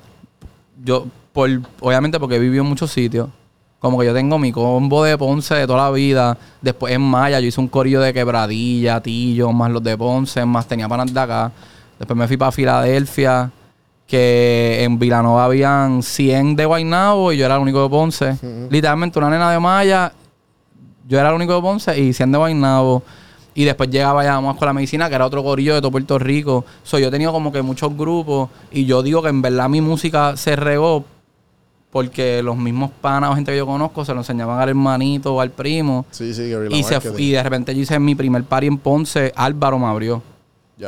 Yo, 0.83 1.05
por, 1.31 1.49
obviamente 1.81 2.19
porque 2.19 2.35
he 2.35 2.39
vivido 2.39 2.63
en 2.63 2.69
muchos 2.69 2.91
sitios. 2.91 3.29
Como 3.79 3.99
que 3.99 4.05
yo 4.07 4.13
tengo 4.15 4.39
mi 4.39 4.51
combo 4.51 5.03
de 5.03 5.15
Ponce 5.17 5.53
de 5.53 5.67
toda 5.67 5.83
la 5.83 5.91
vida. 5.91 6.35
Después 6.61 6.91
en 6.95 7.01
Maya 7.01 7.39
yo 7.39 7.47
hice 7.47 7.61
un 7.61 7.67
corillo 7.67 8.01
de 8.01 8.13
quebradilla, 8.13 8.99
Tillo, 9.01 9.51
más 9.51 9.69
los 9.69 9.83
de 9.83 9.95
Ponce, 9.95 10.43
más 10.43 10.67
tenía 10.67 10.87
panas 10.89 11.13
de 11.13 11.19
acá. 11.19 11.51
Después 11.99 12.17
me 12.17 12.27
fui 12.27 12.37
para 12.37 12.51
Filadelfia. 12.51 13.51
Que 14.07 14.83
en 14.83 14.99
Vilanova 14.99 15.45
habían 15.45 16.03
100 16.03 16.55
de 16.55 16.65
Guaynabo 16.65 17.31
y 17.31 17.37
yo 17.37 17.45
era 17.45 17.55
el 17.55 17.61
único 17.61 17.81
de 17.83 17.89
Ponce. 17.89 18.37
Literalmente 18.69 19.17
una 19.19 19.29
nena 19.29 19.51
de 19.51 19.59
Maya, 19.59 20.13
yo 21.07 21.19
era 21.19 21.29
el 21.29 21.35
único 21.35 21.55
de 21.55 21.61
Ponce 21.61 21.99
y 21.99 22.13
100 22.13 22.31
de 22.31 22.37
Guaynabo. 22.37 23.03
Y 23.57 23.63
después 23.63 23.89
llegaba 23.89 24.23
ya 24.23 24.33
vamos 24.33 24.57
con 24.57 24.65
la 24.65 24.73
medicina, 24.73 25.07
que 25.07 25.15
era 25.15 25.25
otro 25.25 25.41
corillo 25.41 25.73
de 25.73 25.79
todo 25.79 25.91
Puerto 25.91 26.19
Rico. 26.19 26.65
So, 26.83 26.99
yo 26.99 27.07
he 27.07 27.11
tenido 27.11 27.31
como 27.31 27.51
que 27.53 27.61
muchos 27.61 27.95
grupos 27.95 28.49
y 28.71 28.85
yo 28.85 29.01
digo 29.01 29.23
que 29.23 29.29
en 29.29 29.41
verdad 29.41 29.69
mi 29.69 29.79
música 29.79 30.35
se 30.35 30.55
regó 30.57 31.05
porque 31.89 32.43
los 32.43 32.57
mismos 32.57 32.91
panas 32.99 33.31
o 33.31 33.35
gente 33.35 33.53
que 33.53 33.57
yo 33.57 33.65
conozco 33.65 34.03
se 34.03 34.13
lo 34.13 34.19
enseñaban 34.19 34.59
al 34.59 34.67
hermanito 34.67 35.33
o 35.33 35.39
al 35.39 35.51
primo. 35.51 36.05
Sí, 36.11 36.33
sí, 36.33 36.51
Y, 36.69 36.83
se, 36.83 36.99
y 37.17 37.31
de 37.31 37.41
repente 37.41 37.73
yo 37.73 37.81
hice 37.81 37.97
mi 37.99 38.15
primer 38.15 38.43
party 38.43 38.67
en 38.67 38.77
Ponce, 38.77 39.31
Álvaro 39.33 39.79
me 39.79 39.85
abrió. 39.85 40.21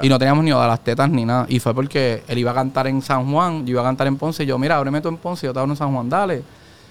Y 0.01 0.09
no 0.09 0.19
teníamos 0.19 0.43
ni 0.43 0.51
a 0.51 0.67
las 0.67 0.81
tetas 0.83 1.09
ni 1.09 1.23
nada. 1.23 1.45
Y 1.47 1.59
fue 1.59 1.73
porque 1.73 2.23
él 2.27 2.37
iba 2.37 2.51
a 2.51 2.53
cantar 2.53 2.87
en 2.87 3.01
San 3.01 3.31
Juan, 3.31 3.65
yo 3.65 3.71
iba 3.71 3.81
a 3.81 3.85
cantar 3.85 4.07
en 4.07 4.17
Ponce. 4.17 4.43
Y 4.43 4.45
yo, 4.45 4.57
mira, 4.59 4.75
ábreme 4.77 4.99
tú 5.01 5.07
en 5.09 5.17
Ponce, 5.17 5.47
yo 5.47 5.53
te 5.53 5.59
abro 5.59 5.71
en 5.71 5.77
San 5.77 5.93
Juan, 5.93 6.09
dale. 6.09 6.43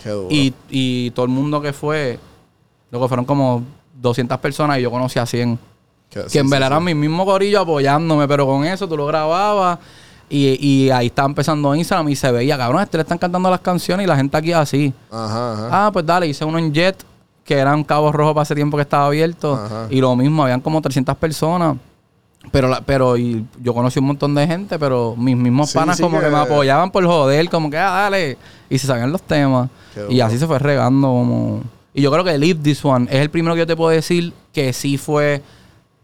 Qué 0.02 0.10
duro. 0.10 0.28
Y, 0.30 0.54
y 0.70 1.10
todo 1.10 1.26
el 1.26 1.32
mundo 1.32 1.60
que 1.60 1.72
fue, 1.74 2.18
luego 2.90 3.06
fueron 3.08 3.24
como 3.26 3.62
200 4.00 4.38
personas 4.38 4.78
y 4.78 4.82
yo 4.82 4.90
conocí 4.90 5.18
a 5.18 5.26
100. 5.26 5.58
Qué- 6.08 6.22
que 6.22 6.30
sí, 6.30 6.38
en 6.38 6.44
sí, 6.46 6.50
verdad 6.50 6.68
sí. 6.68 6.72
eran 6.72 6.84
mi 6.84 6.94
mismo 6.94 7.24
corillo 7.26 7.60
apoyándome, 7.60 8.26
pero 8.28 8.46
con 8.46 8.64
eso 8.64 8.88
tú 8.88 8.96
lo 8.96 9.04
grababas. 9.06 9.78
Y, 10.30 10.56
y 10.86 10.90
ahí 10.90 11.06
estaba 11.06 11.28
empezando 11.28 11.74
Instagram 11.74 12.08
y 12.08 12.16
se 12.16 12.32
veía, 12.32 12.56
cabrón, 12.56 12.80
este 12.82 12.96
le 12.96 13.02
están 13.02 13.18
cantando 13.18 13.48
las 13.50 13.60
canciones 13.60 14.04
y 14.04 14.08
la 14.08 14.16
gente 14.16 14.36
aquí 14.36 14.52
así. 14.52 14.92
Ajá, 15.10 15.52
ajá. 15.52 15.68
Ah, 15.86 15.90
pues 15.92 16.04
dale, 16.06 16.26
hice 16.26 16.44
uno 16.44 16.58
en 16.58 16.72
Jet, 16.72 16.96
que 17.44 17.54
era 17.58 17.74
un 17.74 17.84
cabo 17.84 18.10
rojo 18.10 18.34
para 18.34 18.42
ese 18.42 18.54
tiempo 18.54 18.76
que 18.76 18.82
estaba 18.82 19.06
abierto. 19.06 19.54
Ajá. 19.54 19.86
Y 19.90 20.00
lo 20.00 20.16
mismo, 20.16 20.42
habían 20.42 20.60
como 20.60 20.80
300 20.80 21.16
personas. 21.16 21.76
Pero, 22.52 22.68
la- 22.68 22.80
pero 22.80 23.16
y 23.16 23.44
yo 23.60 23.74
conocí 23.74 23.98
un 23.98 24.06
montón 24.06 24.34
de 24.34 24.46
gente, 24.46 24.78
pero 24.78 25.14
mis 25.16 25.36
mismos 25.36 25.70
Sí, 25.70 25.78
panas 25.78 25.96
sí 25.96 26.02
como 26.02 26.18
que... 26.18 26.24
que- 26.26 26.30
me 26.30 26.38
apoyaban 26.38 26.90
por 26.90 27.04
joder, 27.04 27.48
como 27.50 27.68
que, 27.70 27.76
ah, 27.78 27.90
dale. 28.02 28.38
Y 28.70 28.78
se 28.78 28.86
sabían 28.86 29.12
los 29.12 29.22
temas. 29.22 29.68
Qué 29.94 30.06
Y 30.10 30.20
así 30.20 30.38
se 30.38 30.46
fue 30.46 30.58
regando 30.58 31.08
como... 31.08 31.62
Y 31.94 32.02
yo 32.02 32.10
creo 32.12 32.24
que 32.24 32.36
Live 32.38 32.60
This 32.62 32.84
One 32.84 33.06
es 33.10 33.20
el 33.20 33.30
primero 33.30 33.54
que 33.54 33.60
yo 33.60 33.66
te 33.66 33.76
puedo 33.76 33.90
decir 33.90 34.32
que 34.52 34.72
sí 34.72 34.98
fue 34.98 35.42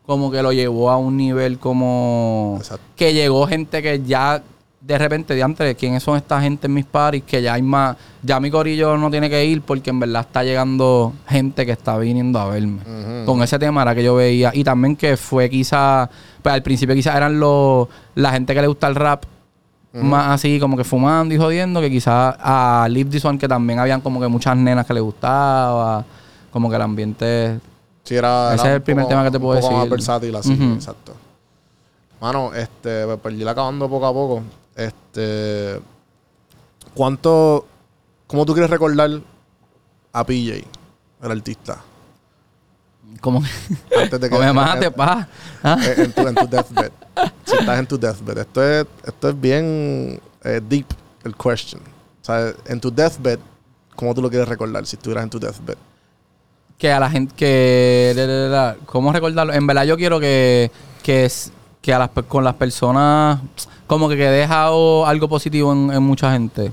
como 0.07 0.31
que 0.31 0.43
lo 0.43 0.53
llevó 0.53 0.91
a 0.91 0.97
un 0.97 1.17
nivel 1.17 1.59
como... 1.59 2.57
Exacto. 2.59 2.85
Que 2.97 3.13
llegó 3.15 3.47
gente 3.47 3.83
que 3.83 4.03
ya 4.03 4.43
de 4.85 4.99
repente, 4.99 5.35
de 5.35 5.43
antes, 5.43 5.77
¿quiénes 5.77 6.03
son 6.03 6.17
esta 6.17 6.41
gente 6.41 6.67
en 6.67 6.75
mis 6.75 6.85
parties? 6.85 7.23
Que 7.25 7.41
ya 7.41 7.55
hay 7.55 7.63
más... 7.63 7.97
Ya 8.21 8.41
mi 8.41 8.51
corillo 8.51 8.97
no 8.97 9.11
tiene 9.11 9.31
que 9.31 9.45
ir 9.45 9.63
porque 9.63 9.91
en 9.91 10.01
verdad 10.01 10.23
está 10.23 10.43
llegando 10.43 11.13
gente 11.29 11.65
que 11.65 11.71
está 11.73 11.97
viniendo 11.99 12.39
a 12.41 12.49
verme. 12.49 12.81
Con 13.25 13.41
ese 13.43 13.59
tema 13.61 13.83
era 13.83 13.95
que 13.95 14.03
yo 14.03 14.17
veía. 14.17 14.51
Y 14.53 14.65
también 14.65 14.97
que 14.97 15.17
fue 15.17 15.49
quizá... 15.49 16.11
Pues 16.43 16.53
al 16.53 16.63
principio 16.65 16.95
quizás 16.97 17.15
eran 17.17 17.39
los... 17.39 17.87
La 18.17 18.33
gente 18.33 18.53
que 18.55 18.61
le 18.61 18.67
gusta 18.67 18.89
el 18.89 18.97
rap 18.97 19.25
más 19.95 20.29
así 20.31 20.59
como 20.59 20.75
que 20.77 20.85
fumando 20.85 21.35
y 21.35 21.37
jodiendo 21.39 21.79
que 21.83 21.91
quizás 21.91 22.35
a 22.41 22.87
Live 22.91 23.11
This 23.11 23.25
One 23.27 23.39
que 23.39 23.47
también 23.47 23.79
habían 23.79 24.01
como 24.01 24.21
que 24.23 24.27
muchas 24.27 24.57
nenas 24.57 24.87
que 24.87 24.95
le 24.95 25.01
gustaba 25.01 26.03
como 26.51 26.71
que 26.71 26.77
el 26.77 26.83
ambiente 26.83 27.61
Sí, 28.03 28.17
era, 28.17 28.55
Ese 28.55 28.63
era 28.63 28.71
es 28.71 28.77
el 28.77 28.83
primer 28.83 29.03
poco- 29.05 29.11
tema 29.11 29.25
que 29.25 29.31
te 29.31 29.39
puedo 29.39 29.55
un 29.55 29.61
poco 29.61 29.73
más 29.75 29.81
decir. 29.83 29.91
versátil 29.91 30.35
así, 30.37 30.53
exacto. 30.75 31.13
Mano, 32.23 32.55
este, 32.55 33.05
pues, 33.05 33.19
para 33.21 33.35
ir 33.35 33.47
acabando 33.47 33.87
poco 33.89 34.07
a 34.07 34.13
poco, 34.15 34.43
este, 34.77 35.81
¿cuánto, 36.95 37.67
cómo 38.27 38.45
tú 38.47 38.53
quieres 38.53 38.71
recordar 38.71 39.11
a 40.13 40.25
PJ, 40.25 40.65
el 41.23 41.31
artista? 41.31 41.79
como 43.21 43.43
Antes 43.97 44.21
de 44.21 44.29
que 44.31 44.35
come 44.37 44.53
mate 44.53 44.91
pa 44.91 45.29
Ah. 45.63 45.77
eh, 45.85 45.95
en, 45.99 46.13
tu, 46.13 46.27
en 46.27 46.35
tu 46.35 46.47
deathbed. 46.49 46.91
Si 47.45 47.57
estás 47.57 47.79
en 47.79 47.87
tu 47.87 47.99
deathbed. 47.99 48.39
Esto 48.39 48.65
es, 48.65 48.87
esto 49.05 49.29
es 49.29 49.41
bien 49.41 50.21
eh, 50.43 50.61
deep, 50.67 50.87
el 51.25 51.37
question. 51.37 51.81
O 52.21 52.25
sea, 52.25 52.53
en 52.67 52.81
tu 52.81 52.91
deathbed, 52.93 53.39
¿cómo 53.95 54.15
tú 54.15 54.23
lo 54.23 54.29
quieres 54.31 54.49
recordar 54.49 54.87
si 54.87 54.97
estuvieras 54.97 55.25
en 55.25 55.31
tu 55.31 55.39
deathbed? 55.39 55.77
que 56.79 56.91
a 56.91 56.99
la 56.99 57.09
gente 57.09 57.33
que 57.37 58.13
la, 58.17 58.27
la, 58.27 58.49
la, 58.49 58.77
cómo 58.87 59.13
recordarlo 59.13 59.53
en 59.53 59.65
verdad 59.69 59.85
yo 59.85 59.97
quiero 59.97 60.19
que 60.19 60.73
que, 61.05 61.27
es- 61.27 61.53
que 61.83 61.93
a 61.93 61.99
las 61.99 62.09
con 62.29 62.43
las 62.45 62.55
personas 62.55 63.39
como 63.87 64.09
que, 64.09 64.17
que 64.17 64.27
he 64.27 64.31
dejado 64.31 65.05
algo 65.05 65.29
positivo 65.29 65.73
en, 65.73 65.91
en 65.93 66.03
mucha 66.03 66.33
gente 66.33 66.73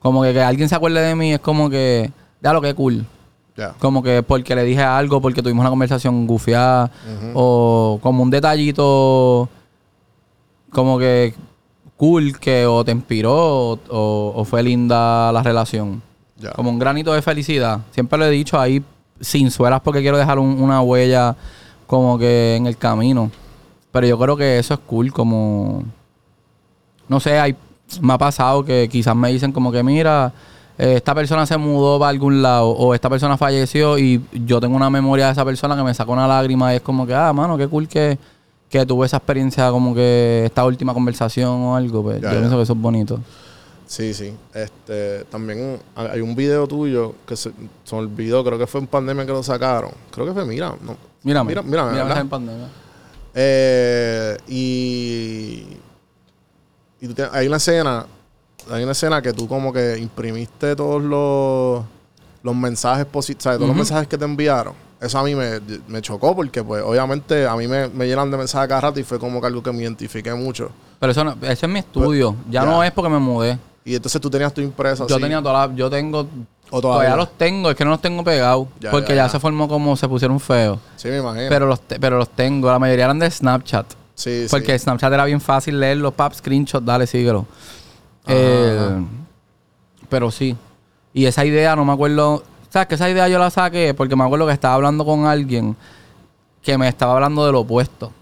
como 0.00 0.22
que, 0.22 0.32
que 0.32 0.40
alguien 0.42 0.68
se 0.68 0.74
acuerde 0.74 1.00
de 1.02 1.14
mí 1.14 1.32
es 1.34 1.40
como 1.40 1.70
que 1.70 2.10
ya 2.42 2.52
lo 2.52 2.60
que 2.60 2.74
cool 2.74 3.06
Ya. 3.56 3.74
Como 3.78 4.02
que 4.02 4.22
porque 4.22 4.54
le 4.54 4.64
dije 4.64 4.82
algo, 4.82 5.20
porque 5.20 5.42
tuvimos 5.42 5.60
una 5.60 5.68
conversación 5.70 6.26
gufiada, 6.26 6.90
o 7.34 7.98
como 8.02 8.22
un 8.22 8.30
detallito 8.30 9.48
como 10.70 10.98
que 10.98 11.34
cool 11.96 12.38
que 12.38 12.64
o 12.64 12.82
te 12.84 12.92
inspiró 12.92 13.34
o, 13.34 13.78
o- 13.90 14.32
o 14.36 14.44
fue 14.44 14.62
linda 14.62 15.30
la 15.32 15.42
relación. 15.42 16.00
Como 16.52 16.70
un 16.70 16.78
granito 16.78 17.12
de 17.12 17.20
felicidad. 17.20 17.80
Siempre 17.90 18.18
lo 18.18 18.24
he 18.24 18.30
dicho 18.30 18.58
ahí 18.58 18.82
sin 19.20 19.50
suelas 19.50 19.80
porque 19.82 20.00
quiero 20.00 20.16
dejar 20.16 20.38
un- 20.38 20.62
una 20.62 20.80
huella 20.80 21.36
como 21.86 22.16
que 22.18 22.56
en 22.56 22.66
el 22.66 22.78
camino. 22.78 23.30
Pero 23.92 24.06
yo 24.06 24.18
creo 24.18 24.36
que 24.36 24.58
eso 24.58 24.74
es 24.74 24.80
cool, 24.80 25.12
como... 25.12 25.82
No 27.08 27.18
sé, 27.18 27.38
hay, 27.38 27.56
me 28.00 28.12
ha 28.12 28.18
pasado 28.18 28.64
que 28.64 28.88
quizás 28.90 29.16
me 29.16 29.30
dicen 29.32 29.50
como 29.50 29.72
que 29.72 29.82
mira, 29.82 30.32
eh, 30.78 30.94
esta 30.96 31.12
persona 31.14 31.44
se 31.44 31.56
mudó 31.56 31.98
para 31.98 32.10
algún 32.10 32.40
lado 32.40 32.68
o 32.70 32.94
esta 32.94 33.10
persona 33.10 33.36
falleció 33.36 33.98
y 33.98 34.22
yo 34.32 34.60
tengo 34.60 34.76
una 34.76 34.88
memoria 34.90 35.26
de 35.26 35.32
esa 35.32 35.44
persona 35.44 35.76
que 35.76 35.82
me 35.82 35.92
sacó 35.92 36.12
una 36.12 36.28
lágrima 36.28 36.72
y 36.72 36.76
es 36.76 36.82
como 36.82 37.04
que, 37.06 37.14
ah, 37.14 37.32
mano, 37.32 37.58
qué 37.58 37.66
cool 37.66 37.88
que, 37.88 38.16
que 38.68 38.86
tuve 38.86 39.06
esa 39.06 39.16
experiencia 39.16 39.70
como 39.72 39.92
que 39.92 40.44
esta 40.46 40.64
última 40.64 40.94
conversación 40.94 41.48
o 41.48 41.74
algo. 41.74 42.02
Pues 42.04 42.20
Ya, 42.20 42.28
yo 42.28 42.34
ya. 42.34 42.38
pienso 42.38 42.56
que 42.56 42.62
eso 42.62 42.72
es 42.74 42.78
bonito. 42.80 43.18
Sí, 43.88 44.14
sí. 44.14 44.32
Este, 44.54 45.24
también 45.24 45.80
hay 45.96 46.20
un 46.20 46.36
video 46.36 46.68
tuyo 46.68 47.14
que 47.26 47.34
se, 47.34 47.50
se 47.82 47.96
olvidó, 47.96 48.44
creo 48.44 48.56
que 48.56 48.68
fue 48.68 48.80
en 48.80 48.86
pandemia 48.86 49.26
que 49.26 49.32
lo 49.32 49.42
sacaron. 49.42 49.90
Creo 50.12 50.26
que 50.26 50.32
fue, 50.32 50.44
mira, 50.46 50.76
no. 50.80 50.96
Mírame. 51.24 51.48
Mira, 51.48 51.62
mírame, 51.62 51.90
Mírame 51.90 52.08
¿verdad? 52.08 52.20
en 52.22 52.28
pandemia. 52.28 52.68
Eh, 53.34 54.36
y 54.48 55.66
y 57.02 57.08
tú 57.08 57.22
hay 57.32 57.46
una 57.46 57.56
escena, 57.56 58.06
hay 58.70 58.82
una 58.82 58.92
escena 58.92 59.22
que 59.22 59.32
tú 59.32 59.48
como 59.48 59.72
que 59.72 59.96
imprimiste 59.98 60.76
todos 60.76 61.02
los, 61.02 61.82
los 62.42 62.54
mensajes 62.56 63.06
positivos. 63.06 63.56
Todos 63.56 63.68
los 63.68 63.76
mensajes 63.76 64.06
que 64.08 64.18
te 64.18 64.24
enviaron. 64.24 64.74
Eso 65.00 65.18
a 65.18 65.24
mí 65.24 65.34
me, 65.34 65.60
me 65.88 66.02
chocó 66.02 66.36
porque, 66.36 66.62
pues, 66.62 66.82
obviamente 66.82 67.46
a 67.46 67.56
mí 67.56 67.66
me, 67.66 67.88
me 67.88 68.06
llenan 68.06 68.30
de 68.30 68.36
mensajes 68.36 68.68
cada 68.68 68.82
rato 68.82 69.00
y 69.00 69.02
fue 69.02 69.18
como 69.18 69.40
que 69.40 69.46
algo 69.46 69.62
que 69.62 69.72
me 69.72 69.82
identifiqué 69.82 70.34
mucho. 70.34 70.70
Pero 70.98 71.12
eso 71.12 71.24
no, 71.24 71.34
ese 71.40 71.64
es 71.64 71.72
mi 71.72 71.78
estudio. 71.78 72.36
ya, 72.50 72.60
ya. 72.62 72.66
no 72.66 72.84
es 72.84 72.90
porque 72.92 73.08
me 73.08 73.18
mudé. 73.18 73.58
Y 73.82 73.94
entonces 73.94 74.20
tú 74.20 74.28
tenías 74.28 74.52
tu 74.52 74.60
impreso 74.60 75.06
Yo 75.06 75.14
así. 75.14 75.22
tenía 75.22 75.40
toda 75.40 75.66
la- 75.68 75.74
yo 75.74 75.88
tengo 75.88 76.28
¿O 76.70 76.80
todavía? 76.80 77.08
todavía? 77.10 77.16
los 77.16 77.36
tengo, 77.38 77.70
es 77.70 77.76
que 77.76 77.84
no 77.84 77.90
los 77.90 78.00
tengo 78.00 78.22
pegados 78.24 78.68
Ya, 78.80 78.90
porque 78.90 79.10
ya, 79.10 79.16
ya, 79.16 79.22
ya. 79.24 79.28
se 79.30 79.40
formó 79.40 79.68
como 79.68 79.96
se 79.96 80.08
pusieron 80.08 80.38
feos. 80.40 80.78
Sí, 80.96 81.08
me 81.08 81.18
imagino. 81.18 81.46
Pero 81.48 81.66
los 81.66 81.80
te- 81.80 81.98
pero 82.00 82.18
los 82.18 82.28
tengo, 82.30 82.70
la 82.70 82.78
mayoría 82.78 83.04
eran 83.06 83.18
de 83.18 83.30
Snapchat. 83.30 83.86
sí, 84.14 84.46
Porque 84.50 84.78
sí. 84.78 84.84
Snapchat 84.84 85.12
era 85.12 85.24
bien 85.24 85.40
fácil 85.40 85.78
leerlo, 85.80 86.12
pap, 86.12 86.32
screenshot, 86.34 86.82
dale, 86.84 87.06
síguelo. 87.06 87.46
Eh, 88.26 89.04
pero 90.08 90.30
sí. 90.30 90.56
Y 91.12 91.26
esa 91.26 91.44
idea, 91.44 91.74
no 91.76 91.84
me 91.84 91.92
acuerdo. 91.92 92.44
¿Sabes 92.68 92.88
que 92.88 92.94
esa 92.94 93.10
idea 93.10 93.26
yo 93.28 93.38
la 93.38 93.50
saqué? 93.50 93.94
Porque 93.94 94.14
me 94.14 94.24
acuerdo 94.24 94.46
que 94.46 94.52
estaba 94.52 94.74
hablando 94.74 95.04
con 95.04 95.26
alguien 95.26 95.76
que 96.62 96.78
me 96.78 96.86
estaba 96.88 97.14
hablando 97.14 97.44
del 97.46 97.54
opuesto. 97.56 98.12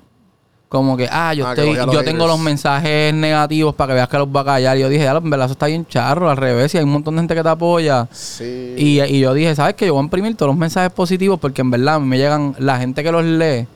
Como 0.68 0.98
que, 0.98 1.08
ah, 1.10 1.32
yo, 1.32 1.46
Ah, 1.46 1.54
estoy, 1.54 1.74
yo 1.76 2.04
tengo 2.04 2.26
los 2.26 2.38
mensajes 2.38 3.14
negativos 3.14 3.74
para 3.74 3.88
que 3.88 3.94
veas 3.94 4.08
que 4.08 4.18
los 4.18 4.28
va 4.28 4.40
a 4.42 4.44
callar. 4.44 4.76
Y 4.76 4.80
yo 4.80 4.88
dije, 4.90 5.04
ya, 5.04 5.12
en 5.12 5.30
verdad, 5.30 5.46
eso 5.46 5.52
está 5.52 5.66
bien 5.66 5.86
charro, 5.86 6.28
al 6.28 6.36
revés. 6.36 6.74
Y 6.74 6.78
hay 6.78 6.84
un 6.84 6.90
montón 6.90 7.14
de 7.14 7.20
gente 7.22 7.34
que 7.34 7.42
te 7.42 7.48
apoya. 7.48 8.06
Sí. 8.12 8.74
Y, 8.76 9.00
y 9.00 9.20
yo 9.20 9.32
dije, 9.32 9.54
¿sabes 9.54 9.74
qué? 9.76 9.86
Yo 9.86 9.94
voy 9.94 10.02
a 10.02 10.04
imprimir 10.04 10.36
todos 10.36 10.50
los 10.50 10.58
mensajes 10.58 10.92
positivos 10.92 11.40
porque 11.40 11.62
en 11.62 11.70
verdad 11.70 11.94
a 11.94 11.98
mí 12.00 12.06
me 12.06 12.18
llegan, 12.18 12.54
la 12.58 12.78
gente 12.78 13.02
que 13.02 13.10
los 13.10 13.24
lee, 13.24 13.66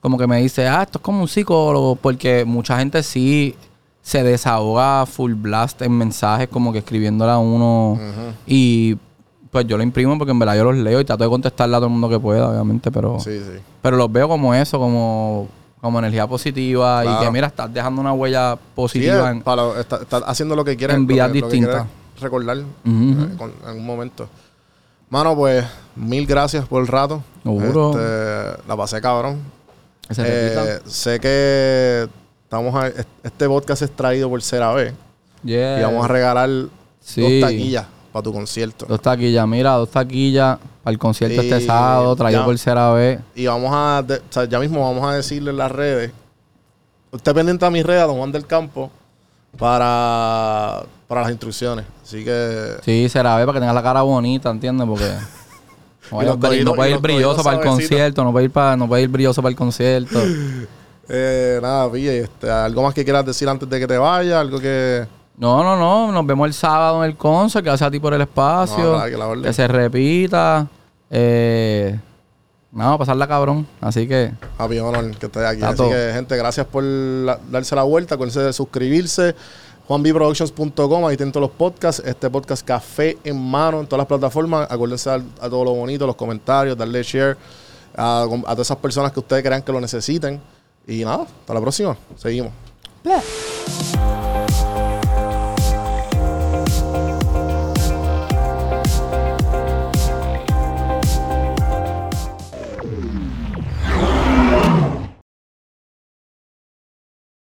como 0.00 0.18
que 0.18 0.26
me 0.26 0.42
dice, 0.42 0.68
ah, 0.68 0.82
esto 0.82 0.98
es 0.98 1.02
como 1.02 1.22
un 1.22 1.28
psicólogo, 1.28 1.96
porque 1.96 2.44
mucha 2.44 2.78
gente 2.78 3.02
sí 3.02 3.54
se 4.02 4.22
desahoga 4.22 5.06
full 5.06 5.32
blast 5.32 5.80
en 5.80 5.92
mensajes, 5.92 6.48
como 6.48 6.70
que 6.72 6.80
escribiéndole 6.80 7.32
a 7.32 7.38
uno. 7.38 7.98
Y 8.46 8.98
pues 9.50 9.66
yo 9.66 9.76
lo 9.78 9.82
imprimo 9.82 10.18
porque 10.18 10.32
en 10.32 10.38
verdad 10.38 10.56
yo 10.56 10.64
los 10.64 10.76
leo 10.76 11.00
y 11.00 11.04
trato 11.04 11.24
de 11.24 11.30
contestarle 11.30 11.76
a 11.76 11.78
todo 11.78 11.86
el 11.86 11.92
mundo 11.92 12.08
que 12.10 12.18
pueda, 12.18 12.48
obviamente, 12.50 12.90
pero, 12.90 13.18
Sí, 13.20 13.38
sí. 13.38 13.58
pero 13.80 13.96
los 13.96 14.10
veo 14.12 14.28
como 14.28 14.54
eso, 14.54 14.78
como, 14.78 15.46
como 15.82 15.98
energía 15.98 16.26
positiva 16.26 17.04
y 17.04 17.24
que 17.24 17.30
mira, 17.30 17.48
estás 17.48 17.72
dejando 17.74 18.00
una 18.00 18.12
huella 18.14 18.54
Sí, 18.54 18.60
positiva. 18.74 19.30
en- 19.30 19.42
para 19.42 19.78
está, 19.80 19.96
está 19.96 20.16
haciendo 20.18 20.56
lo 20.56 20.64
que 20.64 20.76
quiere. 20.76 20.94
en 20.94 21.06
quiere 21.06 21.32
distintas. 21.32 21.86
recordar 22.20 22.56
eh, 22.58 22.64
con- 23.36 23.52
en 23.62 23.68
algún 23.68 23.84
momento. 23.84 24.28
Mano, 25.10 25.34
pues, 25.36 25.64
mil 25.96 26.24
gracias 26.26 26.64
por 26.66 26.80
el 26.80 26.86
rato. 26.88 27.22
Seguro. 27.42 27.90
Este, 27.90 28.62
la 28.68 28.76
pasé 28.76 29.00
cabrón. 29.02 29.40
Eh, 30.18 30.78
sé 30.86 31.18
que 31.20 32.08
estamos 32.44 32.74
a- 32.74 32.88
este 33.24 33.48
podcast 33.48 33.82
es 33.82 33.90
traído 33.90 34.28
por 34.28 34.40
CeraB 34.40 34.92
Yeah. 35.42 35.80
y 35.80 35.82
vamos 35.82 36.04
a 36.04 36.08
regalar 36.08 36.48
Sí. 37.00 37.20
dos 37.40 37.48
taquillas 37.50 37.86
para 38.12 38.22
tu 38.22 38.32
concierto. 38.32 38.84
Dos 38.86 39.00
taquillas, 39.00 39.46
mira, 39.48 39.72
dos 39.72 39.90
taquillas 39.90 40.58
para 40.82 40.92
el 40.92 40.98
concierto 40.98 41.42
Y 41.42 41.46
este 41.50 41.66
sábado, 41.66 42.14
traído 42.16 42.44
por 42.44 42.58
CeraB. 42.58 43.20
Y 43.34 43.46
vamos 43.46 43.70
a, 43.72 44.02
de- 44.02 44.18
o 44.18 44.22
sea, 44.30 44.44
ya 44.44 44.58
mismo 44.60 44.80
vamos 44.80 45.08
a 45.10 45.14
decirle 45.16 45.50
en 45.50 45.56
las 45.56 45.72
redes. 45.72 46.12
Usted 47.10 47.34
pendiente 47.34 47.64
a 47.64 47.70
mis 47.70 47.84
redes, 47.84 48.02
a 48.02 48.06
Don 48.06 48.16
Juan 48.18 48.32
del 48.32 48.46
Campo. 48.46 48.90
para, 49.58 50.82
para 51.06 51.22
las 51.22 51.30
instrucciones. 51.30 51.84
Así 52.02 52.24
que 52.24 52.74
Sí, 52.84 53.08
será 53.08 53.36
ve 53.36 53.44
para 53.44 53.54
que 53.56 53.60
tengas 53.60 53.74
la 53.74 53.82
cara 53.82 54.02
bonita, 54.02 54.50
¿entiendes? 54.50 54.86
Porque 54.88 55.04
no 56.10 56.18
coditos- 56.38 56.64
no 56.64 56.74
puede 56.74 56.90
ir 56.90 56.94
los 56.96 57.02
brilloso 57.02 57.42
para 57.42 57.58
el 57.58 57.62
concierto, 57.66 58.24
no 58.24 58.32
puede 58.32 58.46
ir 58.46 58.50
para, 58.50 58.76
no 58.76 58.88
puede 58.88 59.02
ir 59.02 59.08
brilloso 59.08 59.42
para 59.42 59.50
el 59.50 59.56
concierto. 59.56 60.18
eh, 61.08 61.58
nada, 61.62 61.90
Pille, 61.90 62.20
este, 62.20 62.50
algo 62.50 62.82
más 62.82 62.94
que 62.94 63.04
quieras 63.04 63.24
decir 63.26 63.48
antes 63.48 63.68
de 63.68 63.78
que 63.80 63.86
te 63.86 63.98
vayas, 63.98 64.34
algo 64.40 64.58
que 64.58 65.06
No, 65.36 65.62
no, 65.62 65.76
no. 65.76 66.12
Nos 66.12 66.26
vemos 66.26 66.46
el 66.46 66.54
sábado 66.54 67.02
en 67.04 67.10
el 67.10 67.16
concert. 67.16 67.64
Gracias 67.64 67.86
a 67.88 67.90
ti 67.90 67.98
por 67.98 68.14
el 68.14 68.20
espacio. 68.20 68.82
No, 68.84 68.92
nada, 68.98 69.10
que 69.10 69.16
la 69.16 69.26
orden. 69.28 69.42
que 69.44 69.52
se 69.52 69.66
repita. 69.68 70.66
Eh, 71.10 71.98
no, 72.70 72.98
pasarla 72.98 73.26
cabrón. 73.28 73.66
Así 73.80 74.06
que, 74.08 74.32
Happy 74.58 74.78
honor 74.78 75.10
que 75.16 75.26
estés 75.26 75.44
aquí. 75.44 75.62
Así 75.62 75.76
todo. 75.76 75.90
que, 75.90 76.10
gente, 76.14 76.36
gracias 76.36 76.66
por 76.66 76.82
la- 76.84 77.38
darse 77.50 77.74
la 77.74 77.82
vuelta. 77.82 78.14
Acuérdense 78.14 78.40
de 78.40 78.52
suscribirse. 78.52 79.34
JuanBProductions.com, 79.88 81.06
ahí 81.06 81.16
tienen 81.16 81.32
todos 81.32 81.48
los 81.48 81.56
podcasts. 81.56 82.02
Este 82.06 82.30
podcast 82.30 82.64
Café 82.64 83.18
en 83.24 83.36
Mano 83.42 83.80
en 83.80 83.86
todas 83.86 83.98
las 83.98 84.06
plataformas. 84.06 84.70
Acuérdense 84.70 85.10
a, 85.10 85.14
a 85.14 85.50
todo 85.50 85.64
lo 85.64 85.74
bonito, 85.74 86.06
los 86.06 86.16
comentarios, 86.16 86.76
darle 86.78 87.02
share 87.02 87.36
a, 87.96 88.22
a 88.22 88.26
todas 88.52 88.60
esas 88.60 88.76
personas 88.78 89.12
que 89.12 89.20
ustedes 89.20 89.42
crean 89.42 89.60
que 89.60 89.72
lo 89.72 89.80
necesiten. 89.80 90.40
Y 90.86 91.04
nada, 91.04 91.24
hasta 91.24 91.52
la 91.54 91.60
próxima. 91.60 91.96
Seguimos. 92.16 92.52